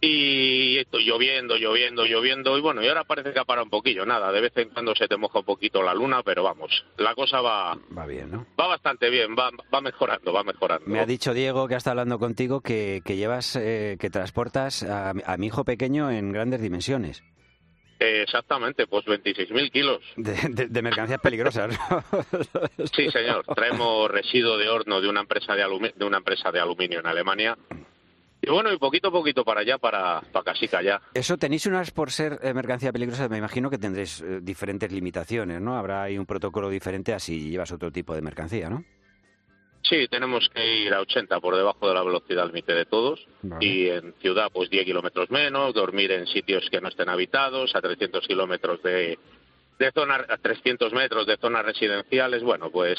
y 0.00 0.76
esto, 0.78 0.98
lloviendo, 0.98 1.56
lloviendo, 1.56 2.04
lloviendo 2.04 2.58
y 2.58 2.60
bueno, 2.60 2.82
y 2.82 2.88
ahora 2.88 3.04
parece 3.04 3.32
que 3.32 3.38
ha 3.38 3.44
parado 3.44 3.64
un 3.64 3.70
poquillo, 3.70 4.04
nada, 4.04 4.30
de 4.32 4.40
vez 4.42 4.52
en 4.56 4.68
cuando 4.68 4.94
se 4.94 5.08
te 5.08 5.16
moja 5.16 5.38
un 5.38 5.46
poquito 5.46 5.82
la 5.82 5.94
luna, 5.94 6.22
pero 6.22 6.42
vamos, 6.42 6.84
la 6.98 7.14
cosa 7.14 7.40
va 7.40 7.78
Va 7.96 8.04
bien, 8.06 8.30
¿no? 8.30 8.46
va 8.60 8.66
bastante 8.66 9.08
bien, 9.08 9.34
va, 9.34 9.50
va 9.72 9.80
mejorando, 9.80 10.30
va 10.32 10.44
mejorando. 10.44 10.86
Me 10.90 11.00
ha 11.00 11.06
dicho 11.06 11.32
Diego, 11.32 11.66
que 11.68 11.74
ha 11.74 11.78
estado 11.78 11.92
hablando 11.92 12.18
contigo, 12.18 12.60
que, 12.60 13.00
que 13.04 13.16
llevas, 13.16 13.56
eh, 13.56 13.96
que 13.98 14.10
transportas 14.10 14.82
a, 14.82 15.14
mi- 15.14 15.22
a 15.24 15.36
mi 15.38 15.46
hijo 15.46 15.64
pequeño 15.64 16.10
en 16.10 16.32
grandes 16.32 16.60
dimensiones. 16.60 17.22
Exactamente, 17.98 18.86
pues 18.86 19.06
26.000 19.06 19.70
kilos. 19.70 20.00
De, 20.16 20.34
de- 20.50 20.66
de 20.66 20.82
mercancías 20.82 21.20
peligrosas, 21.20 21.70
¿no? 21.88 22.04
Sí, 22.94 23.10
señor. 23.10 23.44
Traemos 23.54 24.10
residuo 24.10 24.58
de 24.58 24.68
horno 24.68 25.00
de 25.00 25.08
una 25.08 25.20
empresa 25.20 25.54
de, 25.54 25.92
de 25.96 26.04
una 26.04 26.18
empresa 26.18 26.50
de 26.52 26.60
aluminio 26.60 26.98
en 27.00 27.06
Alemania 27.06 27.56
Y 28.46 28.50
bueno, 28.50 28.70
y 28.72 28.78
poquito 28.78 29.08
a 29.08 29.10
poquito 29.10 29.42
para 29.44 29.60
allá, 29.60 29.78
para, 29.78 30.20
para 30.20 30.44
Casica 30.44 30.82
ya. 30.82 31.00
Eso 31.14 31.38
tenéis 31.38 31.64
unas 31.66 31.90
por 31.90 32.10
ser 32.10 32.38
eh, 32.42 32.52
mercancía 32.52 32.92
peligrosa, 32.92 33.28
me 33.28 33.38
imagino 33.38 33.70
que 33.70 33.78
tendréis 33.78 34.20
eh, 34.20 34.40
diferentes 34.42 34.92
limitaciones, 34.92 35.62
¿no? 35.62 35.76
Habrá 35.76 36.02
ahí 36.02 36.18
un 36.18 36.26
protocolo 36.26 36.68
diferente 36.68 37.14
así 37.14 37.50
llevas 37.50 37.72
otro 37.72 37.90
tipo 37.90 38.14
de 38.14 38.20
mercancía, 38.20 38.68
¿no? 38.68 38.84
Sí, 39.82 40.08
tenemos 40.08 40.48
que 40.54 40.84
ir 40.84 40.92
a 40.94 41.00
80 41.00 41.40
por 41.40 41.56
debajo 41.56 41.88
de 41.88 41.94
la 41.94 42.02
velocidad 42.02 42.46
límite 42.46 42.74
de 42.74 42.86
todos. 42.86 43.26
Vale. 43.42 43.64
Y 43.64 43.88
en 43.88 44.14
ciudad, 44.20 44.48
pues 44.52 44.70
10 44.70 44.84
kilómetros 44.84 45.30
menos, 45.30 45.74
dormir 45.74 46.10
en 46.12 46.26
sitios 46.26 46.68
que 46.70 46.80
no 46.80 46.88
estén 46.88 47.08
habitados, 47.08 47.74
a 47.74 47.82
300 47.82 48.26
kilómetros 48.26 48.82
de, 48.82 49.18
de 49.78 49.92
zona, 49.92 50.24
a 50.26 50.38
300 50.38 50.92
metros 50.92 51.26
de 51.26 51.36
zonas 51.36 51.64
residenciales. 51.64 52.42
Bueno, 52.42 52.70
pues 52.70 52.98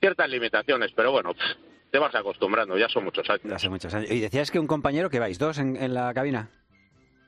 ciertas 0.00 0.28
limitaciones, 0.28 0.92
pero 0.94 1.12
bueno, 1.12 1.32
pff, 1.32 1.71
te 1.92 1.98
vas 1.98 2.14
acostumbrando, 2.14 2.78
ya 2.78 2.88
son 2.88 3.04
muchos 3.04 3.28
años. 3.28 3.52
Hace 3.52 3.68
muchos 3.68 3.92
años. 3.92 4.10
Y 4.10 4.18
decías 4.18 4.50
que 4.50 4.58
un 4.58 4.66
compañero 4.66 5.10
que 5.10 5.18
vais, 5.18 5.38
dos 5.38 5.58
en, 5.58 5.76
en 5.76 5.92
la 5.92 6.12
cabina. 6.14 6.48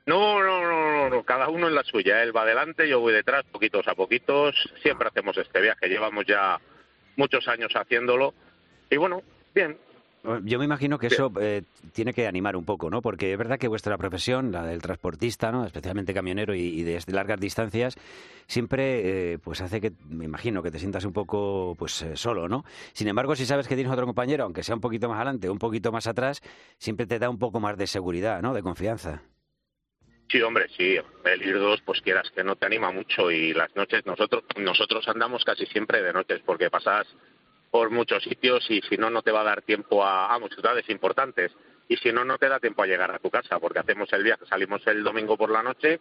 No, 0.06 0.42
no, 0.42 0.62
no, 0.62 1.10
no, 1.10 1.22
cada 1.22 1.48
uno 1.48 1.68
en 1.68 1.74
la 1.74 1.84
suya. 1.84 2.22
Él 2.22 2.34
va 2.34 2.42
adelante, 2.42 2.88
yo 2.88 2.98
voy 2.98 3.12
detrás, 3.12 3.44
poquitos 3.52 3.86
a 3.86 3.94
poquitos. 3.94 4.54
Siempre 4.82 5.08
hacemos 5.08 5.36
este 5.36 5.60
viaje, 5.60 5.86
llevamos 5.86 6.24
ya 6.26 6.58
muchos 7.16 7.46
años 7.46 7.72
haciéndolo. 7.74 8.32
Y 8.90 8.96
bueno, 8.96 9.22
bien, 9.54 9.78
Yo 10.44 10.58
me 10.58 10.64
imagino 10.64 10.98
que 10.98 11.08
eso 11.08 11.30
eh, 11.38 11.62
tiene 11.92 12.14
que 12.14 12.26
animar 12.26 12.56
un 12.56 12.64
poco, 12.64 12.88
¿no? 12.88 13.02
Porque 13.02 13.32
es 13.32 13.38
verdad 13.38 13.58
que 13.58 13.68
vuestra 13.68 13.98
profesión, 13.98 14.52
la 14.52 14.64
del 14.64 14.80
transportista, 14.80 15.52
¿no? 15.52 15.66
Especialmente 15.66 16.14
camionero 16.14 16.54
y, 16.54 16.62
y 16.62 16.82
de 16.82 16.98
largas 17.08 17.38
distancias, 17.38 17.96
siempre 18.46 19.32
eh, 19.32 19.38
pues 19.38 19.60
hace 19.60 19.82
que, 19.82 19.92
me 20.08 20.24
imagino, 20.24 20.62
que 20.62 20.70
te 20.70 20.78
sientas 20.78 21.04
un 21.04 21.12
poco 21.12 21.74
pues 21.78 22.00
eh, 22.00 22.16
solo, 22.16 22.48
¿no? 22.48 22.64
Sin 22.94 23.06
embargo, 23.08 23.36
si 23.36 23.44
sabes 23.44 23.68
que 23.68 23.74
tienes 23.74 23.92
otro 23.92 24.06
compañero, 24.06 24.44
aunque 24.44 24.62
sea 24.62 24.74
un 24.74 24.80
poquito 24.80 25.10
más 25.10 25.16
adelante, 25.16 25.50
un 25.50 25.58
poquito 25.58 25.92
más 25.92 26.06
atrás, 26.06 26.40
siempre 26.78 27.06
te 27.06 27.18
da 27.18 27.28
un 27.28 27.38
poco 27.38 27.60
más 27.60 27.76
de 27.76 27.86
seguridad, 27.86 28.40
¿no? 28.40 28.54
De 28.54 28.62
confianza. 28.62 29.22
Sí, 30.30 30.40
hombre, 30.40 30.66
sí. 30.76 30.96
El 31.24 31.42
ir 31.42 31.58
dos, 31.58 31.82
pues 31.82 32.00
quieras 32.00 32.30
que 32.34 32.42
no 32.42 32.56
te 32.56 32.64
anima 32.64 32.90
mucho 32.90 33.30
y 33.30 33.52
las 33.52 33.74
noches 33.76 34.06
nosotros 34.06 34.42
nosotros 34.56 35.06
andamos 35.06 35.44
casi 35.44 35.66
siempre 35.66 36.02
de 36.02 36.12
noches 36.12 36.40
porque 36.46 36.70
pasas 36.70 37.06
por 37.74 37.90
muchos 37.90 38.22
sitios 38.22 38.64
y 38.70 38.80
si 38.82 38.96
no 38.96 39.10
no 39.10 39.20
te 39.22 39.32
va 39.32 39.40
a 39.40 39.50
dar 39.50 39.62
tiempo 39.62 40.04
a, 40.04 40.32
a 40.32 40.38
muchas 40.38 40.60
ciudades 40.60 40.88
importantes 40.90 41.50
y 41.88 41.96
si 41.96 42.12
no 42.12 42.24
no 42.24 42.38
te 42.38 42.48
da 42.48 42.60
tiempo 42.60 42.84
a 42.84 42.86
llegar 42.86 43.10
a 43.10 43.18
tu 43.18 43.30
casa 43.30 43.58
porque 43.58 43.80
hacemos 43.80 44.12
el 44.12 44.22
viaje, 44.22 44.46
salimos 44.46 44.86
el 44.86 45.02
domingo 45.02 45.36
por 45.36 45.50
la 45.50 45.60
noche 45.60 45.98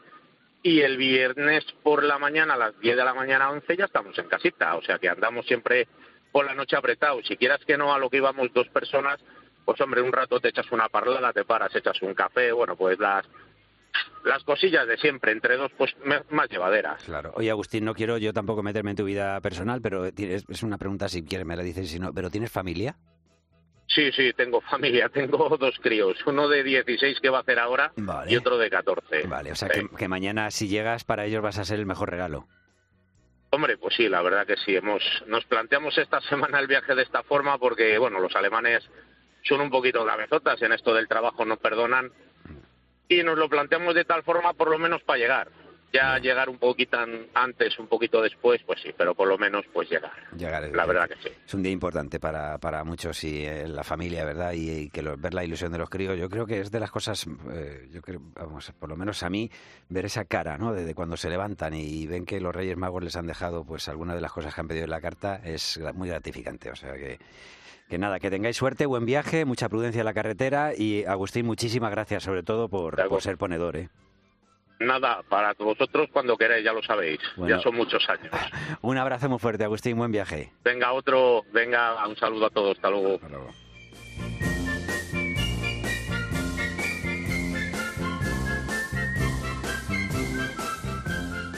y 0.61 0.81
el 0.81 0.97
viernes 0.97 1.65
por 1.81 2.03
la 2.03 2.19
mañana 2.19 2.53
a 2.53 2.57
las 2.57 2.79
10 2.79 2.95
de 2.95 3.03
la 3.03 3.15
mañana 3.15 3.49
11 3.49 3.75
ya 3.75 3.85
estamos 3.85 4.15
en 4.19 4.27
casita, 4.27 4.75
o 4.75 4.83
sea 4.83 4.99
que 4.99 5.09
andamos 5.09 5.47
siempre 5.47 5.87
por 6.31 6.45
la 6.45 6.53
noche 6.53 6.75
apretados. 6.75 7.25
Si 7.25 7.37
quieras 7.37 7.65
que 7.65 7.75
no 7.75 7.91
a 7.91 7.97
lo 7.97 8.07
que 8.07 8.17
íbamos 8.17 8.53
dos 8.53 8.69
personas, 8.69 9.19
pues 9.65 9.81
hombre, 9.81 10.03
un 10.03 10.13
rato 10.13 10.39
te 10.39 10.49
echas 10.49 10.71
una 10.71 10.89
parlada, 10.89 11.33
te 11.33 11.43
paras, 11.43 11.75
echas 11.75 11.99
un 12.03 12.13
café, 12.13 12.51
bueno, 12.51 12.75
pues 12.75 12.99
las 12.99 13.25
las 14.25 14.43
cosillas 14.43 14.87
de 14.87 14.97
siempre, 14.97 15.31
entre 15.31 15.57
dos, 15.57 15.71
pues 15.77 15.93
más 16.29 16.49
llevaderas. 16.49 17.03
Claro. 17.03 17.33
Oye, 17.35 17.49
Agustín, 17.51 17.85
no 17.85 17.93
quiero 17.93 18.17
yo 18.17 18.33
tampoco 18.33 18.63
meterme 18.63 18.91
en 18.91 18.97
tu 18.97 19.03
vida 19.05 19.39
personal, 19.41 19.81
pero 19.81 20.11
tienes- 20.11 20.45
es 20.49 20.63
una 20.63 20.77
pregunta 20.77 21.07
si 21.09 21.23
quieres 21.23 21.45
me 21.45 21.55
la 21.55 21.63
dices, 21.63 21.89
si 21.89 21.99
no, 21.99 22.13
pero 22.13 22.29
¿tienes 22.29 22.51
familia? 22.51 22.95
Sí, 23.87 24.11
sí, 24.13 24.31
tengo 24.33 24.61
familia, 24.61 25.09
tengo 25.13 25.57
dos 25.57 25.75
críos, 25.81 26.17
uno 26.25 26.47
de 26.47 26.63
16 26.63 27.19
que 27.19 27.29
va 27.29 27.39
a 27.39 27.41
hacer 27.41 27.59
ahora 27.59 27.91
y 28.27 28.35
otro 28.37 28.57
de 28.57 28.69
14. 28.69 29.27
Vale, 29.27 29.51
o 29.51 29.55
sea 29.55 29.69
que, 29.69 29.87
que 29.97 30.07
mañana 30.07 30.49
si 30.51 30.67
llegas 30.67 31.03
para 31.03 31.25
ellos 31.25 31.43
vas 31.43 31.59
a 31.59 31.65
ser 31.65 31.79
el 31.79 31.85
mejor 31.85 32.09
regalo. 32.09 32.47
Hombre, 33.51 33.77
pues 33.77 33.93
sí, 33.95 34.09
la 34.09 34.21
verdad 34.23 34.47
que 34.47 34.57
sí. 34.57 34.75
Hemos, 34.75 35.03
nos 35.27 35.45
planteamos 35.45 35.95
esta 35.97 36.19
semana 36.29 36.59
el 36.59 36.65
viaje 36.67 36.95
de 36.95 37.03
esta 37.03 37.21
forma 37.23 37.57
porque, 37.59 37.97
bueno, 37.99 38.19
los 38.19 38.35
alemanes 38.35 38.83
son 39.43 39.61
un 39.61 39.69
poquito 39.69 40.03
cabezotas 40.05 40.59
en 40.63 40.71
esto 40.71 40.93
del 40.93 41.07
trabajo, 41.07 41.45
no 41.45 41.57
perdonan. 41.57 42.11
Y 43.19 43.23
nos 43.23 43.37
lo 43.37 43.49
planteamos 43.49 43.93
de 43.95 44.05
tal 44.05 44.23
forma, 44.23 44.53
por 44.53 44.69
lo 44.69 44.77
menos 44.79 45.01
para 45.03 45.19
llegar. 45.19 45.49
Ya 45.95 46.17
llegar 46.17 46.49
un 46.49 46.57
poquito 46.57 46.97
an- 46.97 47.27
antes, 47.35 47.77
un 47.77 47.85
poquito 47.85 48.19
después, 48.19 48.59
pues 48.65 48.81
sí, 48.81 48.89
pero 48.97 49.13
por 49.13 49.27
lo 49.27 49.37
menos 49.37 49.63
pues 49.71 49.87
llegar. 49.91 50.11
Llegar 50.35 50.67
La 50.75 50.87
verdad 50.87 51.07
que 51.07 51.13
sí. 51.21 51.29
Es 51.45 51.53
un 51.53 51.61
día 51.61 51.71
importante 51.71 52.19
para, 52.19 52.57
para 52.57 52.83
muchos 52.83 53.23
y 53.23 53.45
eh, 53.45 53.67
la 53.67 53.83
familia, 53.83 54.25
¿verdad? 54.25 54.53
Y, 54.53 54.71
y 54.71 54.89
que 54.89 55.03
lo- 55.03 55.15
ver 55.17 55.35
la 55.35 55.43
ilusión 55.43 55.71
de 55.71 55.77
los 55.77 55.91
críos, 55.91 56.17
yo 56.17 56.31
creo 56.31 56.47
que 56.47 56.61
es 56.61 56.71
de 56.71 56.79
las 56.79 56.89
cosas, 56.89 57.27
eh, 57.51 57.87
yo 57.91 58.01
creo, 58.01 58.19
vamos, 58.33 58.71
por 58.79 58.89
lo 58.89 58.95
menos 58.95 59.21
a 59.21 59.29
mí, 59.29 59.51
ver 59.89 60.05
esa 60.05 60.25
cara, 60.25 60.57
¿no? 60.57 60.73
De, 60.73 60.83
de 60.83 60.95
cuando 60.95 61.15
se 61.15 61.29
levantan 61.29 61.75
y 61.75 62.07
ven 62.07 62.25
que 62.25 62.41
los 62.41 62.55
Reyes 62.55 62.75
Magos 62.75 63.03
les 63.03 63.15
han 63.15 63.27
dejado, 63.27 63.63
pues, 63.63 63.87
algunas 63.87 64.15
de 64.15 64.21
las 64.21 64.31
cosas 64.31 64.55
que 64.55 64.61
han 64.61 64.67
pedido 64.67 64.85
en 64.85 64.89
la 64.91 64.99
carta, 65.01 65.41
es 65.43 65.79
muy 65.93 66.09
gratificante. 66.09 66.71
O 66.71 66.75
sea 66.75 66.93
que, 66.95 67.19
que 67.93 67.99
nada, 67.99 68.19
que 68.19 68.31
tengáis 68.31 68.57
suerte, 68.57 68.87
buen 68.87 69.05
viaje, 69.05 69.45
mucha 69.45 69.69
prudencia 69.69 69.99
en 69.99 70.05
la 70.05 70.15
carretera 70.15 70.71
y, 70.75 71.05
Agustín, 71.05 71.45
muchísimas 71.45 71.91
gracias, 71.91 72.23
sobre 72.23 72.41
todo 72.41 72.67
por, 72.67 73.07
por 73.07 73.21
ser 73.21 73.37
ponedor, 73.37 73.77
¿eh? 73.77 73.89
Nada, 74.79 75.21
para 75.29 75.53
vosotros 75.53 76.09
cuando 76.11 76.35
queráis, 76.35 76.65
ya 76.65 76.73
lo 76.73 76.81
sabéis. 76.81 77.19
Bueno. 77.37 77.55
Ya 77.55 77.61
son 77.61 77.75
muchos 77.75 78.03
años. 78.09 78.33
Un 78.81 78.97
abrazo 78.97 79.29
muy 79.29 79.37
fuerte, 79.37 79.63
Agustín, 79.63 79.95
buen 79.95 80.11
viaje. 80.11 80.51
Venga, 80.63 80.91
otro, 80.91 81.43
venga, 81.53 82.03
un 82.07 82.15
saludo 82.17 82.47
a 82.47 82.49
todos. 82.49 82.77
Hasta 82.77 82.89
luego. 82.89 83.19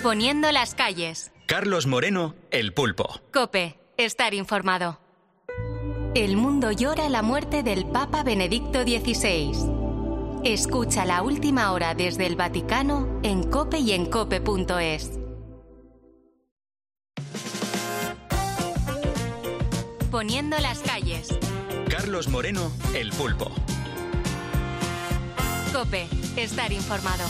Poniendo 0.04 0.52
las 0.52 0.76
calles. 0.76 1.32
Carlos 1.48 1.88
Moreno, 1.88 2.36
El 2.52 2.74
Pulpo. 2.74 3.22
Cope, 3.32 3.80
estar 3.96 4.34
informado. 4.34 5.05
El 6.16 6.38
mundo 6.38 6.72
llora 6.72 7.10
la 7.10 7.22
muerte 7.22 7.62
del 7.62 7.86
Papa 7.88 8.24
Benedicto 8.24 8.84
XVI. 8.84 9.52
Escucha 10.46 11.04
la 11.04 11.22
última 11.22 11.74
hora 11.74 11.94
desde 11.94 12.26
el 12.26 12.38
Vaticano 12.38 13.20
en 13.22 13.44
cope 13.44 13.80
y 13.80 13.92
en 13.92 14.06
cope.es. 14.06 15.12
Poniendo 20.10 20.58
las 20.60 20.80
calles. 20.80 21.38
Carlos 21.90 22.30
Moreno, 22.30 22.72
El 22.94 23.10
Pulpo. 23.10 23.52
Cope, 25.74 26.08
estar 26.38 26.72
informado. 26.72 27.26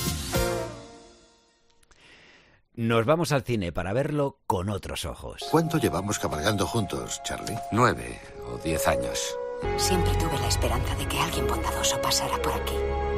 Nos 2.77 3.05
vamos 3.05 3.31
al 3.31 3.43
cine 3.43 3.71
para 3.71 3.93
verlo 3.93 4.39
con 4.47 4.69
otros 4.69 5.05
ojos. 5.05 5.45
¿Cuánto 5.49 5.77
llevamos 5.77 6.19
cabalgando 6.19 6.65
juntos, 6.67 7.21
Charlie? 7.23 7.57
Nueve 7.71 8.19
o 8.51 8.57
diez 8.63 8.85
años. 8.87 9.37
Siempre 9.77 10.13
tuve 10.15 10.37
la 10.39 10.47
esperanza 10.47 10.93
de 10.95 11.07
que 11.07 11.17
alguien 11.19 11.47
bondadoso 11.47 12.01
pasara 12.01 12.35
por 12.41 12.51
aquí. 12.53 12.73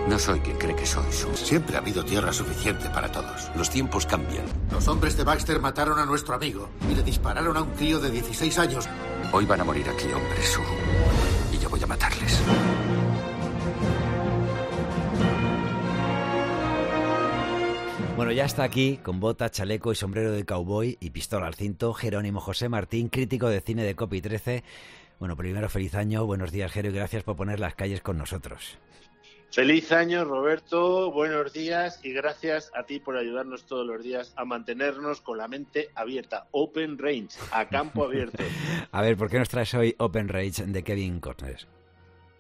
No 0.08 0.20
soy 0.20 0.40
quien 0.42 0.58
cree 0.58 0.76
que 0.76 0.86
soy. 0.86 1.12
Su- 1.12 1.36
Siempre 1.36 1.76
ha 1.76 1.80
habido 1.80 2.06
tierra 2.06 2.32
suficiente 2.32 2.88
para 2.92 3.12
todos. 3.12 3.50
Los 3.56 3.70
tiempos 3.72 4.06
cambian. 4.06 4.46
Los 4.72 4.88
hombres 4.88 5.18
de 5.18 5.24
Baxter 5.24 5.60
mataron 5.60 5.98
a 5.98 6.06
nuestro 6.06 6.36
amigo 6.36 6.70
y 6.90 6.94
le 6.96 7.02
dispararon 7.02 7.58
a 7.58 7.64
un 7.64 7.72
crío 7.72 8.00
de 8.00 8.12
16 8.12 8.60
años. 8.60 8.88
Hoy 9.34 9.46
van 9.46 9.62
a 9.62 9.64
morir 9.64 9.90
aquí 9.90 10.06
hombres, 10.14 10.52
Su. 10.52 10.62
Y 11.52 11.58
yo 11.58 11.68
voy 11.70 11.82
a 11.84 11.88
matarles. 11.88 12.40
Bueno, 18.18 18.32
ya 18.32 18.46
está 18.46 18.64
aquí, 18.64 18.98
con 19.04 19.20
bota, 19.20 19.52
chaleco 19.52 19.92
y 19.92 19.96
sombrero 19.96 20.32
de 20.32 20.44
cowboy 20.44 20.98
y 21.00 21.12
pistola 21.12 21.46
al 21.46 21.54
cinto, 21.54 21.94
Jerónimo 21.94 22.40
José 22.40 22.68
Martín, 22.68 23.10
crítico 23.10 23.48
de 23.48 23.62
cine 23.62 23.84
de 23.84 23.96
Copy 23.96 24.22
13. 24.22 24.64
Bueno, 25.20 25.36
primero 25.38 25.70
feliz 25.70 25.94
año, 25.94 26.26
buenos 26.26 26.52
días, 26.52 26.72
Jero, 26.72 26.90
y 26.90 26.94
gracias 26.94 27.22
por 27.22 27.36
poner 27.36 27.60
las 27.60 27.76
calles 27.76 28.02
con 28.02 28.18
nosotros. 28.18 28.80
Feliz 29.52 29.92
año, 29.92 30.26
Roberto. 30.26 31.12
Buenos 31.12 31.54
días 31.54 32.00
y 32.04 32.12
gracias 32.12 32.72
a 32.74 32.88
ti 32.88 33.00
por 33.00 33.18
ayudarnos 33.18 33.68
todos 33.68 33.86
los 33.86 34.04
días 34.04 34.34
a 34.36 34.46
mantenernos 34.46 35.22
con 35.22 35.38
la 35.38 35.48
mente 35.48 35.90
abierta. 35.94 36.48
Open 36.50 36.98
range, 36.98 37.38
a 37.52 37.70
campo 37.70 38.04
abierto. 38.04 38.44
A 38.92 39.04
ver, 39.04 39.16
¿por 39.16 39.30
qué 39.30 39.38
nos 39.38 39.50
traes 39.50 39.76
hoy 39.76 39.94
Open 40.00 40.28
Rage 40.28 40.66
de 40.66 40.84
Kevin 40.84 41.20
Costner? 41.20 41.68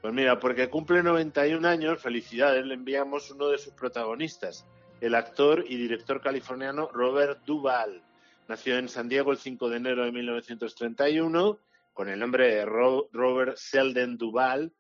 Pues 0.02 0.12
mira, 0.12 0.40
porque 0.40 0.70
cumple 0.70 1.04
91 1.04 1.68
años, 1.68 2.02
felicidades, 2.02 2.66
le 2.66 2.74
enviamos 2.74 3.30
uno 3.30 3.50
de 3.50 3.60
sus 3.60 3.74
protagonistas, 3.74 4.66
el 5.02 5.16
actor 5.16 5.64
y 5.68 5.78
director 5.78 6.22
californiano 6.22 6.90
Robert 6.92 7.42
Duvall. 7.46 8.02
Nació 8.48 8.78
en 8.78 8.90
San 8.90 9.10
Diego 9.10 9.32
el 9.32 9.38
5 9.38 9.70
de 9.70 9.78
enero 9.78 10.06
de 10.06 10.12
1931 10.12 11.60
con 11.94 12.10
el 12.10 12.20
nombre 12.20 12.56
de 12.56 12.66
Ro- 12.66 13.10
Robert 13.12 13.58
Selden 13.58 14.18
Duvall 14.18 14.72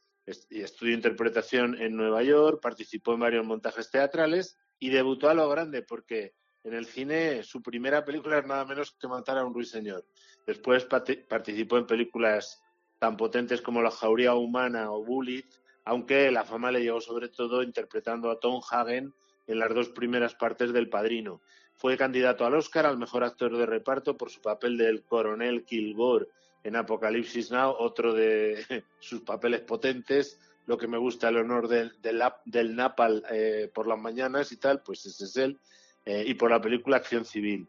y 0.49 0.61
estudió 0.61 0.93
interpretación 0.93 1.79
en 1.81 1.95
Nueva 1.95 2.21
York, 2.23 2.59
participó 2.61 3.13
en 3.13 3.21
varios 3.21 3.45
montajes 3.45 3.89
teatrales 3.89 4.57
y 4.79 4.89
debutó 4.89 5.29
a 5.29 5.33
lo 5.33 5.47
grande 5.49 5.81
porque 5.81 6.33
en 6.63 6.73
el 6.73 6.85
cine 6.85 7.43
su 7.43 7.61
primera 7.61 8.03
película 8.03 8.39
es 8.39 8.45
nada 8.45 8.65
menos 8.65 8.91
que 8.99 9.07
Matar 9.07 9.37
a 9.37 9.45
un 9.45 9.53
ruiseñor. 9.53 10.05
Después 10.45 10.85
participó 10.85 11.77
en 11.77 11.87
películas 11.87 12.61
tan 12.99 13.15
potentes 13.15 13.61
como 13.61 13.81
La 13.81 13.91
Jauría 13.91 14.33
Humana 14.35 14.91
o 14.91 15.03
Bullet, 15.03 15.45
aunque 15.85 16.29
la 16.31 16.43
fama 16.43 16.71
le 16.71 16.81
llegó 16.81 16.99
sobre 16.99 17.29
todo 17.29 17.63
interpretando 17.63 18.29
a 18.29 18.39
Tom 18.39 18.61
Hagen 18.69 19.13
en 19.47 19.59
las 19.59 19.73
dos 19.73 19.89
primeras 19.89 20.35
partes 20.35 20.73
del 20.73 20.89
Padrino. 20.89 21.41
Fue 21.75 21.97
candidato 21.97 22.45
al 22.45 22.55
Oscar 22.55 22.85
al 22.85 22.97
mejor 22.97 23.23
actor 23.23 23.55
de 23.57 23.65
reparto 23.65 24.17
por 24.17 24.29
su 24.29 24.41
papel 24.41 24.77
del 24.77 25.03
coronel 25.03 25.63
Kilgore 25.63 26.27
en 26.63 26.75
Apocalipsis 26.75 27.51
Now, 27.51 27.75
otro 27.79 28.13
de 28.13 28.83
sus 28.99 29.21
papeles 29.21 29.61
potentes, 29.61 30.39
lo 30.65 30.77
que 30.77 30.87
me 30.87 30.97
gusta, 30.97 31.29
el 31.29 31.37
honor 31.37 31.67
del, 31.67 31.93
del, 32.01 32.21
del 32.45 32.75
Napal 32.75 33.23
eh, 33.31 33.71
por 33.73 33.87
las 33.87 33.99
mañanas 33.99 34.51
y 34.51 34.57
tal, 34.57 34.81
pues 34.81 35.05
ese 35.05 35.23
es 35.23 35.37
él. 35.37 35.59
Eh, 36.05 36.23
y 36.27 36.35
por 36.35 36.49
la 36.49 36.61
película 36.61 36.97
Acción 36.97 37.25
Civil. 37.25 37.67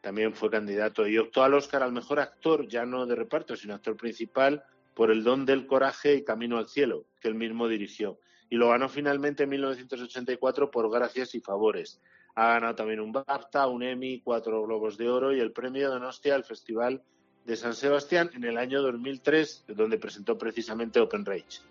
También 0.00 0.34
fue 0.34 0.50
candidato 0.50 1.06
y 1.06 1.16
optó 1.18 1.42
al 1.42 1.54
Oscar 1.54 1.82
al 1.82 1.92
mejor 1.92 2.18
actor, 2.18 2.66
ya 2.66 2.84
no 2.84 3.06
de 3.06 3.14
reparto, 3.14 3.54
sino 3.56 3.74
actor 3.74 3.96
principal, 3.96 4.64
por 4.94 5.12
El 5.12 5.22
don 5.22 5.46
del 5.46 5.66
coraje 5.66 6.16
y 6.16 6.24
Camino 6.24 6.58
al 6.58 6.68
cielo, 6.68 7.04
que 7.20 7.28
él 7.28 7.36
mismo 7.36 7.68
dirigió. 7.68 8.18
Y 8.50 8.56
lo 8.56 8.70
ganó 8.70 8.88
finalmente 8.88 9.44
en 9.44 9.50
1984 9.50 10.70
por 10.70 10.90
Gracias 10.90 11.34
y 11.34 11.40
Favores. 11.40 12.00
Ha 12.34 12.54
ganado 12.54 12.74
también 12.76 13.00
un 13.00 13.12
BAFTA, 13.12 13.66
un 13.66 13.82
Emmy, 13.82 14.20
cuatro 14.20 14.62
Globos 14.62 14.96
de 14.96 15.08
Oro 15.08 15.34
y 15.34 15.40
el 15.40 15.52
premio 15.52 15.92
de 15.92 16.00
Nostia 16.00 16.34
al 16.34 16.44
Festival 16.44 17.02
de 17.44 17.56
San 17.56 17.74
Sebastián 17.74 18.30
en 18.34 18.44
el 18.44 18.58
año 18.58 18.82
2003, 18.82 19.64
donde 19.68 19.98
presentó 19.98 20.36
precisamente 20.36 21.00
Open 21.00 21.24
Rage, 21.24 21.62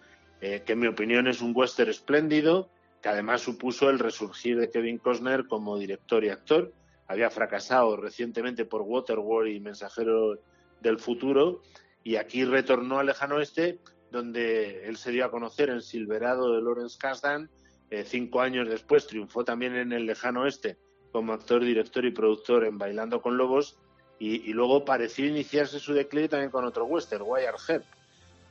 eh, 0.41 0.63
que 0.65 0.73
en 0.73 0.80
mi 0.80 0.88
opinión 0.88 1.28
es 1.28 1.39
un 1.39 1.53
western 1.55 1.89
espléndido, 1.89 2.69
que 3.01 3.09
además 3.09 3.41
supuso 3.41 3.89
el 3.89 3.99
resurgir 3.99 4.59
de 4.59 4.69
Kevin 4.69 4.97
Costner 4.97 5.45
como 5.47 5.78
director 5.78 6.23
y 6.25 6.30
actor. 6.30 6.73
Había 7.07 7.30
fracasado 7.30 7.95
recientemente 7.95 8.65
por 8.65 8.82
Waterworld 8.82 9.53
y 9.53 9.59
Mensajero 9.59 10.39
del 10.82 10.99
Futuro, 10.99 11.61
y 12.03 12.15
aquí 12.15 12.43
retornó 12.43 12.99
al 12.99 13.05
lejano 13.05 13.36
oeste, 13.36 13.80
donde 14.11 14.85
él 14.87 14.97
se 14.97 15.11
dio 15.11 15.25
a 15.25 15.31
conocer 15.31 15.69
en 15.69 15.81
Silverado 15.81 16.53
de 16.53 16.61
Lawrence 16.61 16.97
Kasdan. 16.99 17.49
Eh, 17.89 18.03
cinco 18.05 18.41
años 18.41 18.67
después 18.67 19.07
triunfó 19.07 19.45
también 19.45 19.75
en 19.75 19.93
el 19.93 20.05
lejano 20.05 20.41
oeste 20.41 20.77
como 21.11 21.33
actor, 21.33 21.63
director 21.63 22.05
y 22.05 22.11
productor 22.11 22.65
en 22.65 22.77
Bailando 22.77 23.21
con 23.21 23.37
Lobos, 23.37 23.77
y, 24.19 24.51
luego 24.53 24.83
pareció 24.83 25.25
iniciarse 25.25 25.79
su 25.79 25.93
declive 25.93 26.29
también 26.29 26.49
con 26.49 26.65
otro 26.65 26.85
western, 26.85 27.23
Wire 27.25 27.53
Head. 27.67 27.83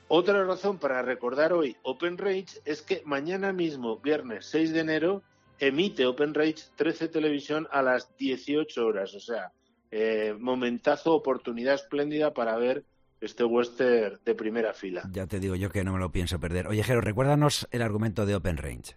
Otra 0.09 0.45
razón 0.45 0.79
para 0.79 1.03
recordar 1.03 1.53
hoy 1.53 1.77
Open 1.83 2.19
Rage 2.19 2.61
es 2.65 2.83
que 2.83 3.03
mañana 3.05 3.53
mismo, 3.53 3.99
viernes 3.99 4.47
6 4.47 4.73
de 4.73 4.81
enero, 4.81 5.23
emite 5.59 6.07
Open 6.07 6.35
Rage 6.35 6.65
13 6.77 7.09
Televisión 7.09 7.67
a 7.73 7.83
las 7.83 8.17
18 8.17 8.87
horas. 8.87 9.15
O 9.15 9.21
sea, 9.21 9.51
eh, 9.91 10.37
momentazo, 10.39 11.15
oportunidad 11.15 11.75
espléndida 11.75 12.33
para 12.33 12.57
ver 12.57 12.85
este 13.21 13.45
western 13.45 14.21
de 14.25 14.35
primera 14.35 14.73
fila. 14.73 15.09
Ya 15.11 15.27
te 15.27 15.41
digo 15.41 15.55
yo 15.55 15.71
que 15.71 15.85
no 15.85 15.93
me 15.93 15.99
lo 15.99 16.13
pienso 16.13 16.39
perder. 16.39 16.67
Oye, 16.69 16.83
Jero, 16.83 17.01
recuérdanos 17.01 17.67
el 17.71 17.83
argumento 17.83 18.27
de 18.27 18.35
Open 18.35 18.57
Range. 18.57 18.97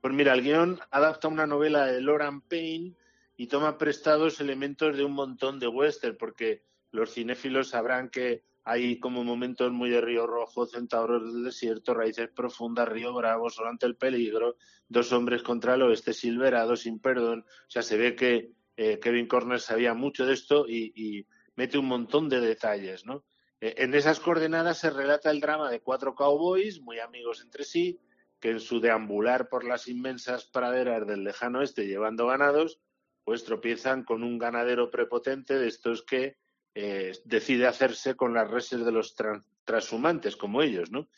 Pues 0.00 0.14
mira, 0.14 0.34
el 0.34 0.42
guion 0.42 0.80
adapta 0.90 1.28
una 1.28 1.46
novela 1.46 1.86
de 1.86 2.00
Loran 2.00 2.40
Payne 2.40 2.94
y 3.36 3.46
toma 3.46 3.78
prestados 3.78 4.40
elementos 4.40 4.96
de 4.96 5.04
un 5.04 5.12
montón 5.12 5.58
de 5.58 5.68
western, 5.68 6.16
porque 6.18 6.62
los 6.90 7.12
cinéfilos 7.12 7.68
sabrán 7.68 8.08
que 8.08 8.42
hay 8.64 8.98
como 9.00 9.24
momentos 9.24 9.72
muy 9.72 9.90
de 9.90 10.00
Río 10.00 10.26
Rojo, 10.26 10.66
Centauros 10.66 11.32
del 11.32 11.44
Desierto, 11.44 11.94
Raíces 11.94 12.28
Profundas, 12.28 12.88
Río 12.88 13.12
Bravo, 13.12 13.50
Solo 13.50 13.70
ante 13.70 13.86
el 13.86 13.96
Peligro, 13.96 14.56
Dos 14.88 15.12
Hombres 15.12 15.42
contra 15.42 15.74
el 15.74 15.82
Oeste, 15.82 16.12
Silverado, 16.12 16.76
Sin 16.76 17.00
Perdón. 17.00 17.44
O 17.46 17.70
sea, 17.70 17.82
se 17.82 17.96
ve 17.96 18.14
que 18.14 18.52
eh, 18.76 18.98
Kevin 19.00 19.26
Corner 19.26 19.60
sabía 19.60 19.94
mucho 19.94 20.26
de 20.26 20.34
esto 20.34 20.66
y, 20.68 20.92
y, 20.94 21.26
mete 21.54 21.76
un 21.76 21.86
montón 21.86 22.30
de 22.30 22.40
detalles, 22.40 23.04
¿no? 23.04 23.24
Eh, 23.62 23.74
en 23.78 23.94
esas 23.94 24.18
coordenadas 24.18 24.78
se 24.78 24.90
relata 24.90 25.30
el 25.30 25.40
drama 25.40 25.70
de 25.70 25.80
cuatro 25.80 26.16
cowboys, 26.16 26.80
muy 26.80 26.98
amigos 26.98 27.40
entre 27.40 27.64
sí, 27.64 28.00
que 28.40 28.50
en 28.50 28.60
su 28.60 28.80
deambular 28.80 29.48
por 29.48 29.64
las 29.64 29.86
inmensas 29.86 30.46
praderas 30.46 31.06
del 31.06 31.22
lejano 31.22 31.60
oeste 31.60 31.86
llevando 31.86 32.26
ganados, 32.26 32.80
pues 33.22 33.44
tropiezan 33.44 34.02
con 34.02 34.24
un 34.24 34.36
ganadero 34.36 34.90
prepotente 34.90 35.56
de 35.56 35.68
estos 35.68 36.02
que 36.02 36.36
eh, 36.74 37.12
decide 37.24 37.68
hacerse 37.68 38.16
con 38.16 38.34
las 38.34 38.50
reses 38.50 38.84
de 38.84 38.90
los 38.90 39.14
tra 39.14 39.40
transhumantes, 39.64 40.36
como 40.36 40.60
ellos, 40.60 40.90
¿no? 40.90 41.08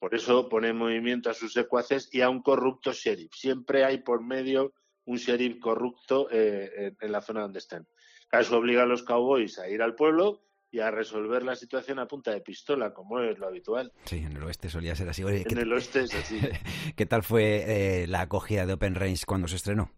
Por 0.00 0.16
eso 0.16 0.48
pone 0.48 0.70
en 0.70 0.76
movimiento 0.76 1.30
a 1.30 1.34
sus 1.34 1.52
secuaces 1.52 2.08
y 2.10 2.20
a 2.20 2.28
un 2.28 2.42
corrupto 2.42 2.92
sheriff. 2.92 3.30
Siempre 3.32 3.84
hay 3.84 3.98
por 3.98 4.24
medio 4.24 4.74
un 5.04 5.18
sheriff 5.18 5.60
corrupto 5.60 6.26
eh, 6.32 6.96
en 7.00 7.12
la 7.12 7.22
zona 7.22 7.42
donde 7.42 7.60
están. 7.60 7.86
Eso 8.32 8.56
obliga 8.56 8.82
a 8.82 8.86
los 8.86 9.04
cowboys 9.04 9.60
a 9.60 9.68
ir 9.68 9.82
al 9.82 9.94
pueblo 9.94 10.42
y 10.72 10.80
a 10.80 10.90
resolver 10.90 11.42
la 11.42 11.54
situación 11.54 11.98
a 11.98 12.08
punta 12.08 12.30
de 12.30 12.40
pistola, 12.40 12.94
como 12.94 13.20
es 13.20 13.38
lo 13.38 13.46
habitual. 13.46 13.92
Sí, 14.06 14.16
en 14.16 14.34
el 14.34 14.42
oeste 14.42 14.70
solía 14.70 14.96
ser 14.96 15.10
así. 15.10 15.22
Oye, 15.22 15.44
en 15.46 15.58
el 15.58 15.70
oeste 15.70 16.00
es 16.00 16.14
así. 16.14 16.40
¿Qué 16.96 17.04
tal 17.04 17.22
fue 17.22 18.02
eh, 18.02 18.06
la 18.06 18.22
acogida 18.22 18.64
de 18.64 18.72
Open 18.72 18.94
Range 18.94 19.22
cuando 19.26 19.48
se 19.48 19.56
estrenó? 19.56 19.92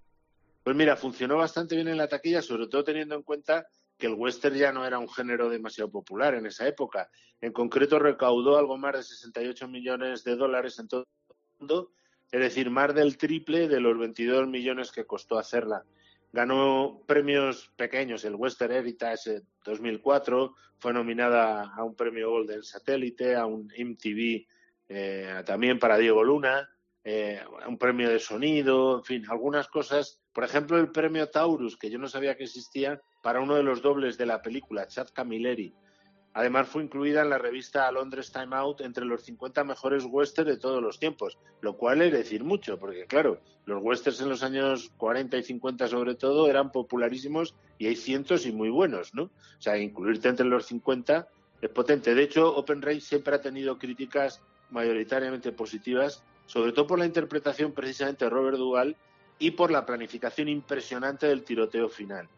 Pues 0.64 0.75
mira, 0.75 0.97
funcionó 0.97 1.37
bastante 1.37 1.77
bien 1.77 1.87
en 1.87 1.97
la 1.97 2.09
taquilla, 2.09 2.43
sobre 2.43 2.66
todo 2.66 2.83
teniendo 2.83 3.14
en 3.14 3.22
cuenta 3.22 3.68
que 3.97 4.09
el 4.09 4.14
western 4.14 4.57
ya 4.57 4.72
no 4.72 4.85
era 4.85 4.99
un 4.99 5.09
género 5.09 5.49
demasiado 5.49 5.93
popular 5.93 6.35
en 6.35 6.47
esa 6.47 6.66
época. 6.66 7.09
En 7.41 7.53
concreto, 7.53 8.01
recaudó 8.01 8.59
algo 8.59 8.77
más 8.77 8.97
de 8.97 9.03
68 9.05 9.68
millones 9.68 10.25
de 10.25 10.35
dólares 10.35 10.81
en 10.81 10.89
todo 10.89 11.03
el 11.03 11.37
mundo, 11.61 11.93
es 12.33 12.41
decir, 12.41 12.68
más 12.70 12.93
del 12.93 13.16
triple 13.16 13.68
de 13.68 13.79
los 13.79 13.97
22 13.97 14.49
millones 14.49 14.91
que 14.91 15.07
costó 15.07 15.39
hacerla. 15.39 15.85
Ganó 16.35 17.05
premios 17.07 17.72
pequeños, 17.76 18.24
el 18.24 18.35
Western 18.35 18.72
Heritage 18.72 19.43
2004, 19.64 20.53
fue 20.80 20.93
nominada 20.93 21.72
a 21.72 21.85
un 21.85 21.95
premio 21.95 22.28
Golden 22.30 22.64
Satélite, 22.64 23.37
a 23.37 23.47
un 23.47 23.68
MTV 23.68 24.45
eh, 24.89 25.43
también 25.47 25.78
para 25.78 25.97
Diego 25.97 26.24
Luna, 26.24 26.68
eh, 27.05 27.41
un 27.68 27.78
premio 27.78 28.09
de 28.09 28.18
sonido, 28.18 28.99
en 28.99 29.05
fin, 29.05 29.24
algunas 29.30 29.68
cosas. 29.68 30.20
Por 30.32 30.43
ejemplo, 30.43 30.76
el 30.76 30.91
premio 30.91 31.30
Taurus, 31.30 31.76
que 31.76 31.89
yo 31.89 32.01
no 32.01 32.09
sabía 32.09 32.37
que 32.37 32.43
existía, 32.43 33.01
para 33.22 33.41
uno 33.41 33.55
de 33.55 33.62
los 33.62 33.80
dobles 33.80 34.18
de 34.18 34.26
la 34.26 34.43
película, 34.43 34.89
Chad 34.89 35.11
Camilleri. 35.14 35.72
Además, 36.37 36.68
fue 36.68 36.82
incluida 36.82 37.22
en 37.22 37.30
la 37.30 37.39
revista 37.39 37.91
Londres 37.93 38.32
Time 38.32 38.57
Out 38.57 38.80
entre 38.80 39.05
los 39.05 39.22
50 39.22 39.62
mejores 39.62 40.05
westerns 40.05 40.51
de 40.51 40.57
todos 40.57 40.82
los 40.82 40.99
tiempos, 40.99 41.39
lo 41.61 41.76
cual 41.76 42.03
es 42.03 42.12
decir 42.12 42.43
mucho, 42.43 42.76
porque 42.76 43.07
claro, 43.07 43.41
los 43.66 43.80
westerns 43.80 44.20
en 44.20 44.28
los 44.28 44.43
años 44.43 44.91
40 44.97 45.37
y 45.39 45.43
50 45.45 45.87
sobre 45.87 46.16
todo 46.16 46.49
eran 46.49 46.72
popularísimos 46.72 47.55
y 47.78 47.87
hay 47.87 47.95
cientos 47.95 48.47
y 48.47 48.53
muy 48.53 48.68
buenos, 48.68 49.14
¿no? 49.14 49.22
O 49.22 49.30
sea, 49.61 49.78
incluirte 49.78 50.28
entre 50.28 50.47
los 50.47 50.66
50 50.66 51.28
es 51.62 51.70
potente. 51.70 52.16
De 52.16 52.24
hecho, 52.24 52.55
Open 52.57 52.82
Range 52.82 53.01
siempre 53.01 53.37
ha 53.37 53.41
tenido 53.41 53.78
críticas 53.78 54.43
mayoritariamente 54.70 55.53
positivas, 55.53 56.24
sobre 56.47 56.72
todo 56.72 56.89
por 56.89 56.99
la 56.99 57.07
interpretación 57.07 57.70
precisamente 57.70 58.24
de 58.24 58.30
Robert 58.30 58.59
Duvall 58.59 58.97
y 59.39 59.53
por 59.53 59.70
la 59.70 59.87
planificación 59.87 60.49
impresionante 60.49 61.28
del 61.28 61.45
tiroteo 61.45 61.89
final. 61.89 62.28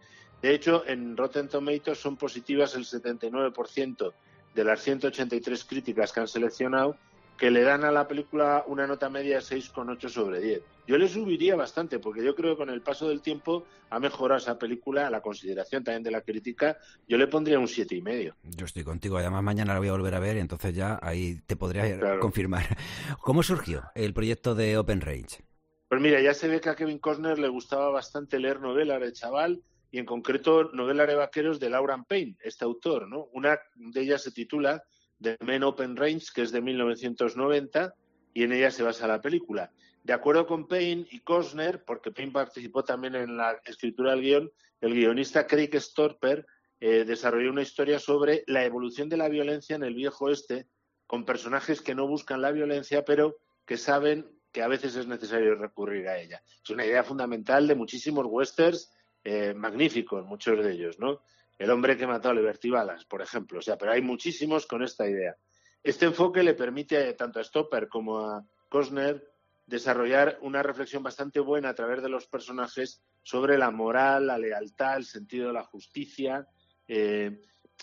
De 0.42 0.54
hecho, 0.54 0.84
en 0.86 1.16
Rotten 1.16 1.48
Tomatoes 1.48 1.98
son 1.98 2.16
positivas 2.16 2.74
el 2.74 2.84
79% 2.84 4.12
de 4.54 4.64
las 4.64 4.80
183 4.80 5.64
críticas 5.64 6.12
que 6.12 6.20
han 6.20 6.28
seleccionado, 6.28 6.96
que 7.36 7.50
le 7.50 7.62
dan 7.62 7.84
a 7.84 7.90
la 7.90 8.08
película 8.08 8.64
una 8.66 8.86
nota 8.86 9.10
media 9.10 9.36
de 9.36 9.42
6,8 9.42 10.08
sobre 10.08 10.40
10. 10.40 10.62
Yo 10.86 10.98
le 10.98 11.08
subiría 11.08 11.56
bastante, 11.56 11.98
porque 11.98 12.24
yo 12.24 12.34
creo 12.34 12.52
que 12.52 12.58
con 12.58 12.70
el 12.70 12.80
paso 12.80 13.08
del 13.08 13.20
tiempo 13.20 13.64
ha 13.90 13.98
mejorado 13.98 14.38
esa 14.38 14.58
película, 14.58 15.10
la 15.10 15.20
consideración 15.20 15.82
también 15.82 16.04
de 16.04 16.12
la 16.12 16.20
crítica, 16.20 16.78
yo 17.08 17.18
le 17.18 17.26
pondría 17.26 17.58
un 17.58 17.66
7,5. 17.66 18.34
Yo 18.56 18.64
estoy 18.64 18.84
contigo, 18.84 19.18
además 19.18 19.42
mañana 19.42 19.74
la 19.74 19.80
voy 19.80 19.88
a 19.88 19.92
volver 19.92 20.14
a 20.14 20.20
ver 20.20 20.36
y 20.36 20.40
entonces 20.40 20.74
ya 20.74 20.98
ahí 21.02 21.40
te 21.46 21.56
podría 21.56 21.98
claro. 21.98 22.20
confirmar. 22.20 22.64
¿Cómo 23.20 23.42
surgió 23.42 23.82
el 23.94 24.14
proyecto 24.14 24.54
de 24.54 24.78
Open 24.78 25.00
Range? 25.00 25.42
Pues 25.88 26.00
mira, 26.00 26.20
ya 26.20 26.34
se 26.34 26.48
ve 26.48 26.60
que 26.60 26.68
a 26.68 26.76
Kevin 26.76 26.98
Costner 26.98 27.38
le 27.38 27.48
gustaba 27.48 27.90
bastante 27.90 28.38
leer 28.38 28.60
novelas 28.60 29.00
de 29.00 29.12
chaval, 29.12 29.62
y 29.96 29.98
en 29.98 30.04
concreto 30.04 30.64
novelas 30.74 31.08
de 31.08 31.14
vaqueros 31.14 31.58
de 31.58 31.70
Laura 31.70 31.96
Payne, 32.06 32.36
este 32.40 32.66
autor, 32.66 33.08
¿no? 33.08 33.30
Una 33.32 33.58
de 33.76 34.02
ellas 34.02 34.22
se 34.22 34.30
titula 34.30 34.84
The 35.22 35.38
Men 35.40 35.62
Open 35.62 35.96
Range, 35.96 36.26
que 36.34 36.42
es 36.42 36.52
de 36.52 36.60
1990, 36.60 37.94
y 38.34 38.42
en 38.42 38.52
ella 38.52 38.70
se 38.70 38.82
basa 38.82 39.06
la 39.06 39.22
película. 39.22 39.72
De 40.04 40.12
acuerdo 40.12 40.46
con 40.46 40.68
Payne 40.68 41.06
y 41.10 41.20
Costner, 41.20 41.82
porque 41.86 42.12
Payne 42.12 42.30
participó 42.30 42.84
también 42.84 43.14
en 43.14 43.38
la 43.38 43.58
escritura 43.64 44.10
del 44.10 44.20
guion, 44.20 44.52
el 44.82 44.92
guionista 44.92 45.46
Craig 45.46 45.70
Storper 45.80 46.44
eh, 46.78 47.06
desarrolló 47.06 47.50
una 47.50 47.62
historia 47.62 47.98
sobre 47.98 48.44
la 48.48 48.66
evolución 48.66 49.08
de 49.08 49.16
la 49.16 49.30
violencia 49.30 49.76
en 49.76 49.82
el 49.82 49.94
viejo 49.94 50.26
oeste, 50.26 50.66
con 51.06 51.24
personajes 51.24 51.80
que 51.80 51.94
no 51.94 52.06
buscan 52.06 52.42
la 52.42 52.52
violencia, 52.52 53.02
pero 53.02 53.38
que 53.64 53.78
saben 53.78 54.30
que 54.52 54.60
a 54.60 54.68
veces 54.68 54.94
es 54.94 55.06
necesario 55.06 55.54
recurrir 55.54 56.06
a 56.06 56.18
ella. 56.20 56.42
Es 56.62 56.68
una 56.68 56.84
idea 56.84 57.02
fundamental 57.02 57.66
de 57.66 57.74
muchísimos 57.74 58.26
westerns 58.28 58.92
eh, 59.28 59.54
magníficos, 59.54 60.24
muchos 60.24 60.62
de 60.64 60.70
ellos, 60.70 61.00
¿no? 61.00 61.22
El 61.58 61.72
hombre 61.72 61.96
que 61.96 62.06
mató 62.06 62.28
a 62.30 62.34
Liberty 62.34 62.70
Balance, 62.70 63.06
por 63.08 63.22
ejemplo. 63.22 63.58
O 63.58 63.62
sea, 63.62 63.76
pero 63.76 63.90
hay 63.90 64.00
muchísimos 64.00 64.66
con 64.66 64.84
esta 64.84 65.08
idea. 65.08 65.36
Este 65.82 66.04
enfoque 66.04 66.44
le 66.44 66.54
permite 66.54 67.12
tanto 67.14 67.40
a 67.40 67.42
Stopper 67.42 67.88
como 67.88 68.20
a 68.20 68.46
Costner 68.68 69.28
desarrollar 69.66 70.38
una 70.42 70.62
reflexión 70.62 71.02
bastante 71.02 71.40
buena 71.40 71.70
a 71.70 71.74
través 71.74 72.04
de 72.04 72.08
los 72.08 72.28
personajes 72.28 73.02
sobre 73.24 73.58
la 73.58 73.72
moral, 73.72 74.28
la 74.28 74.38
lealtad, 74.38 74.98
el 74.98 75.04
sentido 75.04 75.48
de 75.48 75.54
la 75.54 75.64
justicia, 75.64 76.46
eh, 76.86 77.40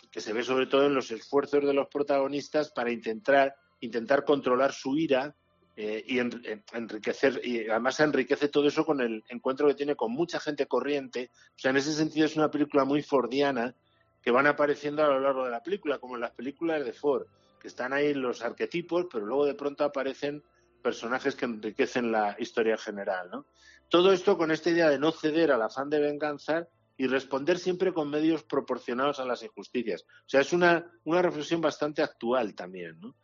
que 0.09 0.21
se 0.21 0.31
ve 0.31 0.43
sobre 0.43 0.67
todo 0.67 0.85
en 0.85 0.95
los 0.95 1.11
esfuerzos 1.11 1.65
de 1.65 1.73
los 1.73 1.89
protagonistas 1.89 2.71
para 2.71 2.89
intentar, 2.89 3.53
intentar 3.81 4.23
controlar 4.23 4.71
su 4.71 4.97
ira 4.97 5.35
eh, 5.75 6.03
y 6.05 6.19
en, 6.19 6.63
enriquecer 6.73 7.41
y 7.43 7.67
además 7.69 7.99
enriquece 7.99 8.47
todo 8.47 8.67
eso 8.67 8.85
con 8.85 9.01
el 9.01 9.23
encuentro 9.29 9.67
que 9.67 9.73
tiene 9.73 9.95
con 9.95 10.11
mucha 10.11 10.39
gente 10.39 10.67
corriente 10.67 11.31
o 11.33 11.59
sea 11.59 11.71
en 11.71 11.77
ese 11.77 11.93
sentido 11.93 12.27
es 12.27 12.35
una 12.35 12.51
película 12.51 12.85
muy 12.85 13.01
fordiana 13.01 13.75
que 14.21 14.29
van 14.29 14.45
apareciendo 14.45 15.03
a 15.03 15.07
lo 15.07 15.19
largo 15.19 15.45
de 15.45 15.51
la 15.51 15.63
película 15.63 15.97
como 15.97 16.15
en 16.15 16.21
las 16.21 16.31
películas 16.31 16.85
de 16.85 16.93
Ford 16.93 17.25
que 17.59 17.69
están 17.69 17.91
ahí 17.91 18.13
los 18.13 18.43
arquetipos 18.43 19.07
pero 19.11 19.25
luego 19.25 19.45
de 19.45 19.55
pronto 19.55 19.83
aparecen 19.83 20.43
personajes 20.83 21.35
que 21.35 21.45
enriquecen 21.45 22.11
la 22.11 22.35
historia 22.37 22.77
general, 22.77 23.29
¿no? 23.31 23.47
Todo 23.89 24.11
esto 24.11 24.37
con 24.37 24.51
esta 24.51 24.69
idea 24.69 24.89
de 24.89 24.99
no 24.99 25.11
ceder 25.11 25.51
al 25.51 25.61
afán 25.61 25.89
de 25.89 25.99
venganza 25.99 26.67
y 26.97 27.07
responder 27.07 27.57
siempre 27.57 27.93
con 27.93 28.09
medios 28.09 28.43
proporcionados 28.43 29.19
a 29.19 29.25
las 29.25 29.41
injusticias. 29.41 30.03
O 30.03 30.29
sea, 30.29 30.41
es 30.41 30.53
una, 30.53 30.91
una 31.05 31.21
reflexión 31.23 31.61
bastante 31.61 32.03
actual 32.03 32.53
también, 32.53 32.99
¿no? 32.99 33.15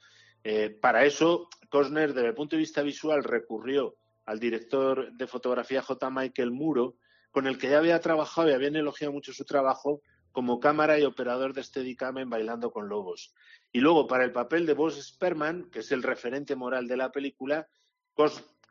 Eh, 0.52 0.72
para 0.72 1.06
eso, 1.06 1.48
Cosner, 1.70 2.12
desde 2.12 2.30
el 2.30 2.34
punto 2.34 2.56
de 2.56 2.62
vista 2.62 2.82
visual, 2.82 3.24
recurrió 3.24 3.98
al 4.26 4.40
director 4.40 5.14
de 5.14 5.28
fotografía 5.28 5.84
J. 5.84 6.10
Michael 6.10 6.50
Muro, 6.50 6.96
con 7.30 7.46
el 7.46 7.60
que 7.60 7.70
ya 7.70 7.78
había 7.78 8.00
trabajado 8.00 8.50
y 8.50 8.54
habían 8.54 8.76
elogiado 8.76 9.14
mucho 9.14 9.32
su 9.32 9.46
trabajo 9.46 10.02
como 10.32 10.60
cámara 10.60 10.98
y 10.98 11.04
operador 11.04 11.54
de 11.54 11.64
Steadicam 11.64 12.18
en 12.18 12.32
Bailando 12.32 12.72
con 12.72 12.90
Lobos. 12.90 13.32
Y 13.72 13.80
luego, 13.80 14.08
para 14.08 14.24
el 14.24 14.32
papel 14.32 14.66
de 14.66 14.74
Boss 14.74 15.00
Sperman, 15.00 15.70
que 15.70 15.82
es 15.82 15.92
el 15.92 16.02
referente 16.02 16.56
moral 16.56 16.88
de 16.88 16.98
la 16.98 17.12
película, 17.12 17.68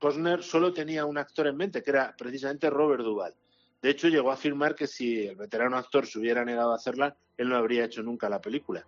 Cosner 0.00 0.42
solo 0.42 0.72
tenía 0.72 1.04
un 1.04 1.16
actor 1.16 1.46
en 1.46 1.56
mente, 1.56 1.84
que 1.84 1.90
era 1.90 2.12
precisamente 2.18 2.70
Robert 2.70 3.04
Duvall. 3.04 3.36
De 3.80 3.90
hecho, 3.90 4.08
llegó 4.08 4.32
a 4.32 4.34
afirmar 4.34 4.74
que 4.74 4.88
si 4.88 5.28
el 5.28 5.36
veterano 5.36 5.76
actor 5.76 6.08
se 6.08 6.18
hubiera 6.18 6.44
negado 6.44 6.72
a 6.72 6.74
hacerla, 6.74 7.16
él 7.36 7.48
no 7.48 7.56
habría 7.56 7.84
hecho 7.84 8.02
nunca 8.02 8.28
la 8.28 8.40
película. 8.40 8.84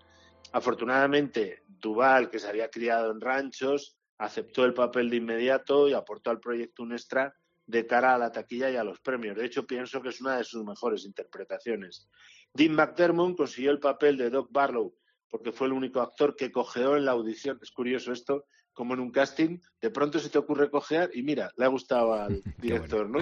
Afortunadamente, 0.53 1.63
Duvall, 1.81 2.31
que 2.31 2.39
se 2.39 2.49
había 2.49 2.71
criado 2.71 3.11
en 3.11 3.21
ranchos, 3.21 3.97
aceptó 4.19 4.65
el 4.65 4.75
papel 4.75 5.11
de 5.11 5.17
inmediato 5.17 5.89
y 5.89 5.95
aportó 5.95 6.31
al 6.31 6.41
proyecto 6.41 6.83
un 6.83 6.93
extra 6.93 7.35
de 7.67 7.87
cara 7.87 8.15
a 8.15 8.19
la 8.19 8.33
taquilla 8.33 8.71
y 8.71 8.77
a 8.77 8.85
los 8.85 9.01
premios. 9.01 9.37
De 9.37 9.47
hecho, 9.47 9.67
pienso 9.67 10.03
que 10.03 10.11
es 10.11 10.21
una 10.21 10.37
de 10.37 10.45
sus 10.45 10.65
mejores 10.65 11.05
interpretaciones. 11.05 12.09
Dean 12.53 12.75
McDermott 12.75 13.37
consiguió 13.37 13.71
el 13.71 13.79
papel 13.79 14.17
de 14.17 14.31
Doc 14.31 14.51
Barlow 14.51 14.95
porque 15.31 15.53
fue 15.53 15.69
el 15.69 15.73
único 15.73 16.01
actor 16.01 16.35
que 16.35 16.51
cojeó 16.51 16.97
en 16.97 17.05
la 17.05 17.13
audición. 17.13 17.59
Es 17.63 17.71
curioso 17.71 18.13
esto, 18.13 18.47
como 18.73 18.95
en 18.95 19.01
un 19.01 19.13
casting, 19.13 19.59
de 19.81 19.91
pronto 19.91 20.19
se 20.19 20.29
te 20.29 20.39
ocurre 20.39 20.71
cojear 20.71 21.11
y 21.15 21.23
mira, 21.23 21.51
le 21.57 21.65
ha 21.65 21.69
gustado 21.69 22.13
al 22.15 22.43
director, 22.59 23.09
¿no? 23.09 23.21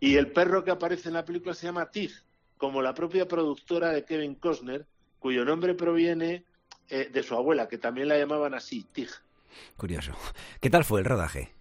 Y 0.00 0.14
el 0.14 0.30
perro 0.30 0.62
que 0.62 0.70
aparece 0.70 1.08
en 1.08 1.14
la 1.14 1.24
película 1.24 1.54
se 1.54 1.66
llama 1.66 1.90
Tig, 1.90 2.12
como 2.56 2.80
la 2.80 2.94
propia 2.94 3.26
productora 3.26 3.90
de 3.90 4.04
Kevin 4.04 4.36
Costner, 4.36 4.86
cuyo 5.18 5.44
nombre 5.44 5.74
proviene 5.74 6.44
eh, 6.88 7.10
de 7.12 7.22
su 7.22 7.34
abuela, 7.34 7.68
que 7.68 7.78
también 7.78 8.08
la 8.08 8.18
llamaban 8.18 8.54
así, 8.54 8.84
Tig. 8.92 9.10
Curioso. 9.76 10.12
¿Qué 10.60 10.70
tal 10.70 10.84
fue 10.84 11.00
el 11.00 11.06
rodaje? 11.06 11.54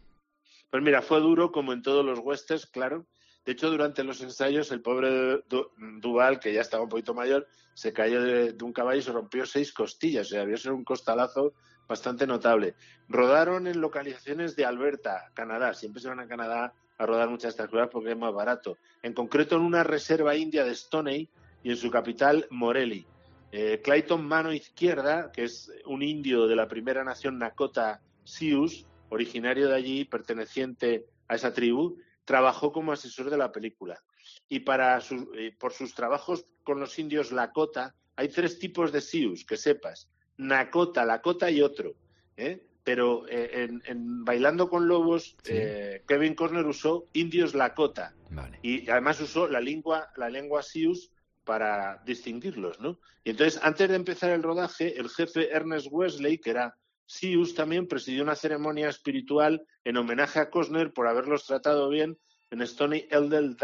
Pues 0.70 0.84
mira, 0.84 1.02
fue 1.02 1.20
duro 1.20 1.52
como 1.52 1.74
en 1.74 1.82
todos 1.82 2.06
los 2.06 2.20
westerns, 2.20 2.66
claro. 2.66 3.06
De 3.46 3.54
hecho, 3.54 3.70
durante 3.70 4.04
los 4.04 4.22
ensayos, 4.22 4.72
el 4.72 4.82
pobre 4.82 5.42
Duval, 6.02 6.40
que 6.40 6.54
ya 6.54 6.62
estaba 6.62 6.84
un 6.84 6.90
poquito 6.90 7.14
mayor, 7.14 7.48
se 7.74 7.94
cayó 7.94 8.22
de, 8.22 8.56
un 8.62 8.74
caballo 8.74 9.00
y 9.00 9.04
se 9.04 9.14
rompió 9.14 9.46
seis 9.46 9.72
costillas. 9.72 10.28
O 10.28 10.30
sea, 10.32 10.42
debió 10.42 10.58
ser 10.58 10.74
un 10.74 10.84
costalazo 10.84 11.54
bastante 11.88 12.28
notable. 12.28 12.76
Rodaron 13.08 13.68
en 13.68 13.80
localizaciones 13.80 14.58
de 14.58 14.66
Alberta, 14.66 15.32
Canadá. 15.34 15.74
Siempre 15.74 16.02
se 16.02 16.10
van 16.10 16.20
a 16.20 16.28
Canadá 16.28 16.74
a 16.98 17.06
rodar 17.06 17.30
muchas 17.30 17.44
de 17.44 17.50
estas 17.50 17.70
cosas 17.70 17.88
porque 17.90 18.12
es 18.12 18.18
más 18.18 18.34
barato. 18.34 18.78
En 19.02 19.14
concreto, 19.14 19.56
en 19.56 19.62
una 19.62 19.84
reserva 19.84 20.36
india 20.36 20.66
de 20.66 20.76
Stoney 20.76 21.30
y 21.64 21.70
en 21.70 21.78
su 21.78 21.90
capital, 21.90 22.48
Morelli. 22.50 23.08
Eh, 23.52 23.82
Clayton 23.84 24.26
Mano 24.26 24.52
Izquierda, 24.52 25.32
que 25.32 25.46
es 25.46 25.72
un 25.86 26.04
indio 26.04 26.48
de 26.48 26.56
la 26.56 26.68
primera 26.68 27.04
nación 27.04 27.40
Nakota 27.40 28.02
Sioux, 28.24 28.86
originario 29.10 29.70
de 29.70 29.76
allí, 29.76 30.06
perteneciente 30.06 31.06
a 31.28 31.36
esa 31.36 31.54
tribu, 31.54 31.98
trabajó 32.26 32.74
como 32.74 32.92
asesor 32.92 33.30
de 33.30 33.38
la 33.38 33.52
película. 33.52 34.04
Y 34.50 34.60
para 34.60 35.00
eh, 35.36 35.56
por 35.58 35.72
sus 35.72 35.96
trabajos 35.96 36.46
con 36.64 36.80
los 36.80 37.00
indios 37.00 37.32
Lakota, 37.32 37.96
hay 38.18 38.28
tres 38.28 38.60
tipos 38.60 38.92
de 38.92 39.00
Sioux, 39.00 39.46
que 39.48 39.56
sepas. 39.56 40.10
Nakota, 40.38 41.06
Lakota 41.06 41.50
y 41.50 41.62
otro. 41.62 41.96
¿eh? 42.36 42.66
Pero 42.84 43.26
eh, 43.30 43.70
en, 43.86 44.26
Bailando 44.26 44.70
con 44.70 44.88
Lobos, 44.88 45.38
Kevin 45.44 46.36
Corner 46.36 46.66
usó 46.66 47.06
indios 47.14 47.56
Lakota. 47.56 48.14
Y 48.62 48.90
además 48.90 49.22
usó 49.22 49.48
la 49.48 49.62
lengua, 49.62 50.12
la 50.18 50.30
lengua 50.30 50.64
Sioux 50.64 51.12
para 51.48 52.04
distinguirlos, 52.06 52.80
¿no? 52.80 53.00
Y 53.24 53.32
entonces, 53.32 53.60
antes 53.64 53.90
de 53.90 53.96
empezar 53.96 54.30
el 54.32 54.44
rodaje, 54.44 55.00
el 55.00 55.10
jefe 55.10 55.50
Ernest 55.50 55.88
Wesley, 55.90 56.38
que 56.38 56.52
era 56.52 56.76
Sius 57.06 57.56
también 57.56 57.88
presidió 57.88 58.22
una 58.22 58.36
ceremonia 58.36 58.90
espiritual 58.90 59.66
en 59.86 59.98
homenaje 59.98 60.40
a 60.40 60.50
Cosner 60.50 60.92
por 60.92 61.08
haberlos 61.08 61.46
tratado 61.46 61.90
bien 61.90 62.20
en 62.52 62.62
Stony 62.62 63.08
Eldel 63.10 63.56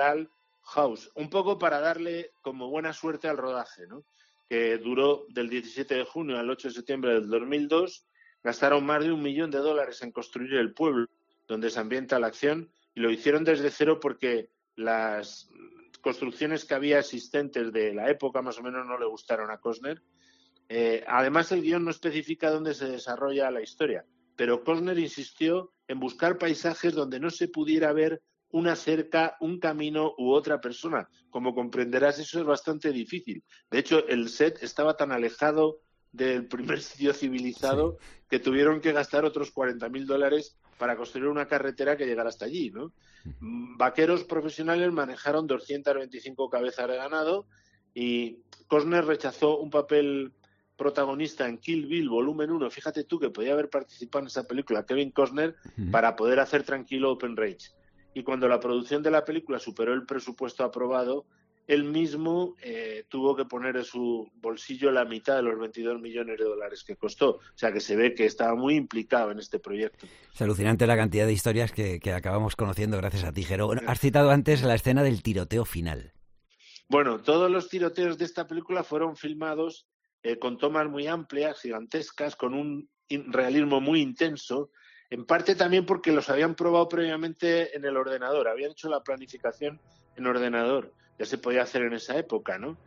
House, 0.63 1.11
un 1.15 1.29
poco 1.29 1.59
para 1.59 1.81
darle 1.81 2.31
como 2.41 2.69
buena 2.69 2.93
suerte 2.93 3.27
al 3.27 3.37
rodaje, 3.37 3.85
¿no? 3.85 4.05
que 4.49 4.77
duró 4.77 5.25
del 5.29 5.49
17 5.49 5.95
de 5.95 6.03
junio 6.05 6.37
al 6.37 6.49
8 6.49 6.69
de 6.69 6.73
septiembre 6.73 7.13
del 7.13 7.29
2002. 7.29 8.05
Gastaron 8.43 8.85
más 8.85 9.03
de 9.03 9.11
un 9.11 9.21
millón 9.21 9.51
de 9.51 9.57
dólares 9.57 10.01
en 10.01 10.11
construir 10.11 10.53
el 10.53 10.73
pueblo 10.73 11.07
donde 11.47 11.69
se 11.69 11.79
ambienta 11.79 12.19
la 12.19 12.27
acción 12.27 12.71
y 12.95 13.01
lo 13.01 13.11
hicieron 13.11 13.43
desde 13.43 13.71
cero 13.71 13.99
porque 13.99 14.49
las 14.75 15.49
construcciones 16.03 16.65
que 16.65 16.75
había 16.75 16.99
existentes 16.99 17.73
de 17.73 17.95
la 17.95 18.11
época 18.11 18.43
más 18.43 18.59
o 18.59 18.61
menos 18.61 18.85
no 18.85 18.99
le 18.99 19.07
gustaron 19.07 19.49
a 19.49 19.57
Cosner 19.57 20.03
eh, 20.69 21.03
además, 21.07 21.51
el 21.51 21.61
guion 21.61 21.85
no 21.85 21.91
especifica 21.91 22.49
dónde 22.49 22.73
se 22.73 22.87
desarrolla 22.87 23.51
la 23.51 23.61
historia, 23.61 24.05
pero 24.35 24.63
Cosner 24.63 24.97
insistió 24.97 25.71
en 25.87 25.99
buscar 25.99 26.37
paisajes 26.37 26.93
donde 26.93 27.19
no 27.19 27.29
se 27.29 27.47
pudiera 27.47 27.91
ver 27.93 28.21
una 28.49 28.75
cerca, 28.75 29.35
un 29.39 29.59
camino 29.59 30.13
u 30.17 30.31
otra 30.31 30.61
persona. 30.61 31.09
Como 31.29 31.55
comprenderás, 31.55 32.19
eso 32.19 32.39
es 32.39 32.45
bastante 32.45 32.91
difícil. 32.91 33.43
De 33.69 33.79
hecho, 33.79 34.07
el 34.07 34.29
set 34.29 34.61
estaba 34.61 34.95
tan 34.95 35.11
alejado 35.11 35.79
del 36.11 36.47
primer 36.47 36.81
sitio 36.81 37.13
civilizado 37.13 37.97
que 38.29 38.39
tuvieron 38.39 38.79
que 38.79 38.93
gastar 38.93 39.25
otros 39.25 39.53
40.000 39.53 40.05
dólares 40.05 40.57
para 40.77 40.95
construir 40.95 41.27
una 41.27 41.47
carretera 41.47 41.97
que 41.97 42.05
llegara 42.05 42.29
hasta 42.29 42.45
allí. 42.45 42.71
¿no? 42.71 42.91
Vaqueros 43.39 44.23
profesionales 44.23 44.91
manejaron 44.91 45.47
225 45.47 46.49
cabezas 46.49 46.87
de 46.87 46.97
ganado 46.97 47.45
y 47.93 48.39
Cosner 48.67 49.05
rechazó 49.05 49.59
un 49.59 49.69
papel 49.69 50.33
protagonista 50.75 51.47
en 51.47 51.59
Kill 51.59 51.85
Bill 51.85 52.09
volumen 52.09 52.51
1, 52.51 52.69
fíjate 52.71 53.03
tú 53.03 53.19
que 53.19 53.29
podía 53.29 53.53
haber 53.53 53.69
participado 53.69 54.23
en 54.23 54.27
esa 54.27 54.47
película 54.47 54.85
Kevin 54.85 55.11
Costner 55.11 55.55
para 55.91 56.15
poder 56.15 56.39
hacer 56.39 56.63
tranquilo 56.63 57.11
Open 57.11 57.37
Rage. 57.37 57.71
Y 58.15 58.23
cuando 58.23 58.47
la 58.47 58.59
producción 58.59 59.01
de 59.03 59.11
la 59.11 59.23
película 59.23 59.59
superó 59.59 59.93
el 59.93 60.05
presupuesto 60.05 60.63
aprobado, 60.63 61.25
él 61.67 61.85
mismo 61.85 62.55
eh, 62.61 63.05
tuvo 63.07 63.35
que 63.35 63.45
poner 63.45 63.77
en 63.77 63.85
su 63.85 64.29
bolsillo 64.35 64.91
la 64.91 65.05
mitad 65.05 65.37
de 65.37 65.43
los 65.43 65.57
22 65.57 65.99
millones 66.01 66.37
de 66.37 66.43
dólares 66.43 66.83
que 66.83 66.95
costó. 66.95 67.29
O 67.37 67.41
sea 67.55 67.71
que 67.71 67.79
se 67.79 67.95
ve 67.95 68.13
que 68.13 68.25
estaba 68.25 68.55
muy 68.55 68.75
implicado 68.75 69.31
en 69.31 69.39
este 69.39 69.59
proyecto. 69.59 70.05
Es 70.33 70.41
alucinante 70.41 70.85
la 70.87 70.97
cantidad 70.97 71.25
de 71.25 71.33
historias 71.33 71.71
que, 71.71 71.99
acabamos 72.13 72.55
conociendo 72.55 72.97
gracias 72.97 73.23
a 73.23 73.31
ti, 73.31 73.43
Jero. 73.43 73.71
has 73.87 73.99
citado 73.99 74.31
antes 74.31 74.61
la 74.63 74.75
escena 74.75 75.03
del 75.03 75.23
tiroteo 75.23 75.65
final. 75.65 76.13
Bueno, 76.89 77.21
todos 77.21 77.49
los 77.49 77.69
tiroteos 77.69 78.17
de 78.17 78.25
esta 78.25 78.45
película 78.45 78.83
fueron 78.83 79.15
filmados 79.15 79.87
eh, 80.21 80.37
con 80.37 80.57
tomas 80.57 80.87
muy 80.89 81.07
amplias, 81.07 81.59
gigantescas, 81.61 82.35
con 82.35 82.53
un 82.53 82.89
realismo 83.09 83.79
muy 83.79 84.01
intenso, 84.01 84.69
en 85.09 85.25
parte 85.25 85.55
también 85.55 85.85
porque 85.85 86.11
los 86.11 86.29
habían 86.29 86.55
probado 86.55 86.89
previamente 86.89 87.75
en 87.75 87.85
el 87.85 87.97
ordenador, 87.97 88.47
habían 88.47 88.71
hecho 88.71 88.89
la 88.89 89.03
planificación 89.03 89.79
en 90.15 90.25
ordenador, 90.25 90.91
ya 91.17 91.25
se 91.25 91.37
podía 91.37 91.63
hacer 91.63 91.83
en 91.83 91.93
esa 91.93 92.17
época, 92.17 92.57
¿no? 92.57 92.77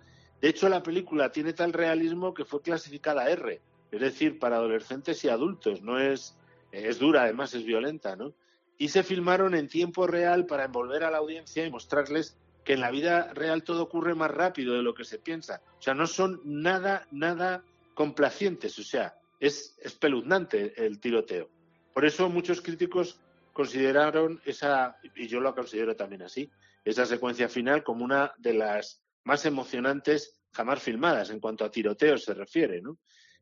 De 0.41 0.49
hecho, 0.49 0.69
la 0.69 0.83
película 0.83 1.33
tiene 1.33 1.53
tal 1.53 1.73
realismo 1.73 2.35
que 2.35 2.45
fue 2.45 2.63
clasificada 2.63 3.29
R, 3.31 3.61
es 3.91 4.01
decir, 4.01 4.39
para 4.39 4.57
adolescentes 4.57 5.25
y 5.25 5.29
adultos, 5.29 5.83
no 5.83 5.99
es, 5.99 6.37
es 6.73 6.99
dura, 6.99 7.23
además 7.23 7.55
es 7.55 7.65
violenta, 7.65 8.17
¿no? 8.17 8.35
Y 8.79 8.89
se 8.89 9.03
filmaron 9.03 9.55
en 9.55 9.69
tiempo 9.69 10.07
real 10.07 10.45
para 10.45 10.65
envolver 10.65 11.05
a 11.05 11.11
la 11.11 11.19
audiencia 11.19 11.65
y 11.65 11.71
mostrarles 11.71 12.37
que 12.65 12.75
en 12.75 12.81
la 12.81 12.91
vida 12.91 13.33
real 13.33 13.63
todo 13.63 13.85
ocurre 13.85 14.15
más 14.15 14.31
rápido 14.31 14.75
de 14.75 14.83
lo 14.83 14.93
que 14.93 15.05
se 15.05 15.19
piensa. 15.19 15.63
O 15.79 15.83
sea, 15.83 15.95
no 15.95 16.07
son 16.07 16.41
nada, 16.45 17.07
nada 17.13 17.63
complacientes. 17.95 18.79
O 18.79 18.83
sea, 18.83 19.15
es 19.41 19.79
espeluznante 19.81 20.85
el 20.85 21.01
tiroteo. 21.01 21.49
Por 21.95 22.05
eso 22.05 22.29
muchos 22.29 22.61
críticos 22.61 23.21
consideraron 23.53 24.43
esa, 24.45 24.99
y 25.15 25.29
yo 25.29 25.41
lo 25.41 25.55
considero 25.55 25.97
también 25.97 26.23
así, 26.23 26.51
esa 26.87 27.05
secuencia 27.05 27.49
final 27.49 27.83
como 27.83 28.05
una 28.05 28.33
de 28.39 28.55
las 28.55 29.03
más 29.25 29.45
emocionantes 29.45 30.41
jamás 30.53 30.81
filmadas 30.81 31.31
en 31.31 31.41
cuanto 31.41 31.65
a 31.65 31.71
tiroteos 31.71 32.25
se 32.25 32.33
refiere. 32.33 32.81
¿no? 32.81 32.99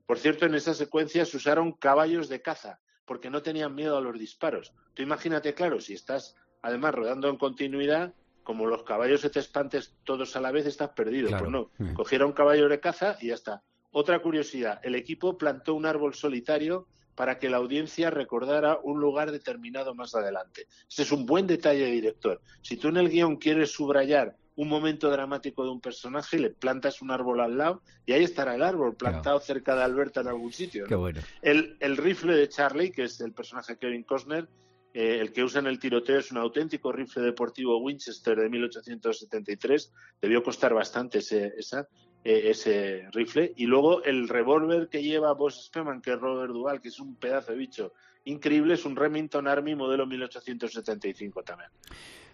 Por 0.07 0.19
cierto, 0.19 0.47
en 0.47 0.55
esa 0.55 0.75
secuencia 0.75 1.25
se 1.27 1.37
usaron 1.37 1.73
caballos 1.73 2.29
de 2.29 2.43
caza 2.43 2.81
porque 3.05 3.29
no 3.29 3.43
tenían 3.43 3.75
miedo 3.75 3.99
a 3.99 4.01
los 4.01 4.19
disparos. 4.19 4.73
Tú 4.95 5.03
imagínate, 5.03 5.53
claro, 5.53 5.79
si 5.79 5.93
estás 5.93 6.35
además 6.63 6.95
rodando 6.95 7.29
en 7.29 7.37
continuidad, 7.37 8.15
como 8.43 8.67
los 8.67 8.83
caballos 8.83 9.21
se 9.21 9.31
te 9.31 9.41
espantes 9.41 9.95
todos 10.05 10.35
a 10.37 10.41
la 10.41 10.51
vez, 10.51 10.67
estás 10.67 10.91
perdido. 10.91 11.29
Pues 11.31 11.51
no, 11.51 11.71
mm. 11.77 11.93
cogieron 11.93 12.33
caballo 12.33 12.69
de 12.69 12.81
caza 12.81 13.19
y 13.21 13.29
ya 13.29 13.35
está. 13.35 13.63
Otra 13.91 14.21
curiosidad, 14.21 14.81
el 14.83 14.95
equipo 14.95 15.37
plantó 15.37 15.75
un 15.75 15.85
árbol 15.85 16.15
solitario 16.15 16.89
para 17.15 17.39
que 17.39 17.49
la 17.49 17.59
audiencia 17.59 18.11
recordara 18.11 18.79
un 18.83 19.01
lugar 19.01 19.33
determinado 19.33 19.95
más 19.95 20.15
adelante. 20.15 20.67
Ese 20.89 21.03
es 21.03 21.13
un 21.13 21.27
buen 21.27 21.47
detalle 21.47 21.85
de 21.85 21.91
director. 21.91 22.41
Si 22.63 22.77
tú 22.77 22.89
en 22.89 22.97
el 22.97 23.09
guion 23.09 23.37
quieres 23.37 23.71
subrayar 23.71 24.37
un 24.57 24.69
momento 24.69 25.11
dramático 25.11 25.65
de 25.65 25.71
un 25.71 25.81
personaje 25.81 26.39
le 26.39 26.51
plantas 26.51 27.03
un 27.03 27.11
árbol 27.11 27.41
al 27.41 27.59
lado 27.59 27.83
y 28.07 28.13
ahí 28.13 28.23
estará 28.23 28.55
el 28.55 28.63
árbol 28.63 28.95
plantado 28.95 29.41
cerca 29.41 29.75
de 29.75 29.83
Alberta 29.83 30.21
en 30.21 30.29
algún 30.29 30.53
sitio. 30.53 30.83
¿no? 30.83 30.89
Qué 30.89 30.95
bueno. 30.95 31.21
El, 31.43 31.77
el 31.81 31.97
rifle 31.97 32.35
de 32.35 32.49
Charlie, 32.49 32.93
que 32.93 33.05
es 33.05 33.21
el 33.21 33.33
personaje 33.33 33.77
Kevin 33.77 34.05
Costner, 34.05 34.49
eh, 34.93 35.19
el 35.21 35.33
que 35.33 35.43
usa 35.43 35.61
en 35.61 35.67
el 35.67 35.81
tiroteo 35.81 36.21
es 36.21 36.31
un 36.31 36.39
auténtico 36.39 36.93
rifle 36.93 37.25
deportivo 37.25 37.79
Winchester 37.79 38.39
de 38.39 38.49
1873. 38.49 39.93
Debió 40.23 40.43
costar 40.45 40.73
bastante 40.73 41.19
ese, 41.19 41.53
esa, 41.59 41.89
eh, 42.25 42.51
ese 42.51 43.07
rifle. 43.13 43.53
Y 43.57 43.67
luego 43.67 44.03
el 44.03 44.29
revólver 44.29 44.89
que 44.89 45.03
lleva 45.03 45.35
Boss 45.35 45.67
Spearman, 45.67 46.01
que 46.01 46.15
es 46.15 46.19
Robert 46.19 46.55
Duval, 46.55 46.81
que 46.81 46.89
es 46.89 46.99
un 46.99 47.17
pedazo 47.17 47.53
de 47.53 47.59
bicho 47.59 47.93
increíble, 48.25 48.75
es 48.75 48.87
un 48.87 48.97
Remington 48.97 49.47
Army 49.47 49.75
modelo 49.75 50.07
1875 50.07 51.43
también. 51.43 51.71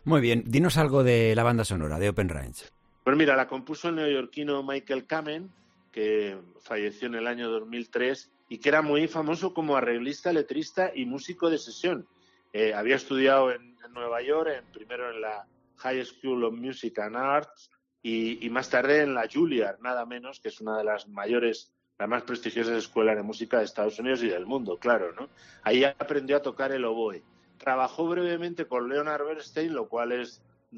Muy 0.04 0.20
bien, 0.20 0.44
dinos 0.46 0.78
algo 0.78 1.02
de 1.02 1.34
la 1.34 1.42
banda 1.42 1.64
sonora 1.64 1.98
de 1.98 2.08
Open 2.08 2.28
Range. 2.28 2.66
Pues 3.02 3.16
mira, 3.16 3.34
la 3.34 3.48
compuso 3.48 3.88
el 3.88 3.96
neoyorquino 3.96 4.62
Michael 4.62 5.06
Kamen, 5.06 5.50
que 5.90 6.38
falleció 6.60 7.08
en 7.08 7.16
el 7.16 7.26
año 7.26 7.50
2003 7.50 8.30
y 8.48 8.58
que 8.58 8.68
era 8.68 8.82
muy 8.82 9.08
famoso 9.08 9.52
como 9.52 9.76
arreglista, 9.76 10.32
letrista 10.32 10.92
y 10.94 11.04
músico 11.04 11.50
de 11.50 11.58
sesión. 11.58 12.06
Eh, 12.52 12.72
había 12.74 12.94
estudiado 12.94 13.50
en, 13.50 13.76
en 13.84 13.92
Nueva 13.92 14.22
York, 14.22 14.50
en, 14.56 14.64
primero 14.72 15.10
en 15.10 15.20
la 15.20 15.46
High 15.78 16.04
School 16.04 16.44
of 16.44 16.54
Music 16.54 16.96
and 17.00 17.16
Arts 17.16 17.70
y, 18.02 18.48
más 18.50 18.70
tarde 18.70 19.02
en 19.02 19.14
la 19.14 19.28
Juilliard, 19.32 19.80
nada 19.80 20.06
menos, 20.06 20.40
que 20.40 20.48
es 20.48 20.60
una 20.60 20.78
de 20.78 20.84
las 20.84 21.08
mayores, 21.08 21.72
las 21.98 22.08
más 22.08 22.22
prestigiosas 22.22 22.76
escuelas 22.76 23.16
de 23.16 23.22
música 23.22 23.58
de 23.58 23.64
Estados 23.64 23.98
Unidos 23.98 24.22
y 24.22 24.28
del 24.28 24.46
mundo, 24.46 24.78
claro, 24.78 25.12
¿no? 25.12 25.28
Ahí 25.62 25.84
aprendió 25.84 26.36
a 26.36 26.42
tocar 26.42 26.72
el 26.72 26.84
oboe. 26.84 27.22
Trabajó 27.58 28.08
brevemente 28.08 28.66
con 28.66 28.88
Leonard 28.88 29.26
Bernstein, 29.26 29.74
lo 29.74 29.88
cual 29.88 30.26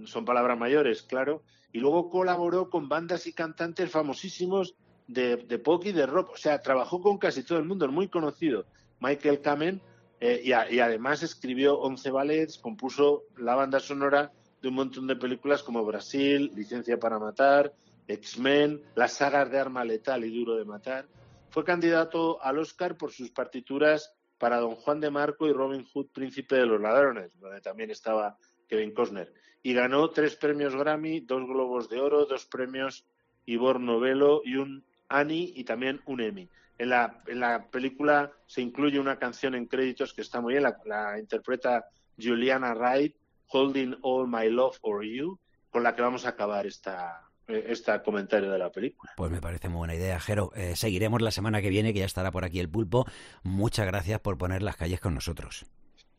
son 0.04 0.24
palabras 0.24 0.58
mayores, 0.58 1.02
claro, 1.02 1.42
y 1.72 1.78
luego 1.78 2.10
colaboró 2.10 2.68
con 2.68 2.88
bandas 2.88 3.26
y 3.28 3.32
cantantes 3.32 3.88
famosísimos 3.88 4.74
de, 5.06 5.36
de 5.36 5.58
pop 5.60 5.84
y 5.86 5.92
de 5.92 6.06
rock. 6.06 6.30
O 6.30 6.36
sea, 6.36 6.60
trabajó 6.60 7.00
con 7.00 7.18
casi 7.18 7.44
todo 7.44 7.58
el 7.58 7.64
mundo, 7.64 7.86
es 7.86 7.92
muy 7.92 8.08
conocido. 8.08 8.66
Michael 8.98 9.40
Kamen, 9.40 9.80
eh, 10.20 10.40
y, 10.42 10.48
y 10.48 10.80
además 10.80 11.22
escribió 11.22 11.78
11 11.78 12.10
ballets, 12.10 12.58
compuso 12.58 13.24
la 13.36 13.54
banda 13.54 13.78
sonora 13.78 14.32
de 14.62 14.68
un 14.68 14.74
montón 14.74 15.08
de 15.08 15.16
películas 15.16 15.62
como 15.62 15.84
Brasil, 15.84 16.52
Licencia 16.54 16.98
para 16.98 17.18
Matar, 17.18 17.74
X-Men, 18.06 18.80
las 18.94 19.14
sagas 19.14 19.50
de 19.50 19.58
Arma 19.58 19.84
Letal 19.84 20.24
y 20.24 20.30
Duro 20.30 20.54
de 20.54 20.64
Matar. 20.64 21.06
Fue 21.50 21.64
candidato 21.64 22.40
al 22.42 22.58
Oscar 22.58 22.96
por 22.96 23.10
sus 23.10 23.30
partituras 23.30 24.14
para 24.38 24.58
Don 24.58 24.76
Juan 24.76 25.00
de 25.00 25.10
Marco 25.10 25.48
y 25.48 25.52
Robin 25.52 25.84
Hood, 25.84 26.08
Príncipe 26.12 26.56
de 26.56 26.66
los 26.66 26.80
Ladrones, 26.80 27.38
donde 27.40 27.60
también 27.60 27.90
estaba 27.90 28.36
Kevin 28.68 28.94
Costner. 28.94 29.32
Y 29.64 29.74
ganó 29.74 30.10
tres 30.10 30.36
premios 30.36 30.74
Grammy, 30.74 31.20
dos 31.20 31.44
Globos 31.44 31.88
de 31.88 32.00
Oro, 32.00 32.26
dos 32.26 32.46
premios 32.46 33.04
Ivor 33.46 33.80
Novello 33.80 34.42
y 34.44 34.56
un 34.56 34.84
Annie 35.08 35.52
y 35.56 35.64
también 35.64 36.00
un 36.06 36.20
Emmy. 36.20 36.48
En 36.78 36.88
la, 36.88 37.68
película 37.70 38.32
se 38.46 38.62
incluye 38.62 38.98
una 38.98 39.18
canción 39.18 39.54
en 39.54 39.66
créditos 39.66 40.14
que 40.14 40.22
está 40.22 40.40
muy 40.40 40.54
bien, 40.54 40.64
la, 40.64 40.76
la 40.86 41.18
interpreta 41.18 41.84
Juliana 42.16 42.74
Wright, 42.74 43.14
Holding 43.52 43.96
All 44.02 44.26
My 44.28 44.48
Love 44.48 44.78
for 44.80 45.04
You, 45.04 45.38
con 45.70 45.82
la 45.82 45.94
que 45.94 46.02
vamos 46.02 46.26
a 46.26 46.30
acabar 46.30 46.66
esta, 46.66 47.30
este 47.46 48.02
comentario 48.02 48.50
de 48.50 48.58
la 48.58 48.70
película. 48.70 49.12
Pues 49.16 49.30
me 49.30 49.40
parece 49.40 49.68
muy 49.68 49.78
buena 49.78 49.94
idea, 49.94 50.18
Jero. 50.20 50.52
Eh, 50.54 50.76
seguiremos 50.76 51.20
la 51.22 51.30
semana 51.30 51.60
que 51.60 51.70
viene, 51.70 51.92
que 51.92 52.00
ya 52.00 52.06
estará 52.06 52.30
por 52.30 52.44
aquí 52.44 52.60
el 52.60 52.68
pulpo. 52.68 53.06
Muchas 53.42 53.86
gracias 53.86 54.20
por 54.20 54.38
poner 54.38 54.62
las 54.62 54.76
calles 54.76 55.00
con 55.00 55.14
nosotros. 55.14 55.66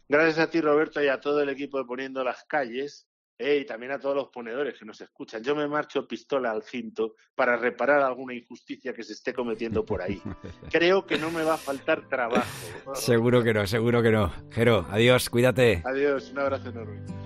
Gracias 0.09 0.39
a 0.39 0.49
ti, 0.49 0.61
Roberto, 0.61 1.01
y 1.01 1.07
a 1.07 1.19
todo 1.19 1.41
el 1.41 1.49
equipo 1.49 1.77
de 1.77 1.86
Poniendo 1.86 2.23
las 2.23 2.43
Calles, 2.43 3.07
eh, 3.39 3.59
y 3.61 3.65
también 3.65 3.91
a 3.91 3.99
todos 3.99 4.15
los 4.15 4.27
ponedores 4.29 4.77
que 4.77 4.86
nos 4.86 5.01
escuchan. 5.01 5.43
Yo 5.43 5.55
me 5.55 5.67
marcho 5.67 6.07
pistola 6.07 6.51
al 6.51 6.61
cinto 6.63 7.15
para 7.36 7.57
reparar 7.57 8.01
alguna 8.01 8.34
injusticia 8.34 8.93
que 8.93 9.03
se 9.03 9.13
esté 9.13 9.34
cometiendo 9.34 9.84
por 9.86 10.01
ahí. 10.01 10.21
Creo 10.71 11.05
que 11.05 11.17
no 11.17 11.31
me 11.31 11.43
va 11.43 11.55
a 11.55 11.57
faltar 11.57 12.07
trabajo. 12.07 12.45
Seguro 12.93 13.43
que 13.43 13.53
no, 13.53 13.65
seguro 13.65 14.03
que 14.03 14.11
no. 14.11 14.31
Jero, 14.51 14.86
adiós, 14.89 15.29
cuídate. 15.29 15.81
Adiós, 15.86 16.29
un 16.31 16.39
abrazo 16.39 16.69
enorme. 16.69 17.22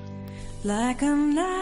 Like 0.64 1.02
a 1.02 1.16
night 1.16 1.58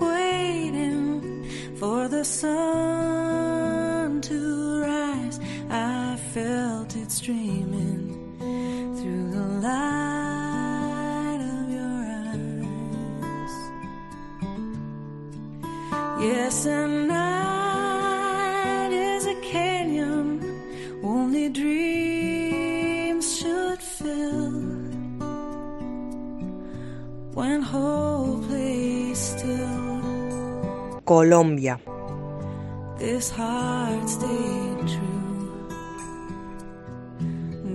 waiting 0.00 1.46
for 1.76 2.08
the 2.08 2.24
sun 2.24 4.20
to 4.22 4.80
rise. 4.80 5.38
I 5.70 6.16
felt 6.32 6.96
it 6.96 7.10
streaming 7.10 8.36
through 8.98 9.30
the 9.30 9.46
light 9.66 11.40
of 11.40 11.70
your 11.70 12.06
eyes. 12.32 13.54
Yes, 16.22 16.66
and 16.66 17.08
night 17.08 17.37
Colombia. 31.08 31.80
This 32.98 33.30
heart 33.30 34.06
stayed 34.08 34.78
true. 34.86 35.58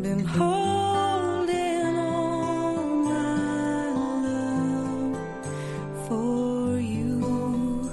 Been 0.03 0.23
holding 0.23 1.97
on 1.97 3.05
my 3.05 3.87
love 4.27 5.17
for 6.07 6.79
you. 6.79 7.89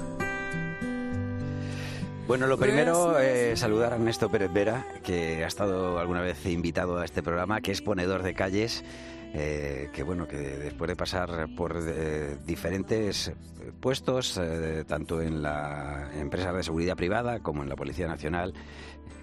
Bueno, 2.27 2.47
lo 2.49 2.59
primero 2.59 3.19
es 3.19 3.61
saludar 3.61 3.93
a 3.93 3.97
Ernesto 3.97 4.29
Pérez 4.29 4.53
Vera, 4.53 4.85
que 5.03 5.43
ha 5.43 5.47
estado 5.47 5.99
alguna 5.99 6.21
vez 6.21 6.45
invitado 6.45 6.99
a 6.99 7.05
este 7.07 7.23
programa, 7.23 7.63
que 7.63 7.73
es 7.73 7.81
ponedor 7.81 8.23
de 8.23 8.35
calles. 8.35 8.85
Eh, 9.35 9.91
que 9.93 10.03
bueno, 10.03 10.27
que 10.27 10.37
después 10.37 10.89
de 10.89 10.97
pasar 10.97 11.49
por 11.57 11.77
eh, 11.81 12.37
diferentes 12.45 13.33
puestos, 13.81 14.39
eh, 14.39 14.85
tanto 14.87 15.21
en 15.23 15.43
la 15.43 16.11
empresa 16.15 16.53
de 16.53 16.63
seguridad 16.63 16.97
privada 16.97 17.41
como 17.41 17.63
en 17.63 17.69
la 17.69 17.77
Policía 17.77 18.07
Nacional, 18.07 18.55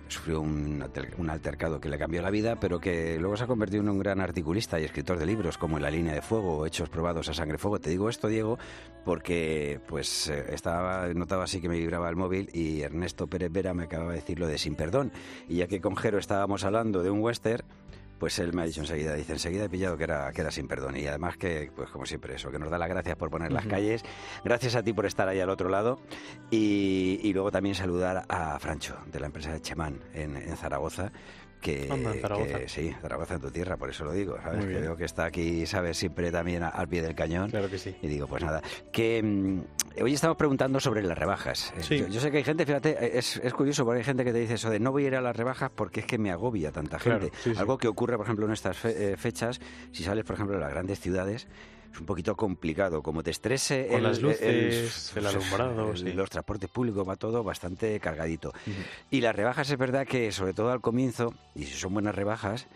sufrió 0.07 0.41
un, 0.41 0.83
un 1.17 1.29
altercado 1.29 1.79
que 1.79 1.89
le 1.89 1.97
cambió 1.97 2.21
la 2.21 2.29
vida, 2.29 2.57
pero 2.59 2.79
que 2.79 3.19
luego 3.19 3.35
se 3.37 3.43
ha 3.43 3.47
convertido 3.47 3.83
en 3.83 3.89
un 3.89 3.99
gran 3.99 4.21
articulista 4.21 4.79
y 4.79 4.85
escritor 4.85 5.17
de 5.17 5.25
libros 5.25 5.57
como 5.57 5.77
En 5.77 5.83
la 5.83 5.91
línea 5.91 6.13
de 6.13 6.21
fuego 6.21 6.65
Hechos 6.65 6.89
probados 6.89 7.29
a 7.29 7.33
sangre 7.33 7.57
fuego. 7.57 7.79
Te 7.79 7.89
digo 7.89 8.09
esto, 8.09 8.27
Diego, 8.27 8.57
porque 9.03 9.79
pues 9.87 10.29
eh, 10.29 10.45
estaba 10.53 11.07
notaba 11.13 11.43
así 11.43 11.61
que 11.61 11.69
me 11.69 11.77
vibraba 11.77 12.09
el 12.09 12.15
móvil 12.15 12.49
y 12.53 12.81
Ernesto 12.81 13.27
Pérez 13.27 13.51
Vera 13.51 13.73
me 13.73 13.83
acababa 13.83 14.11
de 14.11 14.17
decir 14.17 14.39
lo 14.39 14.47
de 14.47 14.57
Sin 14.57 14.75
Perdón. 14.75 15.11
Y 15.47 15.57
ya 15.57 15.67
que 15.67 15.81
con 15.81 15.95
Jero 15.95 16.17
estábamos 16.17 16.63
hablando 16.63 17.03
de 17.03 17.09
un 17.09 17.19
western, 17.19 17.65
pues 18.19 18.39
él 18.39 18.53
me 18.53 18.63
ha 18.63 18.65
dicho 18.65 18.81
enseguida, 18.81 19.13
dice, 19.13 19.33
enseguida 19.33 19.65
he 19.65 19.69
pillado 19.69 19.97
que 19.97 20.03
era, 20.03 20.31
que 20.31 20.41
era 20.41 20.51
sin 20.51 20.67
perdón. 20.67 20.97
Y 20.97 21.05
además 21.07 21.37
que, 21.37 21.71
pues 21.75 21.89
como 21.89 22.05
siempre, 22.05 22.35
eso, 22.35 22.51
que 22.51 22.59
nos 22.59 22.69
da 22.69 22.77
las 22.77 22.89
gracias 22.89 23.15
por 23.15 23.29
poner 23.29 23.51
las 23.51 23.65
calles. 23.65 24.03
Gracias 24.43 24.75
a 24.75 24.83
ti 24.83 24.93
por 24.93 25.05
estar 25.05 25.27
ahí 25.27 25.39
al 25.39 25.49
otro 25.49 25.69
lado. 25.69 25.99
Y, 26.49 27.19
y 27.23 27.33
luego 27.33 27.51
también 27.51 27.75
saludar 27.75 28.25
a 28.27 28.59
Francho, 28.59 28.97
de 29.11 29.19
la 29.19 29.27
empresa 29.27 29.51
de 29.51 29.61
Chemán, 29.61 29.99
en, 30.13 30.35
en 30.35 30.57
Zaragoza. 30.57 31.11
Que, 31.61 31.87
Anda, 31.91 32.13
en 32.13 32.21
Zaragoza. 32.21 32.59
que- 32.59 32.69
sí, 32.69 32.95
Zaragoza 33.01 33.33
en 33.35 33.41
tu 33.41 33.51
tierra, 33.51 33.77
por 33.77 33.89
eso 33.89 34.05
lo 34.05 34.11
digo, 34.11 34.37
¿sabes? 34.43 34.65
Que 34.65 34.79
veo 34.79 34.95
que 34.95 35.05
está 35.05 35.25
aquí, 35.25 35.65
¿sabes? 35.65 35.97
Siempre 35.97 36.31
también 36.31 36.63
a- 36.63 36.69
al 36.69 36.87
pie 36.87 37.01
del 37.01 37.15
cañón. 37.15 37.49
Claro 37.49 37.69
que 37.69 37.77
sí. 37.79 37.95
Y 38.01 38.07
digo, 38.07 38.27
pues 38.27 38.43
nada, 38.43 38.61
que 38.91 39.21
mm, 39.23 40.01
hoy 40.03 40.13
estamos 40.13 40.37
preguntando 40.37 40.79
sobre 40.79 41.01
las 41.01 41.17
rebajas. 41.17 41.73
Eh, 41.77 41.83
Sí. 41.83 41.97
Yo, 41.97 42.07
yo 42.07 42.19
sé 42.21 42.29
que 42.31 42.37
hay 42.37 42.43
gente, 42.43 42.65
fíjate, 42.65 42.91
eh, 42.91 43.17
es, 43.17 43.37
es 43.43 43.53
curioso 43.53 43.83
porque 43.85 43.99
hay 43.99 44.03
gente 44.05 44.23
que 44.23 44.31
te 44.31 44.39
dice 44.39 44.53
eso 44.53 44.69
de 44.69 44.79
no 44.79 44.91
voy 44.91 45.05
a 45.05 45.07
ir 45.07 45.15
a 45.15 45.21
las 45.21 45.35
rebajas 45.35 45.71
porque 45.73 46.01
es 46.01 46.05
que 46.05 46.17
me 46.19 46.31
agobia 46.31 46.71
tanta 46.71 46.97
Claro, 46.99 47.21
gente. 47.21 47.35
sí, 47.43 47.53
sí. 47.53 47.59
Algo 47.59 47.77
que 47.77 47.87
ocurre, 47.87 48.17
por 48.17 48.25
ejemplo, 48.25 48.45
en 48.45 48.51
estas 48.53 48.77
fe- 48.77 49.13
eh, 49.13 49.17
fechas, 49.17 49.59
si 49.91 50.03
sales, 50.03 50.23
por 50.25 50.35
ejemplo, 50.35 50.55
de 50.55 50.61
las 50.61 50.71
grandes 50.71 50.99
ciudades, 50.99 51.47
es 51.97 52.01
un 52.01 52.05
poquito 52.05 52.35
complicado. 52.35 53.01
Como 53.01 53.23
te 53.23 53.31
estrese 53.31 53.87
Con 53.89 54.03
las 54.03 54.21
luces, 54.21 55.13
el 55.15 55.25
alumbrado, 55.25 55.91
el- 55.91 55.97
sí. 55.97 56.13
los 56.13 56.29
transportes 56.29 56.69
públicos, 56.69 57.07
va 57.07 57.15
todo 57.15 57.43
bastante 57.43 57.99
cargadito. 57.99 58.53
Y 59.09 59.21
las 59.21 59.35
rebajas 59.35 59.69
es 59.69 59.77
verdad 59.77 60.05
que, 60.05 60.31
sobre 60.31 60.53
todo 60.53 60.71
al 60.71 60.81
comienzo, 60.81 61.33
y 61.55 61.63
si 61.63 61.73
son 61.73 61.93
buenas 61.93 62.13
rebajas, 62.15 62.67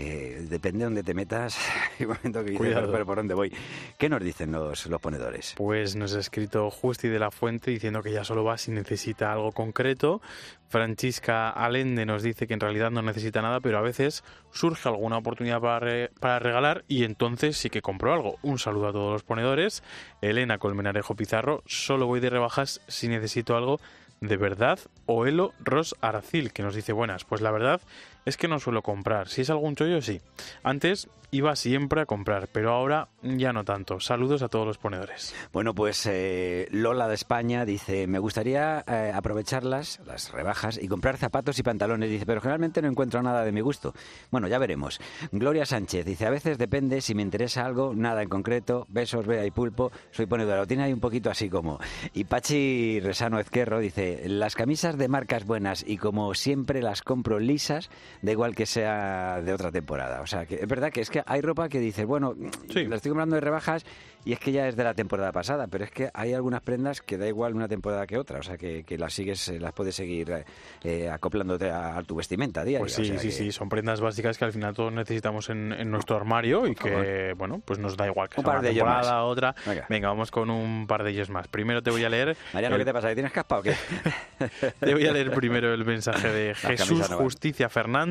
eh, 0.00 0.46
depende 0.48 0.78
de 0.78 0.84
dónde 0.84 1.02
te 1.02 1.12
metas, 1.12 1.58
hay 1.98 2.06
un 2.06 2.12
momento 2.12 2.38
que 2.44 2.50
dices, 2.52 2.56
Cuidado. 2.58 2.80
pero, 2.82 2.92
pero 2.92 3.06
¿por 3.06 3.16
dónde 3.16 3.34
voy? 3.34 3.52
¿Qué 3.98 4.08
nos 4.08 4.22
dicen 4.22 4.52
los, 4.52 4.86
los 4.86 5.00
ponedores? 5.00 5.54
Pues 5.56 5.96
nos 5.96 6.14
ha 6.14 6.20
escrito 6.20 6.70
Justi 6.70 7.08
de 7.08 7.18
la 7.18 7.30
Fuente 7.32 7.72
diciendo 7.72 8.00
que 8.02 8.12
ya 8.12 8.22
solo 8.24 8.44
va 8.44 8.56
si 8.58 8.70
necesita 8.70 9.32
algo 9.32 9.50
concreto. 9.52 10.20
Francisca 10.68 11.48
Alende 11.50 12.06
nos 12.06 12.22
dice 12.22 12.46
que 12.46 12.54
en 12.54 12.60
realidad 12.60 12.90
no 12.90 13.02
necesita 13.02 13.42
nada, 13.42 13.58
pero 13.60 13.78
a 13.78 13.82
veces 13.82 14.22
surge 14.52 14.88
alguna 14.88 15.16
oportunidad 15.16 15.60
para, 15.60 15.80
re- 15.80 16.10
para 16.20 16.38
regalar 16.38 16.84
y 16.86 17.04
entonces 17.04 17.56
sí 17.56 17.70
que 17.70 17.82
compro 17.82 18.12
algo. 18.12 18.36
Un 18.42 18.58
saludo 18.58 18.88
a 18.88 18.92
todos 18.92 19.12
los 19.12 19.22
ponedores. 19.24 19.82
Elena 20.20 20.58
Colmenarejo 20.58 21.16
Pizarro, 21.16 21.62
solo 21.66 22.06
voy 22.06 22.20
de 22.20 22.30
rebajas 22.30 22.80
si 22.86 23.08
necesito 23.08 23.56
algo 23.56 23.80
¿De 24.20 24.36
verdad? 24.36 24.80
O 25.06 25.26
Elo 25.26 25.52
Ros 25.60 25.94
Arcil, 26.00 26.52
que 26.52 26.64
nos 26.64 26.74
dice 26.74 26.92
buenas. 26.92 27.24
Pues 27.24 27.40
la 27.40 27.52
verdad 27.52 27.80
es 28.28 28.36
que 28.36 28.48
no 28.48 28.58
suelo 28.58 28.82
comprar. 28.82 29.28
Si 29.28 29.42
es 29.42 29.50
algún 29.50 29.74
chollo, 29.74 30.00
sí. 30.02 30.20
Antes 30.62 31.08
iba 31.30 31.54
siempre 31.56 32.00
a 32.00 32.06
comprar, 32.06 32.48
pero 32.52 32.72
ahora 32.72 33.08
ya 33.22 33.52
no 33.52 33.64
tanto. 33.64 34.00
Saludos 34.00 34.42
a 34.42 34.48
todos 34.48 34.66
los 34.66 34.78
ponedores. 34.78 35.34
Bueno, 35.52 35.74
pues 35.74 36.06
eh, 36.06 36.68
Lola 36.70 37.06
de 37.08 37.14
España 37.14 37.64
dice, 37.64 38.06
me 38.06 38.18
gustaría 38.18 38.82
eh, 38.86 39.12
aprovecharlas, 39.14 40.00
las 40.06 40.32
rebajas, 40.32 40.78
y 40.80 40.88
comprar 40.88 41.18
zapatos 41.18 41.58
y 41.58 41.62
pantalones. 41.62 42.10
Dice, 42.10 42.24
pero 42.24 42.40
generalmente 42.40 42.80
no 42.80 42.88
encuentro 42.88 43.22
nada 43.22 43.44
de 43.44 43.52
mi 43.52 43.60
gusto. 43.60 43.94
Bueno, 44.30 44.48
ya 44.48 44.58
veremos. 44.58 45.00
Gloria 45.32 45.66
Sánchez 45.66 46.06
dice, 46.06 46.26
a 46.26 46.30
veces 46.30 46.56
depende 46.56 47.00
si 47.00 47.14
me 47.14 47.22
interesa 47.22 47.66
algo, 47.66 47.92
nada 47.94 48.22
en 48.22 48.28
concreto. 48.28 48.86
Besos, 48.88 49.26
vea 49.26 49.44
y 49.44 49.50
pulpo. 49.50 49.92
Soy 50.10 50.26
ponedora. 50.26 50.60
Lo 50.60 50.66
tiene 50.66 50.84
ahí 50.84 50.92
un 50.92 51.00
poquito 51.00 51.30
así 51.30 51.50
como. 51.50 51.78
Y 52.14 52.24
Pachi 52.24 53.00
Resano 53.00 53.38
Ezquerro 53.38 53.80
dice, 53.80 54.22
las 54.28 54.54
camisas 54.54 54.96
de 54.96 55.08
marcas 55.08 55.44
buenas 55.44 55.84
y 55.86 55.98
como 55.98 56.34
siempre 56.34 56.80
las 56.80 57.02
compro 57.02 57.38
lisas, 57.38 57.90
da 58.22 58.32
igual 58.32 58.54
que 58.54 58.66
sea 58.66 59.40
de 59.42 59.52
otra 59.52 59.70
temporada. 59.70 60.20
O 60.20 60.26
sea, 60.26 60.46
que 60.46 60.56
es 60.56 60.66
verdad 60.68 60.90
que 60.90 61.00
es 61.00 61.10
que 61.10 61.22
hay 61.26 61.40
ropa 61.40 61.68
que 61.68 61.78
dices, 61.80 62.06
bueno, 62.06 62.34
la 62.74 62.96
estoy 62.96 63.10
comprando 63.10 63.34
de 63.36 63.40
rebajas 63.40 63.84
y 64.24 64.32
es 64.32 64.40
que 64.40 64.52
ya 64.52 64.68
es 64.68 64.76
de 64.76 64.84
la 64.84 64.94
temporada 64.94 65.32
pasada, 65.32 65.68
pero 65.68 65.84
es 65.84 65.90
que 65.90 66.10
hay 66.12 66.34
algunas 66.34 66.60
prendas 66.60 67.00
que 67.00 67.16
da 67.16 67.26
igual 67.28 67.54
una 67.54 67.68
temporada 67.68 68.06
que 68.06 68.18
otra, 68.18 68.40
o 68.40 68.42
sea, 68.42 68.58
que, 68.58 68.82
que 68.84 68.98
las 68.98 69.14
sigues, 69.14 69.48
eh, 69.48 69.58
las 69.60 69.72
puedes 69.72 69.94
seguir 69.94 70.30
eh, 70.30 70.44
eh, 70.82 71.08
acoplándote 71.08 71.70
a, 71.70 71.96
a 71.96 72.02
tu 72.02 72.16
vestimenta 72.16 72.62
diaria. 72.64 72.80
Pues 72.80 72.92
sí, 72.94 73.02
o 73.02 73.04
sea 73.06 73.18
sí, 73.18 73.28
que- 73.28 73.32
sí, 73.32 73.52
son 73.52 73.68
prendas 73.68 74.00
básicas 74.00 74.36
que 74.36 74.44
al 74.44 74.52
final 74.52 74.74
todos 74.74 74.92
necesitamos 74.92 75.48
en, 75.50 75.72
en 75.72 75.90
nuestro 75.90 76.16
armario 76.16 76.66
y 76.66 76.74
que, 76.74 77.34
bueno, 77.38 77.62
pues 77.64 77.78
nos 77.78 77.96
da 77.96 78.06
igual 78.06 78.28
que 78.28 78.40
Un 78.40 78.44
sea 78.44 78.52
par 78.52 78.58
una 78.60 78.68
de 78.68 78.74
ellos 78.74 78.84
más. 78.84 78.96
temporada, 79.02 79.24
otra. 79.24 79.54
Venga. 79.64 79.86
Venga. 79.88 80.08
vamos 80.08 80.30
con 80.30 80.50
un 80.50 80.86
par 80.86 81.04
de 81.04 81.10
ellos 81.10 81.30
más. 81.30 81.48
Primero 81.48 81.82
te 81.82 81.90
voy 81.90 82.04
a 82.04 82.08
leer... 82.10 82.36
Mariano, 82.52 82.74
el- 82.76 82.80
¿qué 82.82 82.84
te 82.86 82.92
pasa? 82.92 83.08
¿Que 83.08 83.14
¿Tienes 83.14 83.32
caspa 83.32 83.58
o 83.58 83.62
qué? 83.62 83.74
Te 84.80 84.92
voy 84.94 85.06
a 85.06 85.12
leer 85.12 85.30
primero 85.32 85.72
el 85.72 85.84
mensaje 85.84 86.28
de 86.28 86.54
Jesús 86.54 87.08
no. 87.10 87.16
Justicia 87.18 87.68
Fernández. 87.68 88.07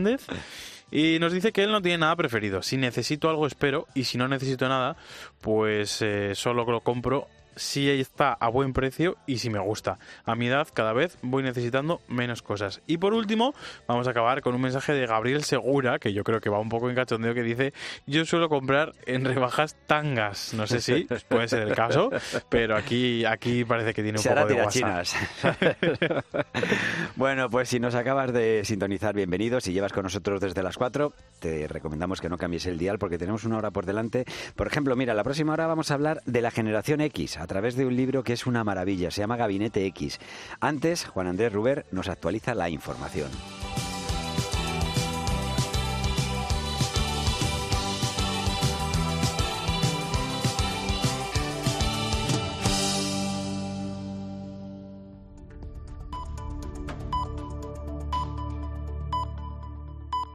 Y 0.92 1.20
nos 1.20 1.34
dice 1.34 1.52
que 1.52 1.64
él 1.64 1.72
no 1.72 1.82
tiene 1.82 2.00
nada 2.00 2.16
preferido. 2.16 2.62
Si 2.62 2.78
necesito 2.78 3.30
algo, 3.30 3.46
espero. 3.46 3.88
Y 3.94 4.06
si 4.06 4.18
no 4.18 4.28
necesito 4.28 4.70
nada, 4.70 4.96
pues 5.42 6.02
eh, 6.02 6.34
solo 6.34 6.66
lo 6.66 6.82
compro 6.82 7.28
si 7.58 7.90
está 7.90 8.34
a 8.34 8.50
buen 8.50 8.74
precio 8.74 9.18
y 9.26 9.40
si 9.40 9.50
me 9.50 9.60
gusta. 9.60 10.00
A 10.26 10.36
mi 10.36 10.48
edad 10.48 10.68
cada 10.74 10.94
vez 10.94 11.18
voy 11.22 11.44
necesitando 11.44 12.02
menos 12.08 12.42
cosas. 12.42 12.82
Y 12.88 12.98
por 12.98 13.14
último, 13.14 13.54
vamos 13.88 14.08
a 14.08 14.12
acabar 14.12 14.42
con 14.42 14.56
un 14.56 14.62
mensaje 14.62 14.94
de 14.94 15.06
Gabriel 15.06 15.44
Segura, 15.44 16.00
que 16.00 16.14
yo 16.14 16.24
creo 16.24 16.40
que 16.40 16.50
va 16.50 16.60
un 16.60 16.70
poco 16.70 16.90
en 16.90 16.96
cachondeo, 16.96 17.34
que 17.34 17.44
dice, 17.44 17.74
yo 18.06 18.26
suelo 18.26 18.50
comprar 18.50 18.94
en 19.06 19.26
rebajas 19.26 19.76
tangas. 19.88 20.54
No 20.54 20.68
sé 20.68 20.82
si 20.82 21.08
puede 21.30 21.48
ser 21.48 21.64
el 21.64 21.76
caso, 21.76 22.10
pero 22.50 22.76
aquí, 22.76 23.26
aquí 23.26 23.66
parece 23.66 23.94
que 23.94 24.04
tiene 24.04 24.20
un 24.20 24.24
Se 24.24 24.30
poco 24.30 24.46
de 24.48 24.56
WhatsApp. 24.56 25.06
bueno, 27.16 27.50
pues 27.50 27.70
si 27.70 27.80
nos 27.80 27.96
acabas 27.96 28.34
de 28.34 28.64
sintonizar, 28.64 29.16
bienvenidos. 29.16 29.64
Si 29.64 29.74
llevas 29.74 29.94
con 29.94 30.04
nosotros 30.04 30.42
desde 30.42 30.64
las 30.64 30.78
4, 30.78 31.14
te 31.40 31.68
recomendamos 31.68 32.22
que 32.22 32.30
no 32.30 32.38
cambies 32.38 32.66
el 32.66 32.78
dial 32.78 33.00
porque 33.00 33.18
tenemos 33.18 33.44
una 33.44 33.58
hora 33.58 33.72
por 33.72 33.86
delante. 33.86 34.26
Por 34.56 34.68
ejemplo, 34.68 34.96
mira, 34.96 35.14
la 35.14 35.24
próxima 35.24 35.54
hora 35.54 35.68
vamos 35.68 35.92
a 35.92 35.96
hablar 35.96 36.22
de 36.26 36.42
la 36.42 36.52
generación 36.52 37.02
X 37.02 37.38
a 37.48 37.56
través 37.58 37.78
de 37.78 37.86
un 37.86 37.96
libro 37.96 38.26
que 38.26 38.34
es 38.34 38.46
una 38.46 38.66
maravilla. 38.66 39.10
Se 39.10 39.22
llama 39.22 39.38
Gabinete 39.38 39.86
X. 39.86 40.20
Antes, 40.60 41.06
Juan 41.06 41.28
Andrés 41.28 41.54
Ruber 41.54 41.86
nos 41.92 42.10
actualiza 42.10 42.54
la 42.54 42.70
información. 42.70 43.30